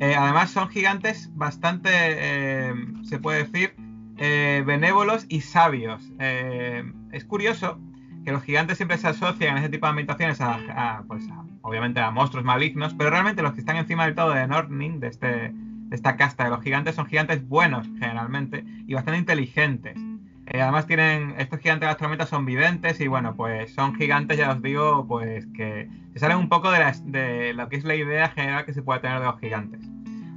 Eh, 0.00 0.16
además 0.16 0.50
son 0.50 0.68
gigantes 0.68 1.30
bastante, 1.36 1.90
eh, 1.92 2.74
se 3.04 3.20
puede 3.20 3.44
decir, 3.44 3.76
eh, 4.24 4.62
benévolos 4.64 5.26
y 5.28 5.40
sabios. 5.40 6.12
Eh, 6.20 6.84
es 7.10 7.24
curioso 7.24 7.80
que 8.24 8.30
los 8.30 8.44
gigantes 8.44 8.76
siempre 8.76 8.96
se 8.96 9.08
asocian 9.08 9.56
en 9.56 9.64
ese 9.64 9.68
tipo 9.68 9.86
de 9.86 9.90
ambientaciones 9.90 10.40
a, 10.40 11.02
pues 11.08 11.24
obviamente 11.62 11.98
a 11.98 12.12
monstruos 12.12 12.44
malignos, 12.44 12.94
pero 12.94 13.10
realmente 13.10 13.42
los 13.42 13.52
que 13.52 13.58
están 13.58 13.78
encima 13.78 14.04
del 14.04 14.14
todo 14.14 14.30
de 14.30 14.46
Norning, 14.46 15.00
de, 15.00 15.08
este, 15.08 15.26
de 15.26 15.96
esta 15.96 16.16
casta 16.16 16.44
de 16.44 16.50
los 16.50 16.62
gigantes, 16.62 16.94
son 16.94 17.06
gigantes 17.06 17.48
buenos 17.48 17.88
generalmente 17.98 18.64
y 18.86 18.94
bastante 18.94 19.18
inteligentes. 19.18 19.98
Eh, 20.46 20.62
además 20.62 20.86
tienen, 20.86 21.34
estos 21.38 21.58
gigantes 21.58 21.80
de 21.80 21.90
las 21.90 21.96
tormentas 21.96 22.28
son 22.28 22.46
videntes 22.46 23.00
y 23.00 23.08
bueno, 23.08 23.34
pues 23.34 23.74
son 23.74 23.96
gigantes, 23.96 24.38
ya 24.38 24.52
os 24.52 24.62
digo, 24.62 25.04
pues 25.08 25.48
que 25.48 25.88
se 26.12 26.20
salen 26.20 26.36
un 26.36 26.48
poco 26.48 26.70
de, 26.70 26.78
de 27.06 27.54
lo 27.54 27.68
que 27.68 27.74
es 27.74 27.82
la 27.82 27.96
idea 27.96 28.28
general 28.28 28.64
que 28.66 28.72
se 28.72 28.82
puede 28.82 29.00
tener 29.00 29.18
de 29.18 29.24
los 29.24 29.40
gigantes. 29.40 29.80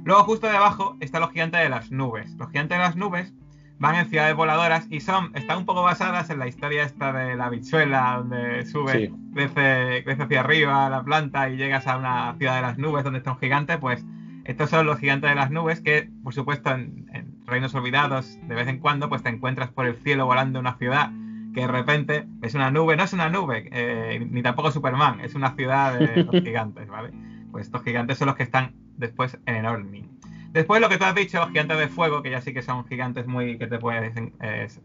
Luego 0.02 0.24
justo 0.24 0.48
debajo 0.48 0.96
están 0.98 1.20
los 1.20 1.30
gigantes 1.30 1.60
de 1.60 1.68
las 1.68 1.92
nubes. 1.92 2.34
Los 2.34 2.50
gigantes 2.50 2.78
de 2.78 2.82
las 2.82 2.96
nubes 2.96 3.32
van 3.78 3.96
en 3.96 4.08
ciudades 4.08 4.34
voladoras 4.34 4.86
y 4.90 5.00
son, 5.00 5.30
están 5.34 5.58
un 5.58 5.66
poco 5.66 5.82
basadas 5.82 6.30
en 6.30 6.38
la 6.38 6.46
historia 6.46 6.84
esta 6.84 7.12
de 7.12 7.36
la 7.36 7.50
bichuela, 7.50 8.16
donde 8.18 8.64
sube, 8.64 9.12
crece, 9.34 10.02
crece, 10.04 10.22
hacia 10.22 10.40
arriba 10.40 10.88
la 10.88 11.02
planta 11.02 11.48
y 11.50 11.56
llegas 11.56 11.86
a 11.86 11.96
una 11.96 12.34
ciudad 12.38 12.56
de 12.56 12.62
las 12.62 12.78
nubes 12.78 13.04
donde 13.04 13.18
está 13.18 13.32
un 13.32 13.38
gigante, 13.38 13.78
pues 13.78 14.04
estos 14.44 14.70
son 14.70 14.86
los 14.86 14.98
gigantes 14.98 15.28
de 15.28 15.36
las 15.36 15.50
nubes 15.50 15.80
que, 15.80 16.08
por 16.22 16.32
supuesto, 16.32 16.70
en, 16.70 17.06
Reinos 17.46 17.74
Olvidados, 17.76 18.38
de 18.48 18.54
vez 18.56 18.66
en 18.66 18.80
cuando, 18.80 19.08
pues 19.08 19.22
te 19.22 19.28
encuentras 19.28 19.70
por 19.70 19.86
el 19.86 19.94
cielo 19.96 20.26
volando 20.26 20.58
una 20.58 20.76
ciudad 20.78 21.12
que 21.54 21.60
de 21.60 21.68
repente 21.68 22.26
es 22.42 22.54
una 22.54 22.72
nube, 22.72 22.96
no 22.96 23.04
es 23.04 23.12
una 23.12 23.28
nube, 23.28 23.68
eh, 23.70 24.26
ni 24.28 24.42
tampoco 24.42 24.72
Superman, 24.72 25.20
es 25.20 25.34
una 25.36 25.54
ciudad 25.54 25.98
de 25.98 26.24
los 26.24 26.34
gigantes, 26.44 26.88
¿vale? 26.88 27.12
Pues 27.52 27.66
estos 27.66 27.82
gigantes 27.82 28.18
son 28.18 28.26
los 28.26 28.36
que 28.36 28.42
están 28.42 28.74
después 28.96 29.38
en 29.46 29.64
Ormin. 29.64 30.15
Después 30.56 30.80
lo 30.80 30.88
que 30.88 30.96
tú 30.96 31.04
has 31.04 31.14
dicho, 31.14 31.38
los 31.38 31.50
gigantes 31.50 31.76
de 31.76 31.86
fuego, 31.86 32.22
que 32.22 32.30
ya 32.30 32.40
sí 32.40 32.54
que 32.54 32.62
son 32.62 32.86
gigantes 32.86 33.26
muy 33.26 33.58
que 33.58 33.66
te 33.66 33.78
puedes 33.78 34.16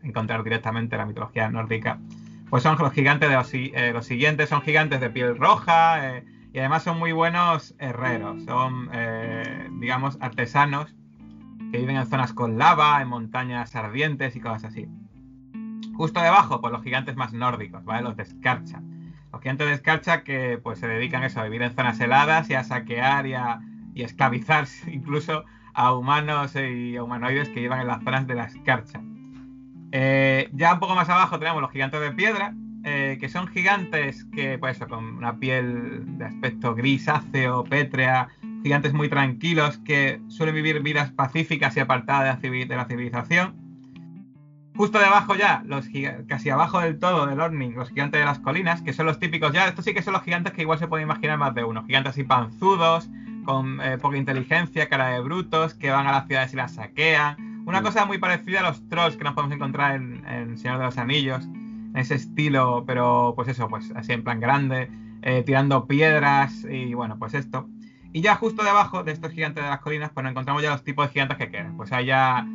encontrar 0.04 0.44
directamente 0.44 0.96
en 0.96 1.00
la 1.00 1.06
mitología 1.06 1.50
nórdica, 1.50 1.98
pues 2.50 2.62
son 2.62 2.78
los 2.78 2.92
gigantes 2.92 3.30
de 3.30 3.36
los, 3.36 3.54
eh, 3.54 3.94
siguientes, 4.02 4.50
son 4.50 4.64
gigantes 4.64 5.00
de 5.00 5.10
piel 5.10 5.38
roja 5.38 6.18
eh, 6.18 6.26
y 6.52 6.60
además 6.60 6.84
son 6.84 7.00
muy 7.00 7.14
buenos 7.14 7.74
herreros, 7.80 8.44
son, 8.44 8.90
eh, 8.92 9.70
digamos, 9.80 10.18
artesanos 10.20 10.94
que 11.72 11.78
viven 11.78 11.96
en 11.96 12.06
zonas 12.06 12.34
con 12.34 12.58
lava, 12.58 13.02
en 13.02 13.08
montañas 13.08 13.74
ardientes 13.74 14.36
y 14.36 14.42
cosas 14.42 14.66
así. 14.66 14.90
Justo 15.96 16.22
debajo, 16.22 16.60
pues 16.60 16.74
los 16.74 16.84
gigantes 16.84 17.16
más 17.16 17.32
nórdicos, 17.32 17.86
¿vale? 17.86 18.02
Los 18.02 18.18
de 18.18 18.24
escarcha. 18.24 18.82
Los 19.32 19.42
gigantes 19.42 19.68
de 19.68 19.74
escarcha 19.76 20.26
que 20.26 20.60
pues 20.62 20.80
se 20.80 20.90
dedican 20.90 21.24
eso, 21.24 21.40
a 21.40 21.46
vivir 21.46 21.62
en 21.62 21.74
zonas 21.74 21.98
heladas 22.02 22.50
y 22.50 22.56
a 22.56 22.66
saquear 22.66 23.26
y 23.26 23.36
a, 23.36 23.62
y 23.94 24.04
esclavizar 24.04 24.68
incluso 24.92 25.46
a 25.74 25.94
humanos 25.94 26.56
y 26.56 26.96
a 26.96 27.04
humanoides 27.04 27.50
que 27.50 27.62
llevan 27.62 27.82
en 27.82 27.88
las 27.88 28.04
zonas 28.04 28.28
de 28.28 28.36
la 28.36 28.46
escarcha. 28.46 29.02
Eh, 29.92 30.50
ya 30.54 30.74
un 30.74 30.80
poco 30.80 30.96
más 30.96 31.10
abajo 31.10 31.38
tenemos 31.38 31.62
los 31.62 31.72
gigantes 31.72 32.00
de 32.00 32.12
piedra, 32.12 32.54
eh, 32.84 33.18
que 33.20 33.30
son 33.30 33.48
gigantes 33.48 34.26
que, 34.34 34.58
pues 34.58 34.80
con 34.80 35.18
una 35.18 35.38
piel 35.38 36.18
de 36.18 36.26
aspecto 36.26 36.74
grisáceo, 36.74 37.64
pétrea, 37.64 38.30
gigantes 38.64 38.94
muy 38.94 39.10
tranquilos 39.10 39.78
que 39.80 40.22
suelen 40.28 40.56
vivir 40.56 40.82
vidas 40.82 41.12
pacíficas 41.12 41.76
y 41.78 41.80
apartadas 41.80 42.42
de 42.42 42.66
la 42.68 42.86
civilización. 42.86 43.56
Justo 44.76 45.00
debajo 45.00 45.36
ya, 45.36 45.62
los 45.66 45.88
casi 46.28 46.50
abajo 46.50 46.80
del 46.80 46.98
todo 46.98 47.28
del 47.28 47.40
Orning, 47.40 47.76
los 47.76 47.90
gigantes 47.90 48.20
de 48.20 48.26
las 48.26 48.40
colinas, 48.40 48.82
que 48.82 48.94
son 48.94 49.06
los 49.06 49.20
típicos, 49.20 49.52
ya 49.52 49.68
estos 49.68 49.86
sí 49.86 49.94
que 49.94 50.02
son 50.02 50.14
los 50.14 50.24
gigantes 50.24 50.54
que 50.54 50.62
igual 50.62 50.80
se 50.80 50.88
puede 50.88 51.04
imaginar 51.04 51.38
más 51.38 51.54
de 51.54 51.64
uno, 51.64 51.84
gigantes 51.86 52.12
así 52.12 52.24
panzudos, 52.24 53.10
con 53.46 53.82
eh, 53.82 53.98
poca 53.98 54.18
inteligencia, 54.18 54.90
cara 54.90 55.10
de 55.10 55.22
brutos, 55.22 55.74
que 55.74 55.90
van 55.90 56.08
a 56.08 56.12
las 56.12 56.28
ciudades 56.28 56.54
y 56.54 56.56
las 56.58 56.74
saquean. 56.74 57.64
Una 57.66 57.82
cosa 57.82 58.06
muy 58.06 58.18
parecida 58.18 58.62
a 58.62 58.64
los 58.64 58.88
trolls 58.90 59.18
que 59.18 59.24
nos 59.24 59.34
podemos 59.34 59.56
encontrar 59.56 59.96
en, 59.96 60.26
en 60.26 60.58
Señor 60.58 60.80
de 60.80 60.86
los 60.86 60.98
Anillos, 60.98 61.46
en 61.46 61.98
ese 61.98 62.16
estilo, 62.16 62.84
pero 62.86 63.34
pues 63.36 63.48
eso, 63.48 63.68
pues 63.70 63.92
así 63.96 64.14
en 64.14 64.24
plan 64.24 64.40
grande, 64.40 64.90
eh, 65.22 65.44
tirando 65.46 65.88
piedras 65.88 66.66
y 66.70 66.94
bueno, 66.94 67.18
pues 67.20 67.34
esto. 67.34 67.70
Y 68.14 68.22
ya 68.22 68.36
justo 68.36 68.64
debajo 68.64 69.04
de 69.04 69.12
estos 69.12 69.32
gigantes 69.32 69.64
de 69.64 69.70
las 69.70 69.80
colinas, 69.80 70.12
pues 70.14 70.24
nos 70.24 70.32
encontramos 70.32 70.64
ya 70.64 70.72
los 70.72 70.84
tipos 70.84 71.08
de 71.08 71.14
gigantes 71.14 71.38
que 71.38 71.50
quedan. 71.50 71.78
Pues 71.78 71.92
hay 71.92 72.08
ya 72.08 72.46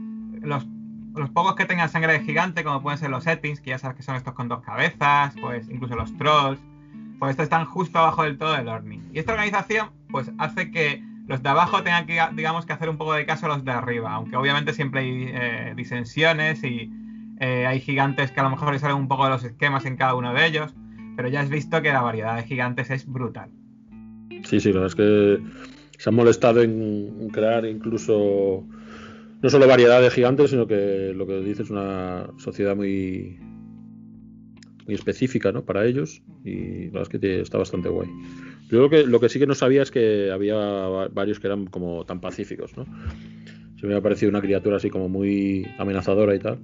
los, 0.40 0.66
los 1.14 1.30
pocos 1.30 1.54
que 1.54 1.64
tengan 1.64 1.88
sangre 1.88 2.12
de 2.14 2.20
gigante, 2.20 2.62
como 2.64 2.82
pueden 2.82 2.98
ser 2.98 3.10
los 3.10 3.24
settings, 3.24 3.60
que 3.60 3.70
ya 3.70 3.78
sabes 3.78 3.96
que 3.96 4.02
son 4.02 4.16
estos 4.16 4.34
con 4.34 4.48
dos 4.48 4.60
cabezas, 4.60 5.34
pues 5.40 5.68
incluso 5.70 5.94
los 5.94 6.14
trolls, 6.18 6.60
pues 7.18 7.30
estos 7.30 7.44
están 7.44 7.64
justo 7.64 7.98
abajo 7.98 8.24
del 8.24 8.36
todo 8.36 8.52
del 8.52 8.68
Orning. 8.68 9.00
Y 9.12 9.18
esta 9.18 9.32
organización, 9.32 9.90
pues 10.10 10.30
hace 10.38 10.70
que 10.70 11.02
los 11.26 11.42
de 11.42 11.48
abajo 11.48 11.82
tengan 11.82 12.06
que, 12.06 12.20
digamos, 12.34 12.66
que 12.66 12.72
hacer 12.72 12.88
un 12.88 12.96
poco 12.96 13.14
de 13.14 13.26
caso 13.26 13.46
a 13.46 13.48
los 13.50 13.64
de 13.64 13.72
arriba, 13.72 14.14
aunque 14.14 14.36
obviamente 14.36 14.72
siempre 14.72 15.00
hay 15.00 15.26
eh, 15.28 15.74
disensiones 15.76 16.62
y 16.62 16.90
eh, 17.40 17.66
hay 17.66 17.80
gigantes 17.80 18.30
que 18.30 18.40
a 18.40 18.44
lo 18.44 18.50
mejor 18.50 18.72
le 18.72 18.78
salen 18.78 18.96
un 18.96 19.08
poco 19.08 19.24
de 19.24 19.30
los 19.30 19.44
esquemas 19.44 19.84
en 19.86 19.96
cada 19.96 20.14
uno 20.14 20.32
de 20.32 20.46
ellos, 20.46 20.74
pero 21.16 21.28
ya 21.28 21.40
has 21.40 21.48
visto 21.48 21.82
que 21.82 21.92
la 21.92 22.02
variedad 22.02 22.36
de 22.36 22.44
gigantes 22.44 22.90
es 22.90 23.06
brutal. 23.06 23.50
Sí, 24.44 24.60
sí, 24.60 24.72
la 24.72 24.80
verdad 24.80 24.86
es 24.86 24.94
que 24.94 25.98
se 25.98 26.10
han 26.10 26.14
molestado 26.14 26.62
en 26.62 27.28
crear 27.30 27.64
incluso 27.64 28.64
no 29.42 29.50
solo 29.50 29.66
variedad 29.66 30.00
de 30.00 30.10
gigantes, 30.10 30.50
sino 30.50 30.66
que 30.66 31.12
lo 31.14 31.26
que 31.26 31.40
dices 31.40 31.66
es 31.66 31.70
una 31.70 32.28
sociedad 32.38 32.76
muy 32.76 33.38
muy 34.86 34.94
específica 34.94 35.52
¿no? 35.52 35.64
para 35.64 35.84
ellos 35.84 36.22
y 36.44 36.86
la 36.86 37.00
verdad 37.00 37.08
es 37.12 37.20
que 37.20 37.40
está 37.40 37.58
bastante 37.58 37.88
guay. 37.88 38.08
Yo 38.68 38.90
que, 38.90 39.06
lo 39.06 39.20
que 39.20 39.28
sí 39.28 39.38
que 39.38 39.46
no 39.46 39.54
sabía 39.54 39.82
es 39.82 39.90
que 39.90 40.30
había 40.32 40.56
varios 41.12 41.38
que 41.38 41.46
eran 41.46 41.66
como 41.66 42.04
tan 42.04 42.20
pacíficos, 42.20 42.76
¿no? 42.76 42.84
Se 43.80 43.86
me 43.86 43.94
ha 43.94 44.00
parecido 44.00 44.30
una 44.30 44.40
criatura 44.40 44.78
así 44.78 44.90
como 44.90 45.08
muy 45.08 45.66
amenazadora 45.78 46.34
y 46.34 46.38
tal. 46.38 46.58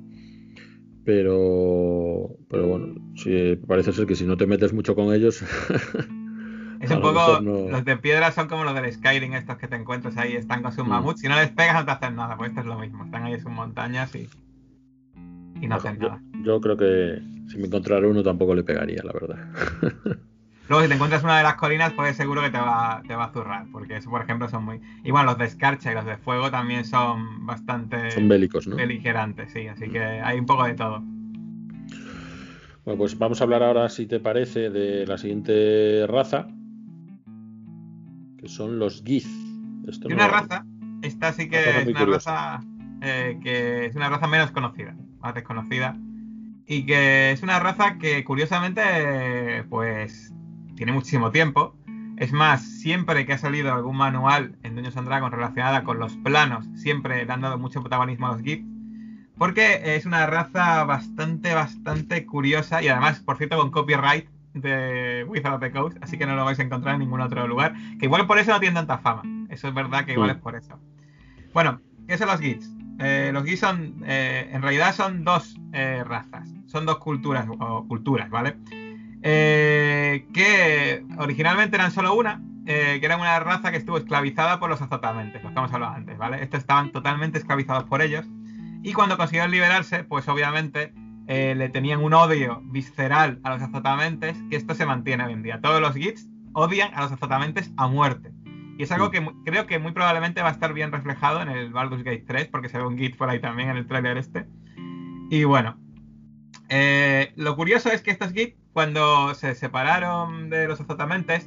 Pero, 1.05 2.37
pero 2.49 2.67
bueno, 2.67 2.95
sí, 3.17 3.57
parece 3.67 3.93
ser 3.93 4.07
que 4.07 4.15
si 4.15 4.25
no 4.25 4.37
te 4.37 4.47
metes 4.47 4.73
mucho 4.73 4.95
con 4.95 5.13
ellos. 5.15 5.43
es 6.81 6.91
un 6.91 7.01
poco. 7.01 7.41
Los 7.41 7.85
de 7.85 7.97
piedra 7.97 8.33
son 8.33 8.49
como 8.49 8.65
los 8.65 8.75
del 8.75 8.93
Skyrim, 8.93 9.35
estos 9.35 9.57
que 9.59 9.69
te 9.69 9.77
encuentras 9.77 10.17
ahí, 10.17 10.35
están 10.35 10.63
con 10.63 10.73
sus 10.73 10.85
mm. 10.85 10.89
mamuts. 10.89 11.21
Si 11.21 11.29
no 11.29 11.37
les 11.37 11.51
pegas, 11.51 11.75
no 11.75 11.85
te 11.85 11.91
hacen 11.91 12.17
nada, 12.17 12.37
pues 12.37 12.51
esto 12.51 12.61
es 12.61 12.67
lo 12.67 12.79
mismo. 12.79 13.05
Están 13.05 13.25
ahí 13.25 13.35
en 13.35 13.43
sus 13.43 13.51
montañas 13.51 14.15
y. 14.15 14.29
Y 15.61 15.69
no 15.69 15.77
hacen 15.77 15.99
nada. 15.99 16.21
Yo 16.45 16.61
creo 16.61 16.77
que 16.77 17.21
si 17.49 17.59
me 17.59 17.67
encontrara 17.67 18.07
uno 18.09 18.23
tampoco 18.23 18.55
le 18.55 18.65
pegaría, 18.65 19.03
la 19.05 19.13
verdad. 19.13 19.37
Luego, 20.69 20.83
si 20.83 20.89
te 20.89 20.95
encuentras 20.95 21.25
una 21.25 21.39
de 21.39 21.43
las 21.43 21.55
colinas, 21.57 21.93
pues 21.93 22.17
seguro 22.17 22.41
que 22.41 22.51
te 22.51 22.59
va, 22.59 23.03
te 23.07 23.15
va 23.15 23.25
a 23.25 23.33
zurrar, 23.33 23.67
porque 23.73 23.97
eso, 23.97 24.11
por 24.11 24.23
ejemplo, 24.23 24.49
son 24.49 24.65
muy... 24.65 24.81
Y 25.05 25.11
bueno, 25.11 25.27
los 25.27 25.39
de 25.39 25.47
escarcha 25.47 25.93
y 25.93 25.95
los 25.95 26.07
de 26.07 26.17
fuego 26.17 26.51
también 26.51 26.85
son 26.85 27.45
bastante... 27.47 28.11
Son 28.13 28.29
bélicos, 28.29 28.67
¿no? 28.67 28.77
Beligerantes, 28.77 29.53
sí, 29.53 29.67
así 29.67 29.89
que 29.91 30.01
hay 30.03 30.39
un 30.39 30.47
poco 30.47 30.65
de 30.65 30.75
todo. 30.75 31.03
Bueno, 32.85 32.99
pues 32.99 33.19
vamos 33.19 33.41
a 33.41 33.45
hablar 33.45 33.63
ahora, 33.63 33.89
si 33.89 34.07
te 34.07 34.19
parece, 34.19 34.71
de 34.71 35.07
la 35.07 35.19
siguiente 35.19 36.05
raza, 36.09 36.49
que 38.39 38.49
son 38.49 38.79
los 38.79 39.03
Giz. 39.05 39.29
Esto 39.87 40.09
una 40.09 40.29
raza, 40.29 40.65
esta 41.03 41.33
sí 41.33 41.49
que 41.49 41.81
es 41.81 41.87
una 41.87 42.05
raza 42.05 42.61
eh, 43.03 43.39
que 43.43 43.87
es 43.87 43.97
una 43.97 44.09
raza 44.09 44.27
menos 44.29 44.53
conocida, 44.53 44.95
más 45.21 45.35
desconocida, 45.35 45.97
y 46.67 46.87
que 46.87 47.33
es 47.33 47.43
una 47.43 47.59
raza 47.59 47.99
que 47.99 48.25
curiosamente, 48.25 49.65
pues, 49.69 50.33
tiene 50.77 50.93
muchísimo 50.93 51.31
tiempo. 51.31 51.75
Es 52.17 52.33
más, 52.33 52.63
siempre 52.63 53.27
que 53.27 53.33
ha 53.33 53.39
salido 53.39 53.73
algún 53.73 53.97
manual 53.97 54.57
en 54.63 54.75
Dungeons 54.75 54.97
and 54.97 55.09
Dragons 55.09 55.33
relacionada 55.33 55.83
con 55.83 55.99
los 55.99 56.17
planos, 56.19 56.67
siempre 56.75 57.25
le 57.25 57.33
han 57.33 57.41
dado 57.41 57.59
mucho 57.59 57.81
protagonismo 57.81 58.27
a 58.27 58.33
los 58.33 58.43
Giz 58.43 58.63
porque 59.43 59.97
es 59.97 60.07
una 60.07 60.27
raza 60.27 60.85
bastante, 60.85 61.53
bastante 61.53 62.25
curiosa 62.27 62.81
y 62.81 62.87
además, 62.87 63.19
por 63.19 63.39
cierto, 63.39 63.59
con 63.59 63.73
copyright 63.73 64.29
de 64.55 65.25
Wizard 65.29 65.55
of 65.55 65.61
the 65.61 65.73
Coast, 65.73 65.99
así 66.01 66.17
que 66.17 66.27
no 66.27 66.37
lo 66.37 66.45
vais 66.45 66.61
a 66.61 66.63
encontrar 66.63 66.95
en 66.95 67.01
ningún 67.01 67.21
otro 67.21 67.47
lugar. 67.49 67.75
Que 67.99 68.07
igual 68.07 68.27
por 68.29 68.39
eso 68.39 68.53
no 68.53 68.61
tiene 68.61 68.77
tanta 68.77 68.99
fama. 68.99 69.23
Eso 69.49 69.67
es 69.67 69.75
verdad 69.75 70.05
que 70.05 70.13
igual 70.13 70.31
es 70.31 70.37
por 70.37 70.55
eso. 70.55 70.79
Bueno, 71.53 71.81
¿qué 72.07 72.17
son 72.19 72.29
los 72.29 72.41
Gits? 72.41 72.71
Eh, 73.01 73.31
los 73.33 73.45
Gits 73.45 73.59
son, 73.59 73.97
eh, 74.05 74.49
en 74.53 74.63
realidad 74.63 74.95
son 74.95 75.25
dos 75.25 75.57
eh, 75.73 76.05
razas, 76.07 76.49
son 76.67 76.87
dos 76.87 76.99
culturas 76.99 77.47
o 77.49 77.85
culturas, 77.89 78.31
¿vale? 78.31 78.57
Que 79.23 81.05
originalmente 81.19 81.77
eran 81.77 81.93
solo 81.93 82.15
una, 82.15 82.43
que 82.67 83.01
era 83.03 83.17
una 83.17 83.39
raza 83.41 83.71
que 83.71 83.77
estuvo 83.77 83.99
esclavizada 83.99 84.59
por 84.59 84.69
los 84.69 84.83
azotamentes, 84.83 85.43
los 85.43 85.53
que 85.53 85.59
hemos 85.59 85.73
hablado 85.73 85.95
antes, 85.95 86.19
¿vale? 86.19 86.43
Estos 86.43 86.61
estaban 86.61 86.93
totalmente 86.93 87.39
esclavizados 87.39 87.85
por 87.85 88.03
ellos 88.03 88.27
y 88.83 88.93
cuando 88.93 89.17
consiguieron 89.17 89.53
liberarse, 89.53 90.03
pues 90.03 90.29
obviamente 90.29 90.93
eh, 91.29 91.55
le 91.57 91.69
tenían 91.69 92.03
un 92.03 92.15
odio 92.15 92.63
visceral 92.65 93.39
a 93.45 93.51
los 93.51 93.63
azotamentes, 93.63 94.37
que 94.51 94.57
esto 94.57 94.75
se 94.75 94.87
mantiene 94.87 95.25
hoy 95.25 95.33
en 95.33 95.43
día. 95.43 95.61
Todos 95.61 95.81
los 95.81 95.95
Gits 95.95 96.29
odian 96.53 96.93
a 96.95 97.03
los 97.03 97.13
azotamentes 97.13 97.73
a 97.77 97.87
muerte. 97.87 98.33
Y 98.79 98.83
es 98.83 98.91
algo 98.91 99.13
que 99.13 99.25
creo 99.45 99.67
que 99.67 99.79
muy 99.79 99.93
probablemente 99.93 100.43
va 100.43 100.49
a 100.49 100.53
estar 100.53 100.73
bien 100.73 100.91
reflejado 100.91 101.41
en 101.43 101.49
el 101.49 101.73
Baldur's 101.73 102.03
Gate 102.03 102.25
3, 102.27 102.49
porque 102.49 102.69
se 102.69 102.79
ve 102.79 102.87
un 102.87 102.99
Git 102.99 103.17
por 103.17 103.31
ahí 103.31 103.41
también 103.41 103.71
en 103.71 103.77
el 103.77 103.87
trailer 103.87 104.17
este. 104.19 104.47
Y 105.31 105.45
bueno, 105.45 105.79
eh, 106.69 107.33
lo 107.37 107.55
curioso 107.55 107.89
es 107.91 108.03
que 108.03 108.11
estos 108.11 108.33
Git, 108.33 108.57
cuando 108.73 109.35
se 109.35 109.55
separaron 109.55 110.51
de 110.51 110.69
los 110.69 110.81
azotamentes, 110.81 111.47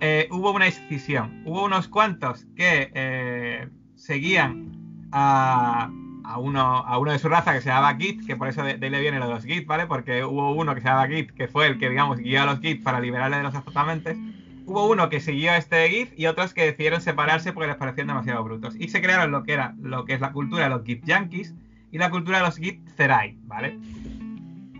eh, 0.00 0.28
hubo 0.30 0.52
una 0.52 0.66
escisión. 0.66 1.42
Hubo 1.44 1.64
unos 1.64 1.88
cuantos 1.88 2.46
que 2.56 3.68
seguían 3.94 4.72
a, 5.12 5.90
a 6.24 6.38
uno, 6.38 6.60
a 6.60 6.98
uno 6.98 7.12
de 7.12 7.18
su 7.18 7.28
raza 7.28 7.52
que 7.52 7.60
se 7.60 7.68
llamaba 7.68 7.96
Git, 7.96 8.26
que 8.26 8.34
por 8.34 8.48
eso 8.48 8.62
de, 8.62 8.72
ahí 8.72 8.90
le 8.90 9.00
viene 9.00 9.18
lo 9.18 9.28
de 9.28 9.34
los 9.34 9.44
Git, 9.44 9.66
¿vale? 9.66 9.86
Porque 9.86 10.24
hubo 10.24 10.52
uno 10.52 10.74
que 10.74 10.80
se 10.80 10.88
llamaba 10.88 11.06
Git, 11.06 11.30
que 11.32 11.46
fue 11.46 11.66
el 11.66 11.78
que, 11.78 11.90
digamos, 11.90 12.18
guió 12.18 12.42
a 12.42 12.46
los 12.46 12.60
Git 12.60 12.82
para 12.82 13.00
liberarle 13.00 13.36
de 13.36 13.42
los 13.42 13.54
azotamentes. 13.54 14.16
Hubo 14.66 14.88
uno 14.88 15.10
que 15.10 15.20
siguió 15.20 15.54
este 15.54 15.88
Git 15.90 16.18
y 16.18 16.26
otros 16.26 16.54
que 16.54 16.64
decidieron 16.64 17.02
separarse 17.02 17.52
porque 17.52 17.68
les 17.68 17.76
parecían 17.76 18.06
demasiado 18.06 18.42
brutos. 18.42 18.74
Y 18.78 18.88
se 18.88 19.02
crearon 19.02 19.30
lo 19.30 19.44
que 19.44 19.52
era, 19.52 19.74
lo 19.80 20.06
que 20.06 20.14
es 20.14 20.20
la 20.20 20.32
cultura 20.32 20.64
de 20.64 20.70
los 20.70 20.84
Git 20.84 21.04
Yankees 21.04 21.54
y 21.92 21.98
la 21.98 22.10
cultura 22.10 22.38
de 22.38 22.44
los 22.44 22.56
Git 22.56 22.80
Zerai, 22.96 23.36
¿vale? 23.42 23.78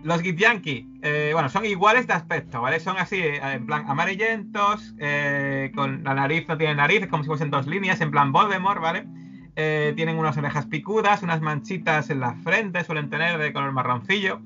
Los 0.05 0.21
Git 0.21 0.37
Yankees, 0.37 0.85
eh, 1.01 1.31
bueno, 1.33 1.49
son 1.49 1.65
iguales 1.65 2.05
de 2.05 2.13
aspecto, 2.13 2.61
¿vale? 2.61 2.79
Son 2.79 2.95
así, 2.95 3.15
eh, 3.17 3.39
en 3.41 3.65
plan 3.65 3.89
amarillentos, 3.89 4.93
eh, 4.99 5.71
con 5.73 6.03
la 6.03 6.13
nariz 6.13 6.47
no 6.47 6.55
tiene 6.59 6.75
nariz, 6.75 7.01
es 7.01 7.07
como 7.07 7.23
si 7.23 7.27
fuesen 7.27 7.49
dos 7.49 7.65
líneas, 7.65 7.99
en 8.01 8.11
plan 8.11 8.31
Voldemort, 8.31 8.79
¿vale? 8.79 9.07
Tienen 9.55 10.19
unas 10.19 10.37
orejas 10.37 10.67
picudas, 10.67 11.23
unas 11.23 11.41
manchitas 11.41 12.11
en 12.11 12.19
la 12.19 12.35
frente, 12.35 12.83
suelen 12.83 13.09
tener 13.09 13.39
de 13.39 13.51
color 13.51 13.71
marroncillo. 13.71 14.41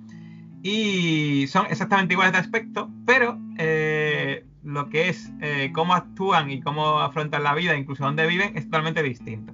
Y 0.64 1.46
son 1.48 1.66
exactamente 1.66 2.14
iguales 2.14 2.32
de 2.32 2.40
aspecto, 2.40 2.90
pero 3.06 3.38
lo 4.64 4.90
que 4.90 5.10
es 5.10 5.34
cómo 5.74 5.96
actúan 5.96 6.52
y 6.52 6.62
cómo 6.62 7.00
afrontan 7.00 7.44
la 7.44 7.56
vida, 7.56 7.76
incluso 7.76 8.06
dónde 8.06 8.28
viven, 8.28 8.56
es 8.56 8.66
totalmente 8.66 9.02
distinto. 9.02 9.52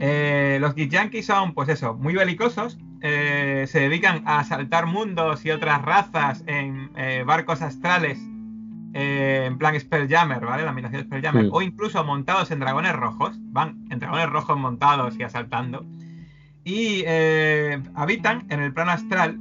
los 0.00 0.74
Yankees 0.74 1.24
son, 1.24 1.54
pues 1.54 1.68
eso, 1.68 1.94
muy 1.94 2.14
belicosos. 2.14 2.76
Se 3.04 3.80
dedican 3.80 4.22
a 4.26 4.38
asaltar 4.38 4.86
mundos 4.86 5.44
y 5.44 5.50
otras 5.50 5.82
razas 5.82 6.42
en 6.46 6.90
barcos 7.26 7.60
astrales 7.62 8.18
eh, 8.96 9.46
en 9.46 9.58
plan 9.58 9.78
Spelljammer, 9.78 10.46
¿vale? 10.46 10.62
La 10.62 10.70
animación 10.70 11.02
Spelljammer. 11.02 11.48
O 11.50 11.60
incluso 11.60 12.02
montados 12.04 12.52
en 12.52 12.60
dragones 12.60 12.92
rojos. 12.94 13.36
Van 13.50 13.84
en 13.90 13.98
dragones 13.98 14.30
rojos 14.30 14.56
montados 14.56 15.18
y 15.18 15.24
asaltando. 15.24 15.84
Y 16.62 17.02
eh, 17.04 17.82
habitan 17.96 18.46
en 18.50 18.60
el 18.60 18.72
plano 18.72 18.92
astral, 18.92 19.38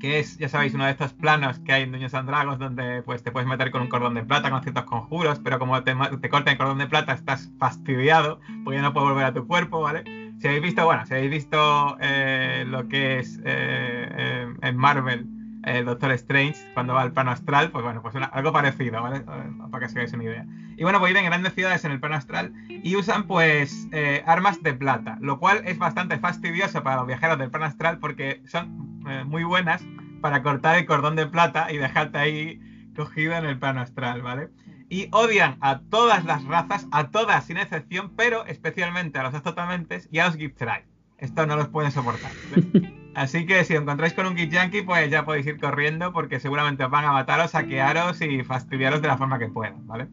que 0.00 0.18
es, 0.18 0.36
ya 0.36 0.48
sabéis, 0.48 0.74
uno 0.74 0.84
de 0.84 0.90
estos 0.90 1.12
planos 1.12 1.60
que 1.60 1.72
hay 1.72 1.84
en 1.84 1.92
Dungeons 1.92 2.14
and 2.14 2.28
Dragons 2.28 2.58
donde 2.58 3.02
pues, 3.04 3.22
te 3.22 3.30
puedes 3.30 3.48
meter 3.48 3.70
con 3.70 3.82
un 3.82 3.88
cordón 3.88 4.14
de 4.14 4.24
plata, 4.24 4.50
con 4.50 4.62
ciertos 4.62 4.84
conjuros, 4.84 5.38
pero 5.38 5.60
como 5.60 5.82
te, 5.84 5.94
te 6.20 6.28
cortan 6.28 6.52
el 6.52 6.58
cordón 6.58 6.78
de 6.78 6.88
plata 6.88 7.12
estás 7.12 7.50
fastidiado, 7.58 8.40
porque 8.64 8.78
ya 8.78 8.82
no 8.82 8.92
puedes 8.92 9.10
volver 9.10 9.26
a 9.26 9.32
tu 9.32 9.46
cuerpo, 9.46 9.80
¿vale? 9.80 10.02
Si 10.38 10.46
habéis 10.46 10.62
visto, 10.62 10.84
bueno, 10.84 11.04
si 11.06 11.14
habéis 11.14 11.30
visto 11.30 11.96
eh, 12.00 12.64
lo 12.66 12.88
que 12.88 13.18
es 13.18 13.40
en 13.44 14.76
Marvel 14.76 15.26
el 15.64 15.84
Doctor 15.84 16.12
Strange 16.12 16.56
cuando 16.74 16.94
va 16.94 17.02
al 17.02 17.12
plano 17.12 17.30
astral, 17.30 17.70
pues 17.70 17.84
bueno, 17.84 18.02
pues 18.02 18.14
algo 18.14 18.52
parecido, 18.52 19.02
¿vale? 19.02 19.20
Para 19.20 19.80
que 19.80 19.86
os 19.86 19.96
hagáis 19.96 20.12
una 20.12 20.24
idea. 20.24 20.46
Y 20.76 20.82
bueno, 20.82 20.98
pues 21.00 21.10
viven 21.10 21.24
en 21.24 21.30
grandes 21.30 21.54
ciudades 21.54 21.84
en 21.84 21.92
el 21.92 22.00
plano 22.00 22.16
astral 22.16 22.52
y 22.68 22.96
usan 22.96 23.26
pues 23.26 23.88
eh, 23.92 24.22
armas 24.26 24.62
de 24.62 24.74
plata, 24.74 25.18
lo 25.20 25.38
cual 25.38 25.62
es 25.64 25.78
bastante 25.78 26.18
fastidioso 26.18 26.82
para 26.82 26.96
los 26.96 27.06
viajeros 27.06 27.38
del 27.38 27.50
plano 27.50 27.66
astral 27.66 27.98
porque 27.98 28.42
son 28.46 29.02
eh, 29.08 29.24
muy 29.24 29.44
buenas 29.44 29.84
para 30.20 30.42
cortar 30.42 30.78
el 30.78 30.86
cordón 30.86 31.16
de 31.16 31.26
plata 31.26 31.72
y 31.72 31.78
dejarte 31.78 32.18
ahí 32.18 32.60
cogido 32.96 33.34
en 33.34 33.44
el 33.44 33.58
plano 33.58 33.80
astral, 33.80 34.22
¿vale? 34.22 34.50
Y 34.90 35.08
odian 35.12 35.58
a 35.60 35.80
todas 35.80 36.24
las 36.24 36.44
razas, 36.44 36.86
a 36.90 37.10
todas 37.10 37.44
sin 37.44 37.58
excepción, 37.58 38.12
pero 38.16 38.46
especialmente 38.46 39.18
a 39.18 39.22
los 39.22 39.34
azotamentes 39.34 40.08
y 40.10 40.18
a 40.18 40.26
los 40.26 40.36
Giptrai. 40.36 40.84
Esto 41.18 41.46
no 41.46 41.56
los 41.56 41.68
pueden 41.68 41.90
soportar. 41.90 42.30
Así 43.14 43.46
que 43.46 43.64
si 43.64 43.74
os 43.74 43.82
encontráis 43.82 44.14
con 44.14 44.26
un 44.26 44.36
Git 44.36 44.52
Yankee, 44.52 44.82
pues 44.82 45.10
ya 45.10 45.24
podéis 45.24 45.46
ir 45.46 45.58
corriendo 45.58 46.12
porque 46.12 46.38
seguramente 46.38 46.84
os 46.84 46.90
van 46.90 47.04
a 47.04 47.12
mataros, 47.12 47.50
saquearos 47.50 48.20
y 48.22 48.44
fastidiaros 48.44 49.02
de 49.02 49.08
la 49.08 49.18
forma 49.18 49.40
que 49.40 49.48
puedan, 49.48 49.84
¿vale? 49.88 50.06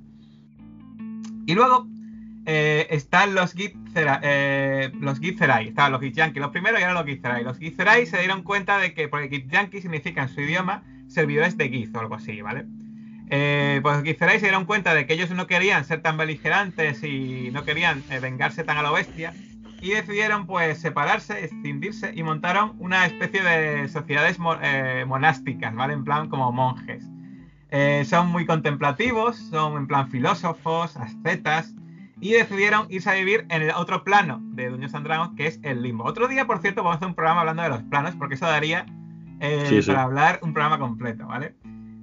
Y 1.45 1.53
luego 1.53 1.87
eh, 2.47 2.87
están 2.89 3.35
los 3.35 3.53
Git, 3.53 3.75
eh, 3.95 4.91
los 4.99 5.19
Git 5.19 5.39
estaban 5.39 5.91
los 5.91 6.01
Git 6.01 6.15
Yankee, 6.15 6.39
los 6.39 6.49
primeros 6.49 6.79
y 6.79 6.83
ahora 6.83 6.95
los 6.95 7.05
Git 7.05 7.23
Los 7.43 7.59
Git 7.59 7.79
se 7.79 8.17
dieron 8.17 8.41
cuenta 8.41 8.79
de 8.79 8.95
que, 8.95 9.07
porque 9.07 9.29
Git 9.29 9.51
Yankee 9.51 9.81
significa 9.81 10.23
en 10.23 10.29
su 10.29 10.41
idioma 10.41 10.83
servidores 11.07 11.57
de 11.57 11.69
Git 11.69 11.95
o 11.95 11.99
algo 11.99 12.15
así, 12.15 12.41
¿vale? 12.41 12.65
Eh, 13.29 13.79
pues 13.81 14.03
Git 14.03 14.19
se 14.19 14.39
dieron 14.39 14.65
cuenta 14.65 14.93
de 14.93 15.07
que 15.07 15.13
ellos 15.13 15.31
no 15.31 15.47
querían 15.47 15.83
ser 15.83 16.01
tan 16.01 16.17
beligerantes 16.17 17.03
y 17.03 17.49
no 17.51 17.65
querían 17.65 18.03
eh, 18.11 18.19
vengarse 18.19 18.63
tan 18.63 18.77
a 18.77 18.83
lo 18.83 18.93
bestia 18.93 19.33
y 19.81 19.91
decidieron 19.91 20.45
pues 20.45 20.79
separarse, 20.79 21.43
escindirse 21.43 22.11
y 22.13 22.23
montaron 22.23 22.75
una 22.79 23.05
especie 23.05 23.43
de 23.43 23.87
sociedades 23.89 24.37
eh, 24.61 25.05
monásticas, 25.07 25.73
¿vale? 25.75 25.93
En 25.93 26.03
plan 26.03 26.29
como 26.29 26.51
monjes. 26.51 27.03
Son 28.05 28.29
muy 28.29 28.45
contemplativos, 28.45 29.35
son 29.35 29.75
en 29.75 29.85
plan 29.85 30.09
filósofos, 30.09 30.95
ascetas 30.95 31.75
y 32.21 32.31
decidieron 32.31 32.87
irse 32.89 33.09
a 33.09 33.15
vivir 33.15 33.45
en 33.49 33.63
el 33.63 33.71
otro 33.71 34.05
plano 34.05 34.39
de 34.41 34.69
Dungeons 34.69 34.95
and 34.95 35.05
Dragons 35.05 35.35
que 35.35 35.47
es 35.47 35.59
el 35.61 35.81
limbo. 35.81 36.05
Otro 36.05 36.29
día, 36.29 36.47
por 36.47 36.59
cierto, 36.59 36.83
vamos 36.83 36.93
a 36.93 36.97
hacer 36.97 37.09
un 37.09 37.15
programa 37.15 37.41
hablando 37.41 37.63
de 37.63 37.69
los 37.69 37.83
planos 37.83 38.15
porque 38.15 38.35
eso 38.35 38.45
daría 38.45 38.85
para 39.85 40.03
hablar 40.03 40.39
un 40.41 40.53
programa 40.53 40.79
completo, 40.79 41.27
¿vale? 41.27 41.53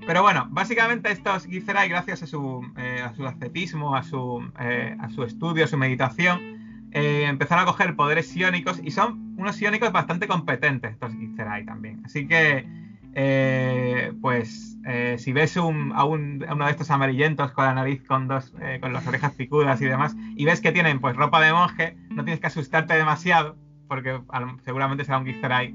Pero 0.06 0.22
bueno, 0.22 0.46
básicamente 0.50 1.12
estos 1.12 1.46
Gizzerai, 1.46 1.88
gracias 1.88 2.22
a 2.22 2.26
su, 2.26 2.60
a 2.76 3.14
su 3.14 3.26
ascetismo, 3.26 3.94
a 3.94 4.02
su, 4.02 4.42
a 4.56 5.08
su 5.10 5.22
estudio, 5.22 5.64
a 5.64 5.68
su 5.68 5.78
meditación, 5.78 6.52
eh, 6.94 7.24
empezaron 7.26 7.62
a 7.62 7.66
coger 7.66 7.96
poderes 7.96 8.28
psiónicos 8.28 8.78
y 8.84 8.90
son 8.90 9.34
unos 9.38 9.56
psiónicos 9.56 9.92
bastante 9.92 10.28
competentes 10.28 10.92
estos 10.92 11.12
Githzerai 11.12 11.64
también. 11.64 12.02
Así 12.04 12.26
que, 12.28 12.66
eh, 13.14 14.12
pues, 14.20 14.76
eh, 14.86 15.16
si 15.18 15.32
ves 15.32 15.56
un, 15.56 15.92
a, 15.94 16.04
uno 16.04 16.64
de 16.66 16.70
estos 16.70 16.90
amarillentos 16.90 17.52
con 17.52 17.64
la 17.64 17.74
nariz 17.74 18.02
con 18.06 18.28
dos, 18.28 18.52
con 18.80 18.92
las 18.92 19.06
orejas 19.06 19.32
picudas 19.32 19.80
y 19.80 19.86
demás, 19.86 20.14
y 20.36 20.44
ves 20.44 20.60
que 20.60 20.72
tienen 20.72 21.00
pues 21.00 21.16
ropa 21.16 21.40
de 21.40 21.52
monje, 21.52 21.96
no 22.10 22.24
tienes 22.24 22.40
que 22.40 22.48
asustarte 22.48 22.94
demasiado, 22.94 23.56
porque 23.88 24.20
seguramente 24.62 25.04
será 25.04 25.18
un 25.18 25.26
Githzerai 25.26 25.74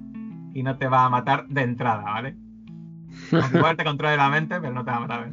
y 0.53 0.61
no 0.61 0.77
te 0.77 0.87
va 0.87 1.05
a 1.05 1.09
matar 1.09 1.47
de 1.47 1.61
entrada, 1.61 2.03
¿vale? 2.03 2.35
Aunque 3.31 3.57
igual 3.57 3.77
te 3.77 3.83
controle 3.83 4.17
la 4.17 4.29
mente, 4.29 4.59
pero 4.59 4.73
no 4.73 4.83
te 4.83 4.91
va 4.91 4.97
a 4.97 5.01
matar. 5.01 5.27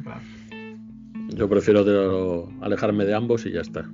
Yo 1.29 1.49
prefiero 1.49 2.49
alejarme 2.61 3.05
de 3.05 3.13
ambos 3.13 3.45
y 3.45 3.51
ya 3.51 3.61
está. 3.61 3.85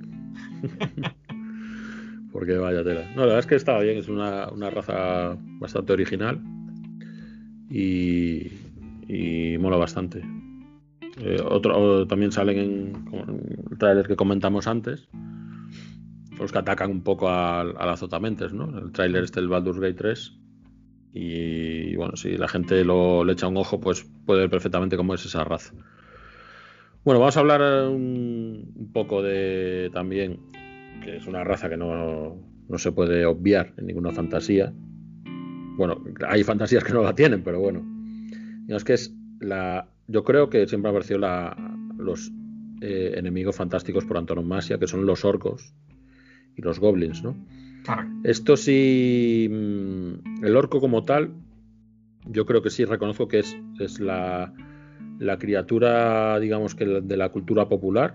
Porque 2.32 2.54
vaya 2.58 2.84
tela. 2.84 3.10
No, 3.16 3.22
la 3.22 3.26
verdad 3.28 3.40
es 3.40 3.46
que 3.46 3.56
estaba 3.56 3.82
bien, 3.82 3.98
es 3.98 4.08
una, 4.08 4.48
raza 4.70 5.38
bastante 5.60 5.94
original 5.94 6.42
y, 7.70 8.48
y 9.08 9.58
mola 9.60 9.78
bastante. 9.78 10.22
Eh, 11.18 11.42
otro, 11.44 12.08
también 12.08 12.32
salen 12.32 12.58
en, 12.58 12.94
el 13.70 13.78
trailer 13.78 14.08
que 14.08 14.16
comentamos 14.16 14.68
antes. 14.68 15.10
Los 16.40 16.52
que 16.52 16.58
atacan 16.58 16.90
un 16.90 17.02
poco 17.04 17.30
al, 17.30 17.76
al 17.78 17.90
azotamentes, 17.90 18.54
¿no? 18.54 18.78
El 18.78 18.92
trailer 18.92 19.26
este 19.26 19.42
del 19.42 19.50
Baldur's 19.50 19.80
Gate 19.80 19.94
3. 19.94 20.41
Y, 21.14 21.96
bueno, 21.96 22.16
si 22.16 22.38
la 22.38 22.48
gente 22.48 22.84
lo, 22.86 23.24
le 23.24 23.34
echa 23.34 23.48
un 23.48 23.58
ojo, 23.58 23.80
pues 23.80 24.10
puede 24.26 24.42
ver 24.42 24.50
perfectamente 24.50 24.98
cómo 24.98 25.14
es 25.14 25.26
esa 25.26 25.44
raza. 25.44 25.74
Bueno, 27.04 27.20
vamos 27.20 27.36
a 27.36 27.40
hablar 27.40 27.62
un, 27.90 28.72
un 28.76 28.92
poco 28.94 29.22
de 29.22 29.90
también, 29.94 30.40
que 31.04 31.18
es 31.18 31.28
una 31.28 31.44
raza 31.44 31.68
que 31.68 31.78
no, 31.78 32.38
no 32.72 32.78
se 32.78 32.92
puede 32.92 33.26
obviar 33.26 33.74
en 33.78 33.88
ninguna 33.88 34.12
fantasía. 34.12 34.74
Bueno, 35.78 36.04
hay 36.28 36.44
fantasías 36.44 36.84
que 36.84 36.94
no 36.94 37.04
la 37.04 37.14
tienen, 37.14 37.44
pero 37.44 37.60
bueno. 37.60 37.84
es 38.68 38.84
que 38.84 38.94
es 38.94 39.14
la. 39.40 39.88
Yo 40.08 40.24
creo 40.24 40.50
que 40.50 40.68
siempre 40.68 40.90
ha 40.90 40.92
aparecido 40.92 41.20
la, 41.20 41.56
los 41.98 42.32
eh, 42.82 43.14
enemigos 43.16 43.56
fantásticos 43.56 44.06
por 44.06 44.18
antonomasia, 44.18 44.78
que 44.78 44.88
son 44.88 45.06
los 45.06 45.26
orcos 45.26 45.74
y 46.56 46.62
los 46.62 46.80
goblins, 46.80 47.24
¿no? 47.24 47.36
Esto 48.24 48.56
sí. 48.56 49.48
Mm, 49.50 50.31
el 50.42 50.56
orco 50.56 50.80
como 50.80 51.04
tal, 51.04 51.34
yo 52.26 52.46
creo 52.46 52.62
que 52.62 52.70
sí 52.70 52.86
reconozco 52.86 53.28
que 53.28 53.40
es, 53.40 54.00
la, 54.00 54.54
la 55.20 55.38
criatura, 55.38 56.40
digamos 56.40 56.76
que 56.76 56.86
de 56.86 57.18
la 57.18 57.30
cultura 57.30 57.68
popular, 57.68 58.14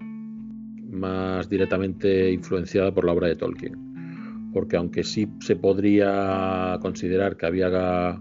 más 0.91 1.49
directamente 1.49 2.31
influenciada 2.33 2.93
por 2.93 3.05
la 3.05 3.12
obra 3.12 3.29
de 3.29 3.37
Tolkien. 3.37 4.51
Porque 4.53 4.77
aunque 4.77 5.05
sí 5.05 5.29
se 5.41 5.57
podría 5.57 6.79
considerar 6.81 7.37
que 7.37 7.47
había 7.47 8.20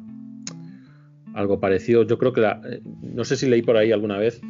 algo 1.33 1.59
parecido, 1.59 2.03
yo 2.03 2.17
creo 2.17 2.33
que 2.33 2.41
eh, 2.43 2.81
no 3.01 3.23
sé 3.23 3.35
si 3.35 3.47
leí 3.47 3.61
por 3.61 3.77
ahí 3.77 3.91
alguna 3.91 4.17
vez 4.17 4.41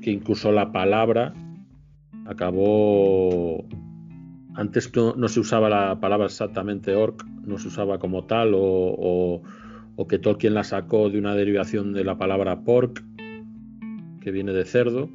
que 0.00 0.10
incluso 0.10 0.50
la 0.50 0.72
palabra 0.72 1.34
acabó 2.26 3.64
antes 4.54 4.92
no, 4.94 5.28
se 5.28 5.40
usaba 5.40 5.68
la 5.68 6.00
palabra 6.00 6.26
exactamente 6.26 6.94
orc, 6.94 7.24
no 7.44 7.58
se 7.58 7.68
usaba 7.68 7.98
como 7.98 8.24
tal, 8.24 8.52
o, 8.54 9.42
que 10.08 10.18
Tolkien 10.18 10.54
la 10.54 10.64
sacó 10.64 11.10
de 11.10 11.18
una 11.18 11.34
derivación 11.34 11.92
de 11.92 12.04
la 12.04 12.16
palabra 12.16 12.64
pork, 12.64 13.04
que 14.20 14.30
viene 14.30 14.52
de 14.52 14.64
cerdo, 14.64 15.10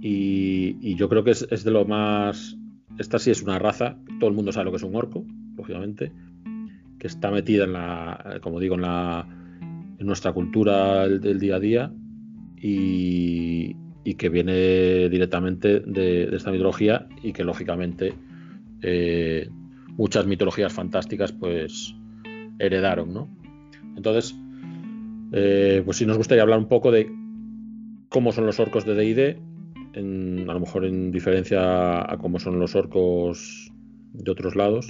y, 0.00 0.94
yo 0.94 1.08
creo 1.08 1.24
que 1.24 1.30
es, 1.30 1.64
de 1.64 1.70
lo 1.70 1.84
más 1.84 2.56
esta 2.98 3.18
sí 3.18 3.30
es 3.30 3.42
una 3.42 3.58
raza, 3.58 3.96
todo 4.18 4.28
el 4.28 4.36
mundo 4.36 4.52
sabe 4.52 4.66
lo 4.66 4.70
que 4.72 4.76
es 4.76 4.82
un 4.82 4.94
orco, 4.94 5.24
lógicamente, 5.56 6.12
que 6.98 7.06
está 7.06 7.30
metida 7.30 7.64
en 7.64 7.72
la, 7.72 8.38
como 8.42 8.60
digo, 8.60 8.74
en 8.74 8.82
la 8.82 9.26
en 10.00 10.06
nuestra 10.06 10.32
cultura 10.32 11.06
del, 11.06 11.38
día 11.38 11.56
a 11.56 11.60
día 11.60 11.92
y, 12.56 13.76
que 14.04 14.28
viene 14.28 15.08
directamente 15.08 15.80
de, 15.80 16.34
esta 16.34 16.50
mitología 16.50 17.06
y 17.22 17.32
que 17.32 17.44
lógicamente 17.44 18.14
eh, 18.82 19.48
muchas 19.96 20.26
mitologías 20.26 20.72
fantásticas 20.72 21.32
pues 21.32 21.94
heredaron, 22.58 23.12
¿no? 23.12 23.28
Entonces, 23.96 24.34
eh, 25.32 25.82
pues 25.84 25.98
sí 25.98 26.06
nos 26.06 26.16
gustaría 26.16 26.42
hablar 26.42 26.58
un 26.58 26.68
poco 26.68 26.90
de 26.90 27.10
cómo 28.08 28.32
son 28.32 28.46
los 28.46 28.58
orcos 28.58 28.84
de 28.84 28.94
D&D, 28.94 29.38
a 30.48 30.52
lo 30.52 30.60
mejor 30.60 30.84
en 30.84 31.10
diferencia 31.10 32.10
a 32.10 32.16
cómo 32.18 32.38
son 32.38 32.58
los 32.58 32.74
orcos 32.74 33.70
de 34.12 34.30
otros 34.30 34.56
lados 34.56 34.88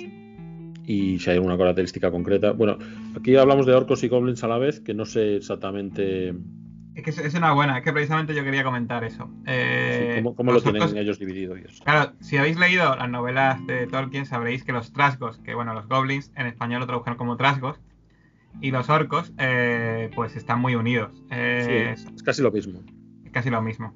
y 0.86 1.18
si 1.18 1.30
hay 1.30 1.36
alguna 1.36 1.56
característica 1.56 2.10
concreta. 2.10 2.52
Bueno, 2.52 2.78
aquí 3.16 3.36
hablamos 3.36 3.66
de 3.66 3.74
orcos 3.74 4.02
y 4.02 4.08
goblins 4.08 4.42
a 4.42 4.48
la 4.48 4.58
vez, 4.58 4.80
que 4.80 4.94
no 4.94 5.04
sé 5.04 5.36
exactamente. 5.36 6.34
Es 7.06 7.16
que 7.16 7.26
es 7.26 7.34
una 7.34 7.52
buena, 7.52 7.78
es 7.78 7.84
que 7.84 7.92
precisamente 7.92 8.34
yo 8.34 8.44
quería 8.44 8.62
comentar 8.62 9.04
eso. 9.04 9.30
Eh, 9.46 10.22
¿Cómo, 10.36 10.52
lo 10.52 10.60
tienen 10.60 10.96
ellos 10.96 11.18
dividido? 11.18 11.54
Claro, 11.84 12.12
si 12.20 12.36
habéis 12.36 12.58
leído 12.58 12.94
las 12.94 13.08
novelas 13.08 13.66
de 13.66 13.86
Tolkien 13.86 14.26
sabréis 14.26 14.64
que 14.64 14.72
los 14.72 14.92
trasgos, 14.92 15.38
que 15.38 15.54
bueno, 15.54 15.72
los 15.72 15.88
goblins 15.88 16.30
en 16.36 16.46
español 16.46 16.80
lo 16.80 16.86
tradujeron 16.86 17.16
como 17.16 17.36
trasgos, 17.36 17.80
y 18.60 18.70
los 18.70 18.90
orcos, 18.90 19.32
eh, 19.38 20.10
pues 20.14 20.36
están 20.36 20.60
muy 20.60 20.74
unidos. 20.74 21.12
es 21.30 22.04
casi 22.22 22.42
lo 22.42 22.52
mismo. 22.52 22.80
Es 23.24 23.32
casi 23.32 23.48
lo 23.48 23.62
mismo. 23.62 23.94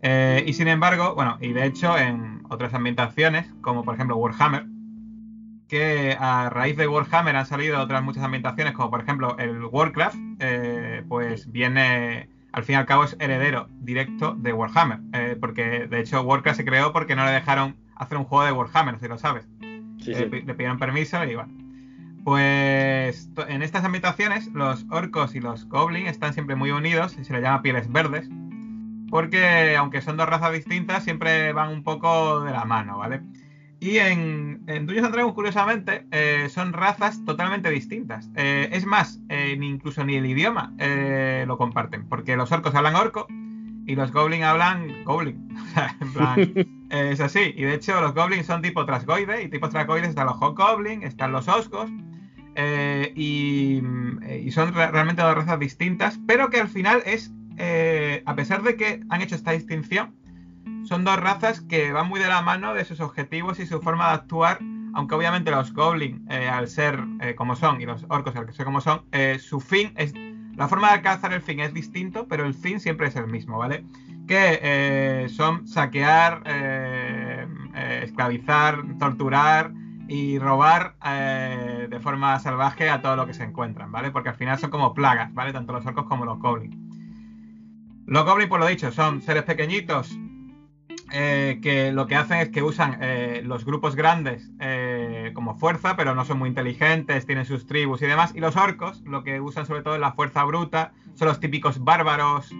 Eh, 0.00 0.42
y 0.44 0.52
sin 0.54 0.66
embargo, 0.66 1.14
bueno, 1.14 1.38
y 1.40 1.52
de 1.52 1.64
hecho 1.64 1.96
en 1.96 2.42
otras 2.50 2.74
ambientaciones, 2.74 3.46
como 3.60 3.84
por 3.84 3.94
ejemplo 3.94 4.16
Warhammer, 4.16 4.66
que 5.68 6.16
a 6.18 6.50
raíz 6.50 6.76
de 6.76 6.88
Warhammer 6.88 7.36
han 7.36 7.46
salido 7.46 7.80
otras 7.80 8.02
muchas 8.02 8.24
ambientaciones, 8.24 8.72
como 8.72 8.90
por 8.90 9.00
ejemplo 9.00 9.36
el 9.38 9.64
Warcraft, 9.64 10.16
eh, 10.42 11.02
pues 11.08 11.50
viene, 11.50 12.28
al 12.52 12.64
fin 12.64 12.74
y 12.74 12.76
al 12.76 12.86
cabo 12.86 13.04
es 13.04 13.16
heredero 13.18 13.68
directo 13.80 14.34
de 14.34 14.52
Warhammer, 14.52 15.00
eh, 15.14 15.36
porque 15.40 15.86
de 15.86 16.00
hecho 16.00 16.22
Warcraft 16.22 16.58
se 16.58 16.64
creó 16.64 16.92
porque 16.92 17.16
no 17.16 17.24
le 17.24 17.30
dejaron 17.30 17.76
hacer 17.96 18.18
un 18.18 18.24
juego 18.24 18.44
de 18.44 18.52
Warhammer, 18.52 18.98
si 19.00 19.08
lo 19.08 19.18
sabes. 19.18 19.46
Le 20.04 20.26
pidieron 20.26 20.78
permiso 20.78 21.24
y 21.24 21.34
bueno. 21.34 21.52
Pues 22.24 23.30
en 23.48 23.62
estas 23.62 23.84
ambientaciones 23.84 24.48
los 24.52 24.84
orcos 24.90 25.34
y 25.34 25.40
los 25.40 25.68
goblins 25.68 26.10
están 26.10 26.34
siempre 26.34 26.54
muy 26.54 26.70
unidos 26.70 27.16
y 27.20 27.24
se 27.24 27.32
les 27.32 27.42
llama 27.42 27.62
pieles 27.62 27.90
verdes 27.90 28.28
porque 29.12 29.76
aunque 29.76 30.00
son 30.00 30.16
dos 30.16 30.26
razas 30.26 30.54
distintas, 30.54 31.04
siempre 31.04 31.52
van 31.52 31.68
un 31.68 31.82
poco 31.82 32.40
de 32.40 32.50
la 32.50 32.64
mano, 32.64 32.96
¿vale? 32.96 33.20
Y 33.82 33.98
en, 33.98 34.62
en 34.68 34.86
Dungeons 34.86 35.10
Dragons, 35.10 35.34
curiosamente, 35.34 36.06
eh, 36.12 36.46
son 36.48 36.72
razas 36.72 37.20
totalmente 37.24 37.68
distintas. 37.68 38.30
Eh, 38.36 38.68
es 38.70 38.86
más, 38.86 39.20
eh, 39.28 39.58
incluso 39.60 40.04
ni 40.04 40.14
el 40.14 40.24
idioma 40.24 40.72
lo 41.46 41.58
comparten, 41.58 42.08
porque 42.08 42.36
los 42.36 42.52
orcos 42.52 42.76
hablan 42.76 42.94
orco 42.94 43.26
y 43.84 43.96
los 43.96 44.12
goblins 44.12 44.44
hablan 44.44 45.04
goblin. 45.04 45.48
O 45.62 45.74
sea, 45.74 45.96
en 46.00 46.12
plan, 46.12 46.54
es 46.90 47.20
así. 47.20 47.54
Y 47.56 47.62
de 47.64 47.74
hecho, 47.74 48.00
los 48.00 48.14
goblins 48.14 48.46
son 48.46 48.62
tipo 48.62 48.86
trasgoide, 48.86 49.42
y 49.42 49.48
tipo 49.48 49.68
trasgoides 49.68 50.10
están 50.10 50.26
los 50.26 50.36
hobgoblins, 50.36 51.02
están 51.02 51.32
los 51.32 51.48
oscos, 51.48 51.90
y, 53.16 53.82
y, 54.44 54.50
son 54.52 54.74
realmente 54.74 55.22
dos 55.22 55.34
razas 55.34 55.58
distintas, 55.58 56.20
pero 56.28 56.50
que 56.50 56.60
al 56.60 56.68
final 56.68 57.02
es 57.04 57.32
eh, 57.58 58.22
a 58.26 58.34
pesar 58.34 58.62
de 58.62 58.76
que 58.76 59.02
han 59.08 59.22
hecho 59.22 59.34
esta 59.34 59.52
distinción, 59.52 60.14
son 60.84 61.04
dos 61.04 61.16
razas 61.16 61.60
que 61.60 61.92
van 61.92 62.08
muy 62.08 62.20
de 62.20 62.28
la 62.28 62.42
mano 62.42 62.74
de 62.74 62.84
sus 62.84 63.00
objetivos 63.00 63.60
y 63.60 63.66
su 63.66 63.80
forma 63.80 64.08
de 64.08 64.14
actuar, 64.14 64.58
aunque 64.94 65.14
obviamente 65.14 65.50
los 65.50 65.72
goblins, 65.72 66.20
eh, 66.30 66.48
al 66.48 66.68
ser 66.68 67.02
eh, 67.20 67.34
como 67.34 67.56
son, 67.56 67.80
y 67.80 67.86
los 67.86 68.04
orcos, 68.08 68.34
al 68.36 68.52
ser 68.52 68.64
como 68.64 68.80
son, 68.80 69.02
su 69.38 69.60
fin 69.60 69.92
es... 69.96 70.12
La 70.54 70.68
forma 70.68 70.88
de 70.88 70.94
alcanzar 70.94 71.32
el 71.32 71.40
fin 71.40 71.60
es 71.60 71.72
distinto, 71.72 72.26
pero 72.28 72.44
el 72.44 72.52
fin 72.52 72.78
siempre 72.78 73.06
es 73.06 73.16
el 73.16 73.26
mismo, 73.26 73.56
¿vale? 73.56 73.86
Que 74.28 75.26
son 75.34 75.66
saquear, 75.66 76.42
esclavizar, 78.02 78.84
torturar 78.98 79.72
y 80.08 80.38
robar 80.38 80.94
de 81.00 81.98
forma 82.00 82.38
salvaje 82.38 82.90
a 82.90 83.00
todo 83.00 83.16
lo 83.16 83.26
que 83.26 83.32
se 83.32 83.44
encuentran, 83.44 83.90
¿vale? 83.90 84.10
Porque 84.10 84.28
al 84.28 84.34
final 84.34 84.58
son 84.58 84.68
como 84.68 84.92
plagas, 84.92 85.32
¿vale? 85.32 85.54
Tanto 85.54 85.72
los 85.72 85.86
orcos 85.86 86.04
como 86.04 86.26
los 86.26 86.38
goblins. 86.38 86.76
Los 88.04 88.26
goblins, 88.26 88.50
por 88.50 88.60
lo 88.60 88.66
dicho, 88.66 88.92
son 88.92 89.22
seres 89.22 89.44
pequeñitos 89.44 90.18
eh, 91.12 91.60
que 91.62 91.92
lo 91.92 92.06
que 92.06 92.16
hacen 92.16 92.38
es 92.38 92.48
que 92.48 92.62
usan 92.62 92.96
eh, 93.02 93.42
los 93.44 93.66
grupos 93.66 93.94
grandes 93.94 94.50
eh, 94.60 95.30
como 95.34 95.58
fuerza, 95.58 95.94
pero 95.94 96.14
no 96.14 96.24
son 96.24 96.38
muy 96.38 96.48
inteligentes, 96.48 97.26
tienen 97.26 97.44
sus 97.44 97.66
tribus 97.66 98.00
y 98.00 98.06
demás. 98.06 98.32
Y 98.34 98.40
los 98.40 98.56
orcos 98.56 99.02
lo 99.02 99.22
que 99.22 99.38
usan 99.40 99.66
sobre 99.66 99.82
todo 99.82 99.94
es 99.94 100.00
la 100.00 100.12
fuerza 100.12 100.42
bruta, 100.44 100.92
son 101.14 101.28
los 101.28 101.38
típicos 101.38 101.84
bárbaros 101.84 102.52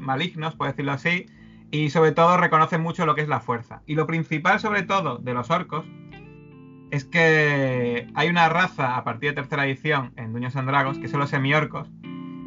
malignos, 0.00 0.56
por 0.56 0.66
decirlo 0.66 0.92
así, 0.92 1.26
y 1.70 1.90
sobre 1.90 2.10
todo 2.10 2.36
reconocen 2.36 2.80
mucho 2.80 3.06
lo 3.06 3.14
que 3.14 3.20
es 3.20 3.28
la 3.28 3.40
fuerza. 3.40 3.82
Y 3.86 3.94
lo 3.94 4.06
principal 4.06 4.58
sobre 4.58 4.82
todo 4.82 5.18
de 5.18 5.34
los 5.34 5.50
orcos 5.50 5.86
es 6.90 7.04
que 7.04 8.08
hay 8.14 8.28
una 8.28 8.48
raza 8.48 8.96
a 8.96 9.04
partir 9.04 9.30
de 9.30 9.36
tercera 9.36 9.64
edición 9.64 10.12
en 10.16 10.32
Duños 10.32 10.56
and 10.56 10.68
Dragons, 10.68 10.98
que 10.98 11.08
son 11.08 11.20
los 11.20 11.30
semiorcos, 11.30 11.88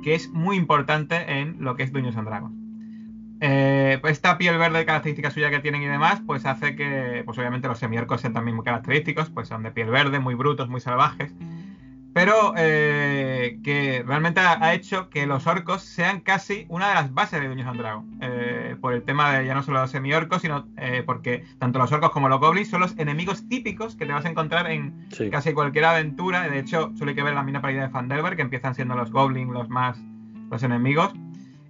que 0.04 0.16
es 0.16 0.30
muy 0.30 0.58
importante 0.58 1.40
en 1.40 1.64
lo 1.64 1.76
que 1.76 1.84
es 1.84 1.94
Dungeons 1.94 2.18
and 2.18 2.28
Dragons. 2.28 2.65
Eh, 3.42 4.00
esta 4.06 4.38
piel 4.38 4.58
verde, 4.58 4.86
características 4.86 5.34
suyas 5.34 5.52
que 5.52 5.60
tienen 5.60 5.82
y 5.82 5.88
demás, 5.88 6.22
pues 6.26 6.46
hace 6.46 6.76
que, 6.76 7.22
pues 7.26 7.38
obviamente 7.38 7.68
los 7.68 7.80
semiorcos 7.80 8.22
sean 8.22 8.34
también 8.34 8.56
muy 8.56 8.66
característicos, 8.66 9.30
pues 9.30 9.48
son 9.48 9.64
de 9.64 9.72
piel 9.72 9.90
verde, 9.90 10.20
muy 10.20 10.36
brutos, 10.36 10.70
muy 10.70 10.82
salvajes 10.82 11.34
pero 12.16 12.54
eh, 12.56 13.60
que 13.62 14.02
realmente 14.08 14.40
ha, 14.40 14.74
hecho 14.74 15.10
que 15.10 15.26
los 15.26 15.46
orcos 15.48 15.82
sean 15.82 16.22
casi 16.22 16.66
una 16.70 16.88
de 16.88 16.94
las 16.94 17.14
bases 17.14 17.42
de 17.42 17.50
Dungeons 17.50 17.72
and 17.72 17.80
Dragons. 17.82 18.08
Eh, 18.22 18.78
por 18.80 18.94
el 18.94 19.04
tema 19.04 19.34
de 19.34 19.46
ya 19.46 19.54
no 19.54 19.62
solo 19.62 19.82
los 19.82 19.92
semi-orcos, 19.92 20.42
sino 20.42 20.66
eh, 20.78 21.04
porque 21.06 21.44
tanto 21.60 21.78
los 21.78 21.92
orcos 21.92 22.12
como 22.12 22.30
los 22.30 22.40
goblins 22.40 22.70
son 22.70 22.80
los 22.80 22.98
enemigos 22.98 23.50
típicos 23.50 23.98
que 23.98 24.06
te 24.06 24.14
vas 24.14 24.24
a 24.24 24.30
encontrar 24.30 24.72
en 24.72 25.10
casi 25.30 25.52
cualquier 25.52 25.84
aventura. 25.84 26.48
De 26.48 26.58
hecho, 26.58 26.94
hay 27.06 27.16
que 27.16 27.22
ver 27.22 27.34
la 27.34 27.44
mina 27.44 27.62
parida 27.62 27.82
de 27.82 27.90
Fandelver, 27.90 28.38
que 28.38 28.44
empiezan 28.44 28.76
siendo 28.76 28.96
los 28.96 29.12
goblins 29.12 29.52
los 29.52 29.68
más 29.68 30.02
los 30.50 30.64
enemigos. 30.64 31.12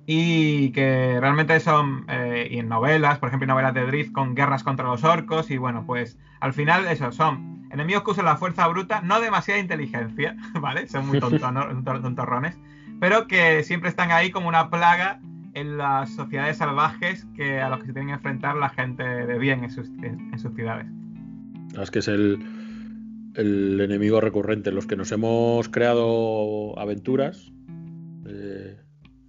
Y 0.08 0.70
que 0.72 1.18
realmente 1.20 1.60
son, 1.60 2.06
y 2.49 2.60
en 2.60 2.70
novelas, 2.70 3.18
por 3.18 3.30
ejemplo, 3.30 3.45
en 3.45 3.49
novelas 3.49 3.74
de 3.74 3.88
Drift 3.88 4.12
con 4.12 4.36
guerras 4.36 4.64
contra 4.64 4.86
los 4.86 5.03
orcos, 5.03 5.49
y 5.49 5.58
bueno, 5.58 5.84
pues 5.86 6.18
al 6.39 6.53
final 6.53 6.88
eso, 6.88 7.12
son 7.12 7.56
Enemigos 7.76 8.03
que 8.03 8.12
usan 8.12 8.24
la 8.24 8.38
fuerza 8.38 8.66
bruta, 8.68 9.01
no 9.01 9.20
demasiada 9.20 9.60
inteligencia, 9.60 10.38
¿vale? 10.62 10.88
Son 10.88 11.06
muy 11.08 11.20
tontorrones, 11.20 12.58
pero 13.01 13.28
que 13.28 13.64
siempre 13.64 13.89
están 13.89 14.12
ahí 14.12 14.32
como 14.32 14.47
una 14.47 14.70
plaga 14.70 15.20
en 15.53 15.78
las 15.78 16.10
sociedades 16.12 16.58
salvajes 16.58 17.28
que 17.36 17.60
a 17.60 17.70
los 17.70 17.80
que 17.80 17.88
se 17.88 17.93
tienen 17.93 18.08
que 18.08 18.14
enfrentar 18.14 18.56
la 18.56 18.70
gente 18.70 19.03
de 19.03 19.38
bien 19.38 19.66
en 19.66 19.72
sus, 19.72 19.89
ciudades. 20.56 20.88
Es 21.82 21.91
que 21.91 21.99
es 21.99 22.08
el, 22.08 22.39
el, 23.36 23.82
enemigo 23.82 24.22
recurrente. 24.22 24.72
Los 24.72 24.86
que 24.86 24.95
nos 24.95 25.12
hemos 25.12 25.68
creado 25.68 26.80
aventuras 26.80 27.51
eh, 27.64 27.64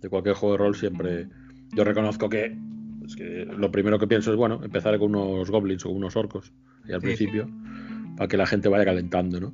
de 0.06 0.10
cualquier 0.10 0.36
juego 0.36 0.52
de 0.52 0.58
rol 0.58 0.76
siempre. 0.76 1.28
Yo 1.74 1.82
reconozco 1.82 2.28
que, 2.28 2.56
lo 3.58 3.70
primero 3.72 3.98
que 3.98 4.06
pienso 4.06 4.30
es, 4.30 4.36
bueno, 4.36 4.60
empezar 4.62 4.96
con 4.98 5.14
unos 5.14 5.50
goblins 5.50 5.84
o 5.84 5.90
unos 5.90 6.14
orcos 6.14 6.52
y 6.88 6.92
al 6.92 7.00
principio, 7.00 7.50
para 8.16 8.28
que 8.28 8.36
la 8.36 8.46
gente 8.46 8.68
vaya 8.68 8.84
calentando, 8.84 9.40
¿no? 9.40 9.52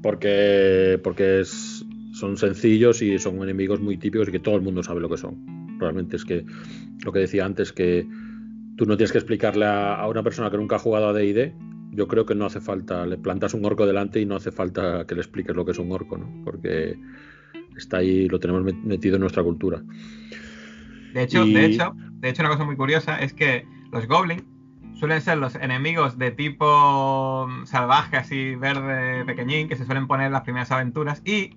Porque, 0.00 1.00
porque 1.02 1.42
son 1.44 2.36
sencillos 2.36 3.02
y 3.02 3.18
son 3.18 3.42
enemigos 3.42 3.80
muy 3.80 3.96
típicos 3.96 4.28
y 4.28 4.32
que 4.32 4.38
todo 4.38 4.54
el 4.54 4.62
mundo 4.62 4.84
sabe 4.84 5.00
lo 5.00 5.08
que 5.08 5.16
son. 5.16 5.76
Realmente 5.80 6.14
es 6.14 6.24
que 6.24 6.44
lo 7.04 7.12
que 7.12 7.18
decía 7.18 7.44
antes, 7.44 7.72
que 7.72 8.06
tú 8.76 8.86
no 8.86 8.96
tienes 8.96 9.10
que 9.10 9.18
explicarle 9.18 9.66
a, 9.66 10.06
una 10.06 10.22
persona 10.22 10.50
que 10.50 10.56
nunca 10.56 10.76
ha 10.76 10.78
jugado 10.78 11.08
a 11.08 11.12
DD. 11.12 11.52
Yo 11.90 12.06
creo 12.06 12.26
que 12.26 12.36
no 12.36 12.46
hace 12.46 12.60
falta, 12.60 13.06
le 13.06 13.16
plantas 13.16 13.54
un 13.54 13.64
orco 13.64 13.86
delante 13.86 14.20
y 14.20 14.26
no 14.26 14.36
hace 14.36 14.52
falta 14.52 15.04
que 15.04 15.16
le 15.16 15.20
expliques 15.22 15.56
lo 15.56 15.64
que 15.64 15.72
es 15.72 15.78
un 15.80 15.90
orco, 15.90 16.16
¿no? 16.16 16.44
Porque 16.44 16.96
está 17.78 17.98
ahí, 17.98 18.28
lo 18.28 18.38
tenemos 18.38 18.62
metido 18.84 19.16
en 19.16 19.20
nuestra 19.20 19.42
cultura. 19.42 19.82
De 21.14 21.22
hecho, 21.22 21.44
de 21.44 21.64
hecho, 21.64 21.94
de 21.94 22.28
hecho, 22.28 22.42
una 22.42 22.50
cosa 22.50 22.64
muy 22.64 22.76
curiosa 22.76 23.18
es 23.18 23.32
que 23.32 23.66
los 23.92 24.06
goblins 24.06 24.44
suelen 24.94 25.20
ser 25.20 25.38
los 25.38 25.54
enemigos 25.54 26.18
de 26.18 26.32
tipo 26.32 27.48
salvaje, 27.64 28.16
así 28.16 28.56
verde, 28.56 29.24
pequeñín, 29.24 29.68
que 29.68 29.76
se 29.76 29.84
suelen 29.84 30.06
poner 30.06 30.26
en 30.26 30.32
las 30.32 30.42
primeras 30.42 30.70
aventuras. 30.72 31.22
Y 31.24 31.56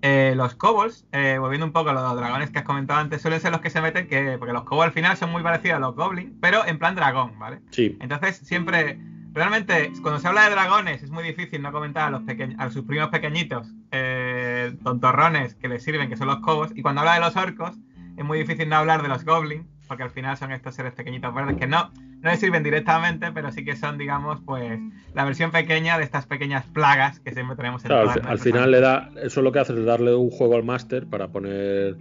eh, 0.00 0.32
los 0.36 0.54
kobolds, 0.54 1.06
eh, 1.12 1.36
volviendo 1.38 1.66
un 1.66 1.72
poco 1.72 1.90
a 1.90 1.92
los 1.92 2.16
dragones 2.16 2.50
que 2.50 2.58
has 2.58 2.64
comentado 2.64 3.00
antes, 3.00 3.20
suelen 3.20 3.40
ser 3.40 3.52
los 3.52 3.60
que 3.60 3.70
se 3.70 3.80
meten, 3.80 4.06
que 4.06 4.36
porque 4.38 4.54
los 4.54 4.64
kobolds 4.64 4.88
al 4.88 4.92
final 4.92 5.16
son 5.16 5.30
muy 5.30 5.42
parecidos 5.42 5.76
a 5.76 5.80
los 5.80 5.94
goblins, 5.94 6.32
pero 6.40 6.66
en 6.66 6.78
plan 6.78 6.94
dragón, 6.94 7.38
¿vale? 7.38 7.60
Sí. 7.70 7.96
Entonces 8.00 8.36
siempre, 8.36 8.98
realmente, 9.38 9.92
cuando 10.02 10.20
se 10.20 10.28
habla 10.28 10.44
de 10.44 10.50
dragones 10.50 11.02
es 11.02 11.10
muy 11.10 11.24
difícil 11.24 11.62
no 11.62 11.72
comentar 11.72 12.08
a 12.08 12.10
los 12.10 12.22
a 12.58 12.70
sus 12.70 12.84
primos 12.84 13.08
pequeñitos, 13.08 13.68
eh, 13.92 14.76
tontorrones 14.82 15.54
que 15.54 15.68
les 15.68 15.82
sirven, 15.82 16.08
que 16.08 16.16
son 16.16 16.26
los 16.26 16.40
kobolds, 16.40 16.76
y 16.76 16.82
cuando 16.82 17.00
habla 17.00 17.14
de 17.14 17.20
los 17.20 17.36
orcos 17.36 17.76
es 18.16 18.24
muy 18.24 18.38
difícil 18.38 18.68
no 18.68 18.76
hablar 18.76 19.02
de 19.02 19.08
los 19.08 19.24
goblins, 19.24 19.64
porque 19.86 20.02
al 20.02 20.10
final 20.10 20.36
son 20.36 20.52
estos 20.52 20.74
seres 20.74 20.92
pequeñitos 20.92 21.32
verdes 21.32 21.56
que 21.56 21.66
no, 21.66 21.90
no 22.20 22.30
le 22.30 22.36
sirven 22.36 22.62
directamente, 22.62 23.30
pero 23.32 23.52
sí 23.52 23.64
que 23.64 23.76
son, 23.76 23.96
digamos, 23.96 24.40
pues 24.44 24.78
la 25.14 25.24
versión 25.24 25.50
pequeña 25.52 25.98
de 25.98 26.04
estas 26.04 26.26
pequeñas 26.26 26.66
plagas 26.66 27.20
que 27.20 27.32
siempre 27.32 27.56
tenemos 27.56 27.84
en 27.84 27.88
claro, 27.88 28.10
al, 28.24 28.38
final 28.38 28.72
le 28.72 28.80
da, 28.80 29.10
eso 29.22 29.40
lo 29.40 29.52
que 29.52 29.60
hace 29.60 29.72
es 29.72 29.84
darle 29.84 30.14
un 30.14 30.30
juego 30.30 30.56
al 30.56 30.64
máster 30.64 31.06
para 31.06 31.28
poner 31.28 31.96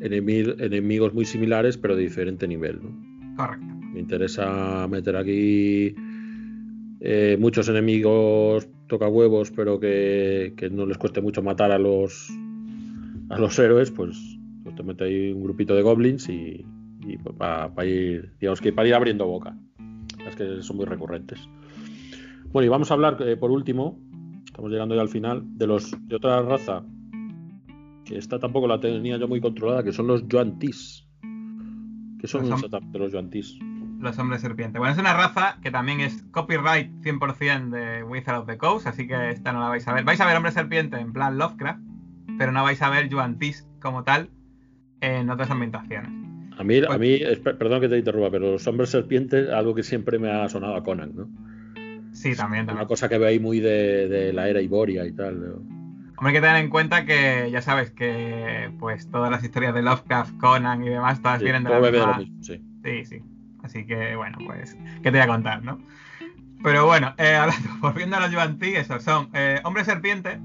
enemigos 0.00 1.12
muy 1.12 1.24
similares, 1.24 1.76
pero 1.76 1.96
de 1.96 2.02
diferente 2.02 2.46
nivel, 2.46 2.80
¿no? 2.82 3.36
Correcto. 3.36 3.66
Me 3.92 4.00
interesa 4.00 4.86
meter 4.88 5.16
aquí 5.16 5.94
eh, 7.00 7.36
muchos 7.38 7.68
enemigos 7.68 8.68
toca 8.86 9.08
huevos, 9.08 9.50
pero 9.50 9.78
que, 9.80 10.54
no 10.70 10.86
les 10.86 10.98
cueste 10.98 11.20
mucho 11.20 11.42
matar 11.42 11.72
a 11.72 11.78
los 11.78 12.30
a 13.28 13.38
los 13.38 13.58
héroes, 13.58 13.90
pues, 13.90 14.16
pues 14.62 14.76
te 14.76 14.82
mete 14.82 15.04
ahí 15.04 15.32
un 15.32 15.42
grupito 15.42 15.74
de 15.74 15.82
goblins 15.82 16.28
y, 16.28 16.64
y 17.06 17.18
para 17.18 17.84
ir, 17.84 18.32
digamos 18.40 18.60
que 18.60 18.72
para 18.72 18.88
ir 18.88 18.94
abriendo 18.94 19.26
boca. 19.26 19.56
Es 20.28 20.36
que 20.36 20.62
son 20.62 20.76
muy 20.76 20.86
recurrentes. 20.86 21.40
Bueno, 22.52 22.66
y 22.66 22.68
vamos 22.68 22.90
a 22.90 22.94
hablar 22.94 23.16
eh, 23.20 23.36
por 23.36 23.50
último, 23.50 23.98
estamos 24.44 24.70
llegando 24.70 24.94
ya 24.94 25.02
al 25.02 25.08
final, 25.08 25.42
de 25.56 25.66
los 25.66 25.94
de 26.08 26.16
otra 26.16 26.40
raza 26.42 26.84
que 28.06 28.16
esta 28.16 28.38
tampoco 28.38 28.68
la 28.68 28.80
tenía 28.80 29.18
yo 29.18 29.28
muy 29.28 29.40
controlada, 29.40 29.82
que 29.82 29.92
son 29.92 30.06
los 30.06 30.26
Yuan-Tis. 30.28 31.04
¿Qué 32.20 32.26
son 32.26 32.48
los, 32.48 32.62
de 32.62 32.98
los 32.98 33.12
Yuan-Tis? 33.12 33.58
Los 33.98 34.18
hombres 34.18 34.40
serpiente. 34.42 34.78
Bueno, 34.78 34.92
es 34.92 34.98
una 34.98 35.14
raza 35.14 35.58
que 35.62 35.70
también 35.70 36.00
es 36.00 36.22
copyright 36.30 36.90
100% 37.02 37.70
de 37.70 38.02
Wizard 38.02 38.40
of 38.40 38.46
the 38.46 38.58
Coast, 38.58 38.86
así 38.86 39.06
que 39.06 39.30
esta 39.30 39.52
no 39.52 39.60
la 39.60 39.68
vais 39.68 39.86
a 39.88 39.94
ver. 39.94 40.04
Vais 40.04 40.20
a 40.20 40.26
ver 40.26 40.36
hombre 40.36 40.52
serpiente 40.52 40.98
en 40.98 41.12
plan 41.12 41.38
Lovecraft, 41.38 41.80
pero 42.38 42.52
no 42.52 42.62
vais 42.62 42.80
a 42.82 42.90
ver 42.90 43.08
Yuan-Tis 43.08 43.66
como 43.80 44.04
tal 44.04 44.30
en 45.00 45.30
otras 45.30 45.50
ambientaciones. 45.50 46.10
A 46.58 46.64
mí, 46.64 46.78
a 46.78 46.86
pues 46.86 46.98
mí, 46.98 47.20
perdón 47.42 47.80
que 47.80 47.88
te 47.88 47.98
interrumpa, 47.98 48.30
pero 48.30 48.52
los 48.52 48.66
hombres 48.66 48.90
serpientes, 48.90 49.50
algo 49.50 49.74
que 49.74 49.82
siempre 49.82 50.18
me 50.18 50.30
ha 50.30 50.48
sonado 50.48 50.76
a 50.76 50.82
Conan, 50.82 51.12
¿no? 51.14 51.28
Sí, 52.12 52.34
también. 52.34 52.70
Una 52.70 52.86
cosa 52.86 53.08
que 53.10 53.18
veis 53.18 53.40
muy 53.40 53.60
de, 53.60 54.32
la 54.32 54.48
era 54.48 54.62
Iboria 54.62 55.04
y 55.04 55.12
tal. 55.12 55.56
Hombre, 56.16 56.28
hay 56.28 56.32
que 56.32 56.40
tener 56.40 56.56
en 56.56 56.70
cuenta 56.70 57.04
que 57.04 57.50
ya 57.50 57.60
sabes 57.60 57.90
que 57.90 58.70
pues 58.78 59.10
todas 59.10 59.30
las 59.30 59.44
historias 59.44 59.74
de 59.74 59.82
Lovecraft, 59.82 60.38
Conan 60.38 60.82
y 60.82 60.88
demás, 60.88 61.20
todas 61.20 61.42
vienen 61.42 61.64
de 61.64 61.70
la 61.70 61.78
misma... 61.78 62.18
mismo, 62.18 62.42
sí. 62.42 62.62
sí, 62.82 63.04
sí. 63.04 63.22
Así 63.66 63.86
que, 63.86 64.16
bueno, 64.16 64.38
pues, 64.46 64.76
¿qué 65.02 65.10
te 65.10 65.10
voy 65.10 65.20
a 65.20 65.26
contar, 65.26 65.62
no? 65.62 65.78
Pero 66.62 66.86
bueno, 66.86 67.14
eh, 67.18 67.38
volviendo 67.80 68.16
a 68.16 68.20
los 68.20 68.30
Yuan 68.30 68.58
esos 68.60 69.02
son 69.02 69.28
eh, 69.34 69.60
hombres 69.64 69.86
serpiente 69.86 70.40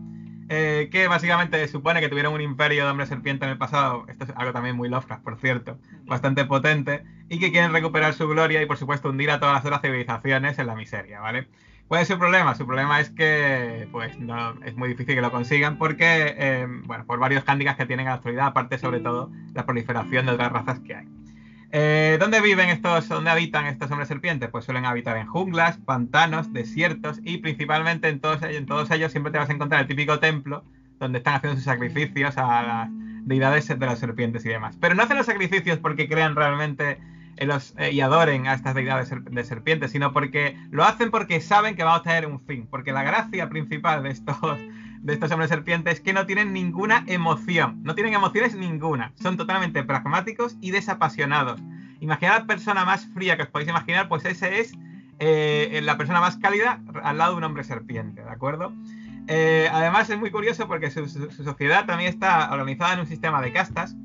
eh, 0.53 0.89
que 0.91 1.07
básicamente 1.07 1.65
supone 1.69 2.01
que 2.01 2.09
tuvieron 2.09 2.33
un 2.33 2.41
imperio 2.41 2.83
de 2.83 2.91
hombres 2.91 3.07
serpiente 3.07 3.45
en 3.45 3.51
el 3.51 3.57
pasado, 3.57 4.03
esto 4.09 4.25
es 4.25 4.31
algo 4.35 4.51
también 4.51 4.75
muy 4.75 4.89
Lovecraft, 4.89 5.23
por 5.23 5.39
cierto, 5.39 5.79
bastante 6.05 6.43
potente, 6.43 7.05
y 7.29 7.39
que 7.39 7.53
quieren 7.53 7.71
recuperar 7.71 8.13
su 8.13 8.27
gloria 8.27 8.61
y 8.61 8.65
por 8.65 8.75
supuesto 8.75 9.07
hundir 9.07 9.31
a 9.31 9.39
todas 9.39 9.55
las 9.55 9.63
otras 9.63 9.79
civilizaciones 9.81 10.59
en 10.59 10.67
la 10.67 10.75
miseria, 10.75 11.21
¿vale? 11.21 11.47
¿Cuál 11.87 12.01
es 12.01 12.09
su 12.09 12.17
problema? 12.19 12.53
Su 12.55 12.65
problema 12.65 12.99
es 12.99 13.11
que 13.11 13.87
pues 13.93 14.19
no, 14.19 14.55
es 14.65 14.75
muy 14.75 14.89
difícil 14.89 15.15
que 15.15 15.21
lo 15.21 15.31
consigan 15.31 15.77
porque, 15.77 16.35
eh, 16.37 16.67
bueno, 16.83 17.05
por 17.05 17.19
varios 17.19 17.45
hándicaps 17.45 17.77
que 17.77 17.85
tienen 17.85 18.07
en 18.07 18.09
la 18.09 18.15
actualidad, 18.15 18.47
aparte 18.47 18.77
sobre 18.77 18.99
todo 18.99 19.31
la 19.53 19.65
proliferación 19.65 20.25
de 20.25 20.33
otras 20.33 20.51
razas 20.51 20.81
que 20.81 20.95
hay. 20.95 21.07
Eh, 21.73 22.17
¿Dónde 22.19 22.41
viven 22.41 22.69
estos, 22.69 23.07
dónde 23.07 23.29
habitan 23.29 23.65
estos 23.65 23.89
hombres 23.91 24.09
serpientes? 24.09 24.49
Pues 24.49 24.65
suelen 24.65 24.85
habitar 24.85 25.15
en 25.17 25.27
junglas, 25.27 25.77
pantanos, 25.77 26.51
desiertos 26.51 27.19
y 27.23 27.37
principalmente 27.37 28.09
en 28.09 28.19
todos, 28.19 28.41
en 28.43 28.65
todos 28.65 28.91
ellos 28.91 29.11
siempre 29.11 29.31
te 29.31 29.37
vas 29.37 29.49
a 29.49 29.53
encontrar 29.53 29.81
el 29.81 29.87
típico 29.87 30.19
templo 30.19 30.65
donde 30.99 31.19
están 31.19 31.35
haciendo 31.35 31.55
sus 31.55 31.65
sacrificios 31.65 32.37
a 32.37 32.61
las 32.61 32.89
deidades 33.25 33.67
de 33.67 33.85
las 33.85 33.99
serpientes 33.99 34.45
y 34.45 34.49
demás. 34.49 34.77
Pero 34.81 34.95
no 34.95 35.03
hacen 35.03 35.17
los 35.17 35.25
sacrificios 35.25 35.79
porque 35.79 36.09
crean 36.09 36.35
realmente 36.35 36.99
los, 37.39 37.73
eh, 37.77 37.91
y 37.91 38.01
adoren 38.01 38.47
a 38.47 38.53
estas 38.53 38.75
deidades 38.75 39.09
de 39.09 39.43
serpientes, 39.43 39.91
sino 39.91 40.13
porque 40.13 40.57
lo 40.69 40.83
hacen 40.83 41.09
porque 41.09 41.39
saben 41.39 41.75
que 41.75 41.83
va 41.83 41.95
a 41.95 42.03
tener 42.03 42.25
un 42.25 42.39
fin. 42.41 42.67
Porque 42.69 42.91
la 42.91 43.03
gracia 43.03 43.49
principal 43.49 44.03
de 44.03 44.11
estos 44.11 44.37
de 45.01 45.13
estos 45.13 45.31
hombres 45.31 45.49
serpientes 45.49 45.99
que 45.99 46.13
no 46.13 46.25
tienen 46.25 46.53
ninguna 46.53 47.03
emoción, 47.07 47.81
no 47.83 47.95
tienen 47.95 48.13
emociones 48.13 48.55
ninguna, 48.55 49.13
son 49.15 49.37
totalmente 49.37 49.83
pragmáticos 49.83 50.55
y 50.61 50.71
desapasionados. 50.71 51.59
Imaginad 51.99 52.39
la 52.39 52.45
persona 52.45 52.85
más 52.85 53.07
fría 53.13 53.35
que 53.35 53.43
os 53.43 53.49
podéis 53.49 53.69
imaginar, 53.69 54.07
pues 54.07 54.25
ese 54.25 54.59
es 54.59 54.73
eh, 55.19 55.81
la 55.83 55.97
persona 55.97 56.19
más 56.19 56.37
cálida 56.37 56.81
al 57.03 57.17
lado 57.17 57.31
de 57.31 57.37
un 57.37 57.43
hombre 57.43 57.63
serpiente, 57.63 58.23
¿de 58.23 58.29
acuerdo? 58.29 58.73
Eh, 59.27 59.69
además 59.71 60.09
es 60.09 60.19
muy 60.19 60.31
curioso 60.31 60.67
porque 60.67 60.89
su, 60.89 61.07
sociedad 61.07 61.85
también 61.85 62.09
está 62.09 62.51
organizada 62.51 62.93
en 62.93 63.01
un 63.01 63.07
sistema 63.07 63.41
de 63.41 63.53
castas 63.53 63.95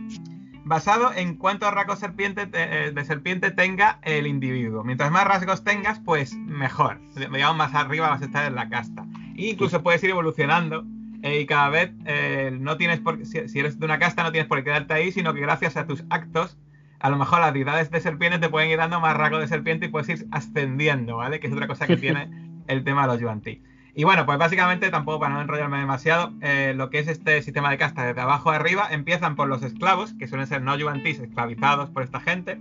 basado 0.64 1.12
en 1.14 1.36
cuántos 1.36 1.72
rasgos 1.72 2.00
serpiente 2.00 2.48
eh, 2.52 2.90
de 2.92 3.04
serpiente 3.04 3.50
tenga 3.50 3.98
el 4.02 4.26
individuo. 4.26 4.82
Mientras 4.82 5.10
más 5.10 5.24
rasgos 5.24 5.62
tengas, 5.62 6.00
pues 6.00 6.34
mejor. 6.34 7.00
Digamos, 7.14 7.56
más 7.56 7.74
arriba 7.74 8.10
vas 8.10 8.20
a 8.20 8.24
estar 8.24 8.44
en 8.46 8.56
la 8.56 8.68
casta. 8.68 9.06
Incluso 9.36 9.82
puedes 9.82 10.02
ir 10.02 10.10
evolucionando 10.10 10.84
eh, 11.22 11.40
y 11.40 11.46
cada 11.46 11.68
vez 11.68 11.92
eh, 12.04 12.56
no 12.58 12.76
tienes 12.76 13.00
por 13.00 13.24
si, 13.24 13.48
si, 13.48 13.58
eres 13.58 13.78
de 13.78 13.84
una 13.84 13.98
casta 13.98 14.22
no 14.22 14.32
tienes 14.32 14.48
por 14.48 14.58
qué 14.58 14.64
quedarte 14.64 14.94
ahí, 14.94 15.12
sino 15.12 15.34
que 15.34 15.40
gracias 15.40 15.76
a 15.76 15.86
tus 15.86 16.04
actos, 16.10 16.58
a 17.00 17.10
lo 17.10 17.16
mejor 17.16 17.40
las 17.40 17.52
deidades 17.52 17.90
de 17.90 18.00
serpiente 18.00 18.38
te 18.38 18.48
pueden 18.48 18.70
ir 18.70 18.78
dando 18.78 19.00
más 19.00 19.16
rasgos 19.16 19.40
de 19.40 19.48
serpiente 19.48 19.86
y 19.86 19.88
puedes 19.88 20.08
ir 20.08 20.26
ascendiendo, 20.30 21.16
¿vale? 21.16 21.40
Que 21.40 21.46
es 21.46 21.52
otra 21.52 21.66
cosa 21.66 21.86
que 21.86 21.96
tiene 21.96 22.30
el 22.68 22.84
tema 22.84 23.02
de 23.02 23.08
los 23.08 23.20
Yuan-Ti. 23.20 23.62
Y 23.98 24.04
bueno, 24.04 24.26
pues 24.26 24.36
básicamente, 24.36 24.90
tampoco 24.90 25.20
para 25.20 25.34
no 25.34 25.40
enrollarme 25.40 25.78
demasiado, 25.78 26.34
eh, 26.42 26.74
lo 26.76 26.90
que 26.90 26.98
es 26.98 27.08
este 27.08 27.40
sistema 27.40 27.70
de 27.70 27.78
casta 27.78 28.04
desde 28.04 28.20
abajo 28.20 28.50
a 28.50 28.56
arriba, 28.56 28.88
empiezan 28.90 29.36
por 29.36 29.48
los 29.48 29.62
esclavos, 29.62 30.12
que 30.18 30.28
suelen 30.28 30.46
ser 30.46 30.60
no 30.60 30.76
yuantis 30.76 31.18
esclavizados 31.18 31.88
por 31.88 32.02
esta 32.02 32.20
gente. 32.20 32.58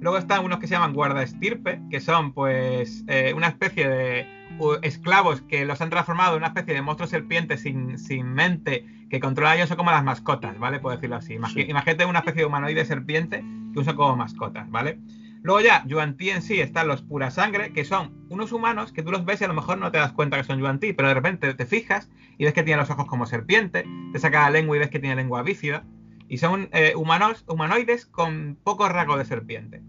Luego 0.00 0.16
están 0.16 0.42
unos 0.42 0.58
que 0.58 0.66
se 0.66 0.74
llaman 0.74 0.94
guarda 0.94 1.22
estirpe, 1.22 1.82
que 1.90 2.00
son 2.00 2.32
pues 2.32 3.04
eh, 3.08 3.34
una 3.36 3.48
especie 3.48 3.86
de 3.86 4.39
esclavos 4.82 5.42
que 5.42 5.64
los 5.64 5.80
han 5.80 5.90
transformado 5.90 6.32
en 6.32 6.38
una 6.38 6.48
especie 6.48 6.74
de 6.74 6.82
monstruo 6.82 7.08
serpiente 7.08 7.56
sin, 7.56 7.98
sin 7.98 8.32
mente 8.32 8.86
que 9.10 9.20
controla 9.20 9.52
a 9.52 9.56
ellos, 9.56 9.68
son 9.68 9.76
como 9.76 9.90
las 9.90 10.04
mascotas, 10.04 10.58
¿vale? 10.58 10.78
Puedo 10.78 10.96
decirlo 10.96 11.16
así. 11.16 11.34
Imagínate 11.34 12.04
una 12.04 12.20
especie 12.20 12.42
de 12.42 12.46
humanoide 12.46 12.84
serpiente 12.84 13.44
que 13.72 13.80
usan 13.80 13.96
como 13.96 14.16
mascotas, 14.16 14.70
¿vale? 14.70 14.98
Luego 15.42 15.60
ya, 15.62 15.82
Yuan-Ti 15.86 16.30
en 16.30 16.42
sí 16.42 16.60
están 16.60 16.86
los 16.86 17.02
pura 17.02 17.30
sangre, 17.30 17.72
que 17.72 17.84
son 17.84 18.26
unos 18.28 18.52
humanos 18.52 18.92
que 18.92 19.02
tú 19.02 19.10
los 19.10 19.24
ves 19.24 19.40
y 19.40 19.44
a 19.44 19.48
lo 19.48 19.54
mejor 19.54 19.78
no 19.78 19.90
te 19.90 19.98
das 19.98 20.12
cuenta 20.12 20.36
que 20.36 20.44
son 20.44 20.60
Yuan-Ti, 20.60 20.92
pero 20.92 21.08
de 21.08 21.14
repente 21.14 21.54
te 21.54 21.66
fijas 21.66 22.10
y 22.36 22.44
ves 22.44 22.52
que 22.52 22.62
tienen 22.62 22.80
los 22.80 22.90
ojos 22.90 23.06
como 23.06 23.26
serpiente, 23.26 23.86
te 24.12 24.18
saca 24.18 24.42
la 24.42 24.50
lengua 24.50 24.76
y 24.76 24.80
ves 24.80 24.90
que 24.90 24.98
tiene 24.98 25.16
lengua 25.16 25.42
bífida, 25.42 25.84
y 26.28 26.38
son 26.38 26.68
eh, 26.72 26.92
humanos, 26.94 27.44
humanoides 27.48 28.06
con 28.06 28.58
poco 28.62 28.88
rasgo 28.88 29.16
de 29.16 29.24
serpiente. 29.24 29.82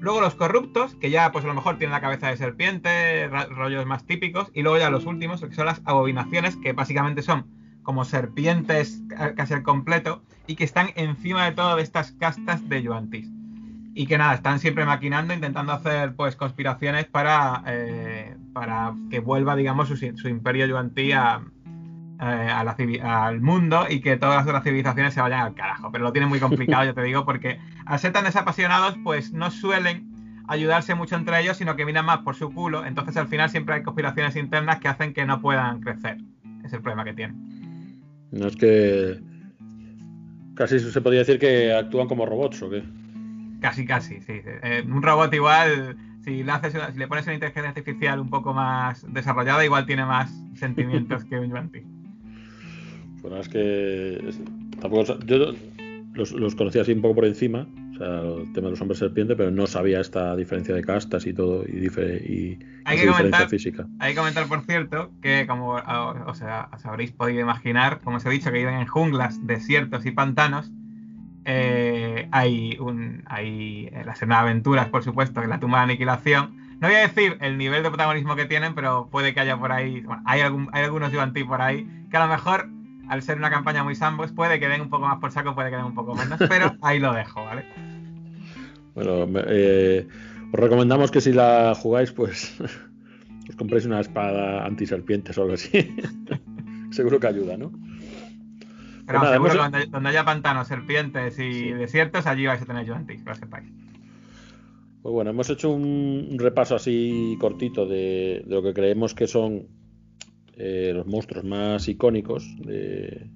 Luego 0.00 0.20
los 0.20 0.34
corruptos, 0.34 0.94
que 0.96 1.10
ya 1.10 1.32
pues 1.32 1.44
a 1.44 1.48
lo 1.48 1.54
mejor 1.54 1.78
tienen 1.78 1.92
la 1.92 2.00
cabeza 2.00 2.28
de 2.28 2.36
serpiente, 2.36 3.28
rollos 3.28 3.86
más 3.86 4.06
típicos, 4.06 4.50
y 4.54 4.62
luego 4.62 4.78
ya 4.78 4.90
los 4.90 5.06
últimos, 5.06 5.40
que 5.40 5.54
son 5.54 5.66
las 5.66 5.82
abominaciones, 5.84 6.56
que 6.56 6.72
básicamente 6.72 7.22
son 7.22 7.46
como 7.82 8.04
serpientes 8.04 9.02
casi 9.36 9.54
al 9.54 9.62
completo, 9.62 10.22
y 10.46 10.54
que 10.54 10.64
están 10.64 10.90
encima 10.94 11.44
de 11.46 11.52
todo 11.52 11.76
de 11.76 11.82
estas 11.82 12.12
castas 12.12 12.68
de 12.68 12.82
Yuantis. 12.82 13.28
Y 13.94 14.06
que 14.06 14.16
nada, 14.16 14.34
están 14.34 14.60
siempre 14.60 14.84
maquinando, 14.84 15.34
intentando 15.34 15.72
hacer 15.72 16.14
pues 16.14 16.36
conspiraciones 16.36 17.06
para, 17.06 17.64
eh, 17.66 18.36
para 18.52 18.94
que 19.10 19.18
vuelva, 19.18 19.56
digamos, 19.56 19.88
su, 19.88 20.28
imperio 20.28 20.66
Yuantí 20.66 21.10
a, 21.10 21.42
eh, 22.20 23.00
al 23.02 23.40
mundo 23.40 23.86
y 23.88 24.00
que 24.00 24.16
todas 24.16 24.36
las 24.36 24.46
otras 24.46 24.64
civilizaciones 24.64 25.14
se 25.14 25.20
vayan 25.20 25.40
al 25.40 25.54
carajo. 25.54 25.92
Pero 25.92 26.04
lo 26.04 26.12
tienen 26.12 26.28
muy 26.28 26.40
complicado, 26.40 26.84
ya 26.84 26.92
te 26.92 27.02
digo, 27.02 27.24
porque 27.24 27.58
al 27.86 27.98
ser 27.98 28.12
tan 28.12 28.24
desapasionados, 28.24 28.96
pues 29.04 29.32
no 29.32 29.50
suelen 29.50 30.08
ayudarse 30.48 30.94
mucho 30.94 31.14
entre 31.14 31.40
ellos, 31.40 31.58
sino 31.58 31.76
que 31.76 31.84
miran 31.84 32.06
más 32.06 32.18
por 32.18 32.34
su 32.34 32.52
culo. 32.52 32.84
Entonces 32.84 33.16
al 33.16 33.28
final 33.28 33.50
siempre 33.50 33.76
hay 33.76 33.82
conspiraciones 33.82 34.34
internas 34.34 34.80
que 34.80 34.88
hacen 34.88 35.12
que 35.12 35.24
no 35.24 35.40
puedan 35.40 35.80
crecer. 35.80 36.18
Es 36.64 36.72
el 36.72 36.80
problema 36.80 37.04
que 37.04 37.12
tienen. 37.12 38.00
No 38.32 38.48
es 38.48 38.56
que 38.56 39.20
casi 40.54 40.80
se 40.80 41.00
podría 41.00 41.20
decir 41.20 41.38
que 41.38 41.72
actúan 41.72 42.08
como 42.08 42.26
robots 42.26 42.62
o 42.62 42.70
qué. 42.70 42.82
Casi, 43.60 43.86
casi, 43.86 44.20
sí. 44.20 44.40
Eh, 44.44 44.84
un 44.86 45.02
robot 45.02 45.32
igual, 45.34 45.96
si 46.24 46.42
le, 46.42 46.52
haces, 46.52 46.74
si 46.92 46.98
le 46.98 47.08
pones 47.08 47.26
una 47.26 47.34
inteligencia 47.34 47.68
artificial 47.68 48.20
un 48.20 48.30
poco 48.30 48.54
más 48.54 49.04
desarrollada, 49.12 49.64
igual 49.64 49.86
tiene 49.86 50.04
más 50.04 50.32
sentimientos 50.54 51.24
que 51.24 51.38
un 51.38 51.46
Yuanti. 53.18 53.22
Bueno, 53.22 53.38
es 53.38 53.48
que 53.48 54.30
tampoco, 54.80 55.18
yo 55.26 55.54
los, 56.14 56.32
los 56.32 56.54
conocía 56.54 56.82
así 56.82 56.92
un 56.92 57.02
poco 57.02 57.16
por 57.16 57.24
encima, 57.24 57.66
el 58.00 58.52
tema 58.52 58.66
de 58.66 58.70
los 58.70 58.80
hombres 58.80 58.98
serpiente, 58.98 59.34
pero 59.34 59.50
no 59.50 59.66
sabía 59.66 60.00
esta 60.00 60.36
diferencia 60.36 60.74
de 60.74 60.82
castas 60.82 61.26
y 61.26 61.32
todo, 61.32 61.64
y, 61.66 61.86
y 61.86 62.58
hay 62.84 62.98
que 62.98 63.06
comentar, 63.06 63.48
física. 63.48 63.86
Hay 63.98 64.12
que 64.12 64.18
comentar, 64.18 64.46
por 64.46 64.62
cierto, 64.62 65.10
que 65.20 65.46
como 65.46 65.72
o 65.72 66.34
sea, 66.34 66.68
os 66.72 66.86
habréis 66.86 67.12
podido 67.12 67.40
imaginar, 67.40 68.00
como 68.02 68.18
os 68.18 68.26
he 68.26 68.30
dicho, 68.30 68.50
que 68.52 68.58
viven 68.58 68.74
en 68.74 68.86
junglas, 68.86 69.44
desiertos 69.46 70.06
y 70.06 70.12
pantanos, 70.12 70.70
eh, 71.44 72.28
hay, 72.30 72.76
un, 72.78 73.22
hay 73.26 73.90
la 73.90 74.14
de 74.14 74.34
Aventuras, 74.34 74.88
por 74.88 75.02
supuesto, 75.02 75.40
que 75.40 75.46
la 75.46 75.58
tumba 75.58 75.78
de 75.78 75.84
aniquilación. 75.84 76.56
No 76.80 76.86
voy 76.86 76.96
a 76.96 77.00
decir 77.00 77.38
el 77.40 77.58
nivel 77.58 77.82
de 77.82 77.88
protagonismo 77.88 78.36
que 78.36 78.44
tienen, 78.44 78.74
pero 78.74 79.08
puede 79.10 79.34
que 79.34 79.40
haya 79.40 79.56
por 79.56 79.72
ahí, 79.72 80.04
hay, 80.24 80.40
algún, 80.42 80.68
hay 80.72 80.84
algunos 80.84 81.10
Yuan-Ti 81.10 81.42
por 81.44 81.60
ahí, 81.60 81.88
que 82.10 82.16
a 82.16 82.26
lo 82.26 82.28
mejor 82.30 82.68
al 83.08 83.22
ser 83.22 83.38
una 83.38 83.50
campaña 83.50 83.82
muy 83.82 83.94
sambos, 83.94 84.32
puede 84.32 84.60
que 84.60 84.68
den 84.68 84.82
un 84.82 84.90
poco 84.90 85.06
más 85.06 85.18
por 85.18 85.32
saco, 85.32 85.54
puede 85.54 85.70
que 85.70 85.76
den 85.76 85.86
un 85.86 85.94
poco 85.94 86.14
menos, 86.14 86.38
pero 86.48 86.76
ahí 86.82 86.98
lo 86.98 87.12
dejo, 87.12 87.44
¿vale? 87.44 87.64
Bueno, 88.94 89.26
eh, 89.46 90.06
os 90.52 90.60
recomendamos 90.60 91.10
que 91.10 91.20
si 91.20 91.32
la 91.32 91.74
jugáis, 91.74 92.12
pues 92.12 92.58
os 93.48 93.56
compréis 93.56 93.86
una 93.86 94.00
espada 94.00 94.64
antiserpientes 94.64 95.36
o 95.38 95.42
algo 95.42 95.54
así. 95.54 95.94
seguro 96.90 97.20
que 97.20 97.26
ayuda, 97.26 97.56
¿no? 97.56 97.72
Pero 99.06 99.20
pues 99.20 99.32
seguro 99.32 99.70
que 99.70 99.86
donde, 99.86 100.08
haya 100.10 100.24
pantanos, 100.24 100.68
serpientes 100.68 101.38
y 101.38 101.72
desiertos, 101.72 102.26
allí 102.26 102.46
vais 102.46 102.60
a 102.60 102.66
tener 102.66 102.84
yo 102.84 102.94
anti, 102.94 103.16
que 103.16 103.24
lo 103.24 103.34
sepáis. 103.34 103.70
Pues 105.02 105.12
bueno, 105.12 105.30
hemos 105.30 105.48
hecho 105.48 105.70
un 105.70 106.36
repaso 106.38 106.74
así 106.74 107.36
cortito 107.40 107.86
de 107.86 108.44
lo 108.46 108.62
que 108.62 108.74
creemos 108.74 109.14
que 109.14 109.26
son 109.26 109.68
eh, 110.60 110.90
los 110.92 111.06
monstruos 111.06 111.44
más 111.44 111.86
icónicos 111.86 112.44
de, 112.58 113.30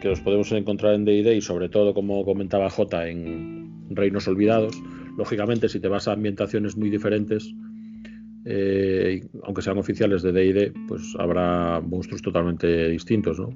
que 0.00 0.08
los 0.08 0.20
podemos 0.22 0.50
encontrar 0.52 0.94
en 0.94 1.04
D&D 1.04 1.36
y 1.36 1.42
sobre 1.42 1.68
todo, 1.68 1.92
como 1.92 2.24
comentaba 2.24 2.70
J, 2.70 3.08
en 3.08 3.84
Reinos 3.90 4.26
Olvidados. 4.26 4.74
Lógicamente, 5.18 5.68
si 5.68 5.80
te 5.80 5.88
vas 5.88 6.08
a 6.08 6.12
ambientaciones 6.12 6.78
muy 6.78 6.88
diferentes, 6.88 7.54
eh, 8.46 9.28
aunque 9.42 9.60
sean 9.60 9.76
oficiales 9.76 10.22
de 10.22 10.32
D&D, 10.32 10.72
pues 10.88 11.14
habrá 11.18 11.82
monstruos 11.82 12.22
totalmente 12.22 12.88
distintos, 12.88 13.38
¿no? 13.38 13.50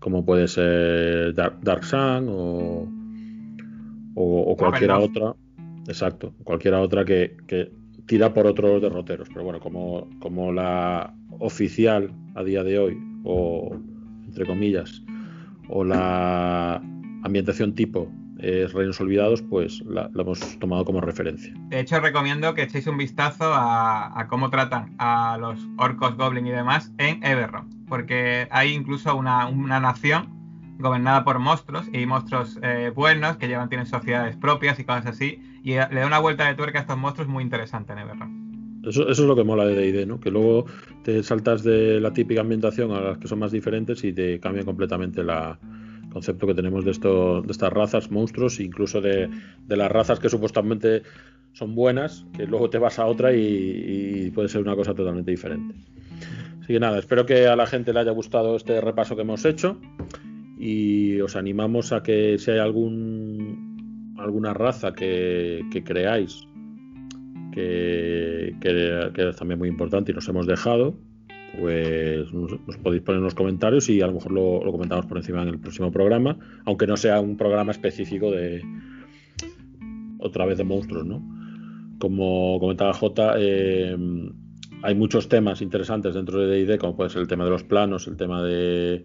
Como 0.00 0.24
puede 0.24 0.48
ser 0.48 1.32
Dark, 1.32 1.84
Sun 1.84 2.26
o, 2.28 2.88
o, 4.16 4.56
cualquiera 4.56 4.98
otra. 4.98 5.36
Exacto, 5.86 6.34
cualquiera 6.42 6.80
otra 6.80 7.04
que, 7.04 7.36
que 7.46 7.70
tira 8.12 8.34
por 8.34 8.46
otros 8.46 8.82
derroteros. 8.82 9.26
Pero 9.30 9.42
bueno, 9.42 9.58
como, 9.58 10.06
como 10.18 10.52
la 10.52 11.14
oficial 11.38 12.12
a 12.34 12.44
día 12.44 12.62
de 12.62 12.78
hoy, 12.78 12.98
o 13.24 13.74
entre 14.26 14.44
comillas, 14.44 15.02
o 15.70 15.82
la 15.82 16.82
ambientación 17.22 17.74
tipo 17.74 18.12
es 18.38 18.74
Reinos 18.74 19.00
Olvidados, 19.00 19.40
pues 19.40 19.80
la, 19.86 20.10
hemos 20.14 20.58
tomado 20.58 20.84
como 20.84 21.00
referencia. 21.00 21.54
De 21.70 21.80
hecho, 21.80 22.00
recomiendo 22.00 22.52
que 22.52 22.64
echéis 22.64 22.86
un 22.86 22.98
vistazo 22.98 23.44
a, 23.46 24.26
cómo 24.28 24.50
tratan 24.50 24.94
a 24.98 25.38
los 25.40 25.66
orcos, 25.78 26.14
goblin 26.18 26.46
y 26.46 26.50
demás 26.50 26.92
en 26.98 27.24
Everron, 27.24 27.70
porque 27.88 28.46
hay 28.50 28.74
incluso 28.74 29.16
una, 29.16 29.46
una 29.46 29.80
nación 29.80 30.41
gobernada 30.78 31.24
por 31.24 31.38
monstruos 31.38 31.86
y 31.92 32.06
monstruos 32.06 32.58
eh, 32.62 32.92
buenos 32.94 33.36
que 33.36 33.48
llevan, 33.48 33.68
tienen 33.68 33.86
sociedades 33.86 34.36
propias 34.36 34.78
y 34.78 34.84
cosas 34.84 35.06
así, 35.06 35.42
y 35.62 35.70
le 35.72 35.76
da 35.76 36.06
una 36.06 36.18
vuelta 36.18 36.46
de 36.46 36.54
tuerca 36.54 36.78
a 36.78 36.82
estos 36.82 36.98
monstruos 36.98 37.28
muy 37.28 37.42
interesante 37.42 37.92
en 37.92 37.98
Everron. 37.98 38.52
Eso, 38.84 39.08
eso 39.08 39.22
es 39.22 39.28
lo 39.28 39.36
que 39.36 39.44
mola 39.44 39.64
de 39.64 39.76
D&D, 39.76 40.06
¿no? 40.06 40.18
Que 40.18 40.30
luego 40.30 40.66
te 41.04 41.22
saltas 41.22 41.62
de 41.62 42.00
la 42.00 42.12
típica 42.12 42.40
ambientación 42.40 42.90
a 42.90 43.00
las 43.00 43.18
que 43.18 43.28
son 43.28 43.38
más 43.38 43.52
diferentes 43.52 44.02
y 44.02 44.12
te 44.12 44.40
cambia 44.40 44.64
completamente 44.64 45.20
el 45.20 45.30
concepto 46.12 46.48
que 46.48 46.54
tenemos 46.54 46.84
de, 46.84 46.90
de 46.90 47.52
estas 47.52 47.72
razas, 47.72 48.10
monstruos, 48.10 48.58
incluso 48.58 49.00
de, 49.00 49.30
las 49.68 49.90
razas 49.90 50.18
que 50.18 50.28
supuestamente 50.28 51.02
son 51.52 51.76
buenas, 51.76 52.26
que 52.36 52.46
luego 52.46 52.70
te 52.70 52.78
vas 52.78 52.98
a 52.98 53.06
otra 53.06 53.32
y, 53.32 54.26
y 54.26 54.30
puede 54.30 54.48
ser 54.48 54.62
una 54.62 54.74
cosa 54.74 54.94
totalmente 54.94 55.30
diferente. 55.30 55.74
Así 56.60 56.72
que 56.72 56.80
nada, 56.80 56.98
espero 56.98 57.26
que 57.26 57.46
a 57.46 57.56
la 57.56 57.66
gente 57.66 57.92
le 57.92 58.00
haya 58.00 58.12
gustado 58.12 58.56
este 58.56 58.80
repaso 58.80 59.16
que 59.16 59.22
hemos 59.22 59.44
hecho 59.44 59.80
y 60.64 61.20
os 61.20 61.34
animamos 61.34 61.90
a 61.90 62.04
que 62.04 62.38
si 62.38 62.52
hay 62.52 62.60
algún 62.60 64.14
alguna 64.16 64.54
raza 64.54 64.92
que, 64.94 65.64
creáis 65.84 66.46
que, 67.52 68.54
es 68.62 69.36
también 69.36 69.58
muy 69.58 69.68
importante 69.68 70.12
y 70.12 70.14
nos 70.14 70.28
hemos 70.28 70.46
dejado, 70.46 70.94
pues 71.58 72.32
nos, 72.32 72.76
podéis 72.80 73.02
poner 73.02 73.18
en 73.18 73.24
los 73.24 73.34
comentarios 73.34 73.90
y 73.90 74.02
a 74.02 74.06
lo 74.06 74.12
mejor 74.12 74.30
lo, 74.30 74.70
comentamos 74.70 75.06
por 75.06 75.16
encima 75.16 75.42
en 75.42 75.48
el 75.48 75.58
próximo 75.58 75.90
programa, 75.90 76.38
aunque 76.64 76.86
no 76.86 76.96
sea 76.96 77.20
un 77.20 77.36
programa 77.36 77.72
específico 77.72 78.30
de 78.30 78.62
otra 80.20 80.46
vez 80.46 80.58
de 80.58 80.64
monstruos, 80.64 81.04
¿no? 81.04 81.20
Como 81.98 82.60
comentaba 82.60 82.92
J, 82.92 83.34
eh, 83.38 83.96
hay 84.84 84.94
muchos 84.94 85.28
temas 85.28 85.60
interesantes 85.60 86.14
dentro 86.14 86.38
de 86.38 86.64
D&D, 86.64 86.78
como 86.78 86.94
puede 86.94 87.10
ser 87.10 87.22
el 87.22 87.26
tema 87.26 87.44
de 87.44 87.50
los 87.50 87.64
planos, 87.64 88.06
el 88.06 88.16
tema 88.16 88.44
de 88.44 89.04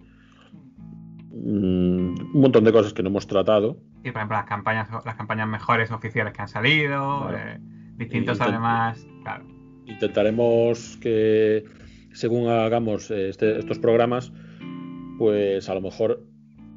un 1.43 2.29
montón 2.33 2.63
de 2.63 2.71
cosas 2.71 2.93
que 2.93 3.03
no 3.03 3.09
hemos 3.09 3.27
tratado. 3.27 3.77
Y 4.03 4.11
por 4.11 4.17
ejemplo 4.17 4.37
las 4.37 4.45
campañas, 4.45 4.89
las 5.05 5.15
campañas 5.15 5.47
mejores 5.47 5.91
oficiales 5.91 6.33
que 6.33 6.41
han 6.41 6.47
salido, 6.47 7.29
eh, 7.33 7.59
distintos 7.95 8.39
además, 8.41 9.05
claro. 9.23 9.45
Intentaremos 9.85 10.97
que 11.01 11.65
según 12.13 12.49
hagamos 12.49 13.11
eh, 13.11 13.29
este, 13.29 13.59
estos 13.59 13.79
programas, 13.79 14.31
pues 15.17 15.69
a 15.69 15.73
lo 15.73 15.81
mejor 15.81 16.23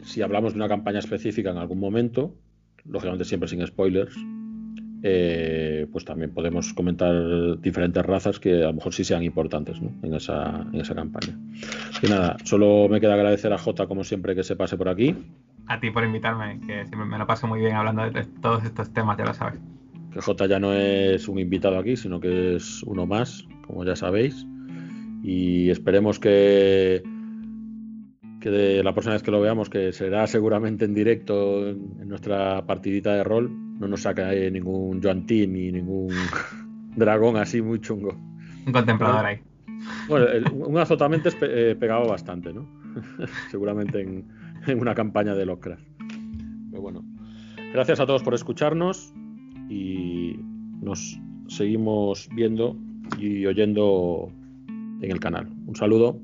si 0.03 0.23
hablamos 0.23 0.53
de 0.53 0.59
una 0.59 0.69
campaña 0.69 0.99
específica 0.99 1.51
en 1.51 1.59
algún 1.59 1.79
momento, 1.79 2.35
lógicamente 2.85 3.25
siempre 3.25 3.49
sin 3.49 3.67
spoilers, 3.67 4.17
eh, 5.03 5.87
pues 5.91 6.05
también 6.05 6.33
podemos 6.33 6.73
comentar 6.75 7.61
diferentes 7.61 8.05
razas 8.05 8.39
que 8.39 8.63
a 8.63 8.69
lo 8.69 8.75
mejor 8.75 8.93
sí 8.95 9.05
sean 9.05 9.23
importantes 9.23 9.79
en, 10.03 10.15
esa, 10.15 10.67
en 10.73 10.81
esa 10.81 10.95
campaña. 10.95 11.39
Y 12.03 12.09
nada, 12.09 12.37
solo 12.45 12.89
me 12.89 13.01
queda 13.01 13.15
agradecer 13.15 13.53
a 13.53 13.59
Jota 13.59 13.87
como 13.87 14.05
siempre 14.05 14.35
que 14.35 14.43
se 14.43 14.57
pase 14.57 14.77
por 14.77 14.89
aquí. 14.89 15.17
A 15.67 15.81
ti 15.81 15.91
por 15.91 16.05
invitarme, 16.05 16.61
que 16.67 16.87
siempre 16.87 17.07
me 17.07 17.19
lo 17.19 17.27
paso 17.27 17.47
muy 17.47 17.61
bien 17.61 17.77
hablando 17.77 18.11
de 18.11 18.25
todos 18.41 18.65
estos 18.65 18.93
temas, 18.93 19.17
ya 19.17 19.25
lo 19.25 19.35
sabes. 19.35 19.61
Que 20.13 20.21
Jota 20.21 20.47
ya 20.47 20.59
no 20.59 20.73
es 20.73 21.29
un 21.29 21.39
invitado 21.39 21.79
aquí, 21.79 21.97
sino 21.97 22.21
que 22.21 22.57
es 22.57 22.83
uno 22.83 23.07
más, 23.07 23.47
como 23.67 23.85
ya 23.85 23.97
sabéis. 23.97 24.47
Y 25.23 25.71
esperemos 25.71 26.19
que 26.19 27.03
que 28.41 28.51
de 28.51 28.83
la 28.83 28.93
próxima 28.93 29.15
vez 29.15 29.23
que 29.23 29.31
lo 29.31 29.41
veamos, 29.41 29.71
que 29.71 29.93
será 29.93 30.27
seguramente 30.27 30.87
en 30.87 30.95
directo 30.95 31.69
en, 31.69 32.09
nuestra 32.09 32.67
partidita 32.67 33.15
de 33.15 33.23
rol, 33.23 33.51
no 33.81 33.89
nos 33.89 34.03
saca 34.03 34.31
ningún 34.33 35.03
Joan 35.03 35.25
ni 35.27 35.73
ningún 35.73 36.15
dragón 36.97 37.37
así 37.37 37.61
muy 37.61 37.81
chungo. 37.81 38.15
Un 38.67 38.73
contemplador 38.73 39.25
ahí. 39.25 39.41
Bueno, 40.07 40.27
un 40.53 40.79
azotamente 40.79 41.31
es 41.31 41.37
eh, 41.41 41.75
pegado 41.81 42.07
bastante, 42.07 42.53
¿no? 42.53 42.69
seguramente 43.51 44.03
en, 44.03 44.27
una 44.79 44.95
campaña 44.95 45.35
de 45.35 45.47
Lovecraft. 45.47 45.83
Pero 46.71 46.83
bueno, 46.83 47.03
gracias 47.73 47.99
a 47.99 48.07
todos 48.07 48.23
por 48.23 48.35
escucharnos 48.35 49.15
y 49.71 50.39
nos 50.83 51.19
seguimos 51.49 52.29
viendo 52.35 52.77
y 53.19 53.47
oyendo 53.47 54.31
en 55.01 55.11
el 55.11 55.19
canal. 55.19 55.49
Un 55.67 55.75
saludo. 55.75 56.21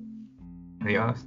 Adiós. 0.80 1.26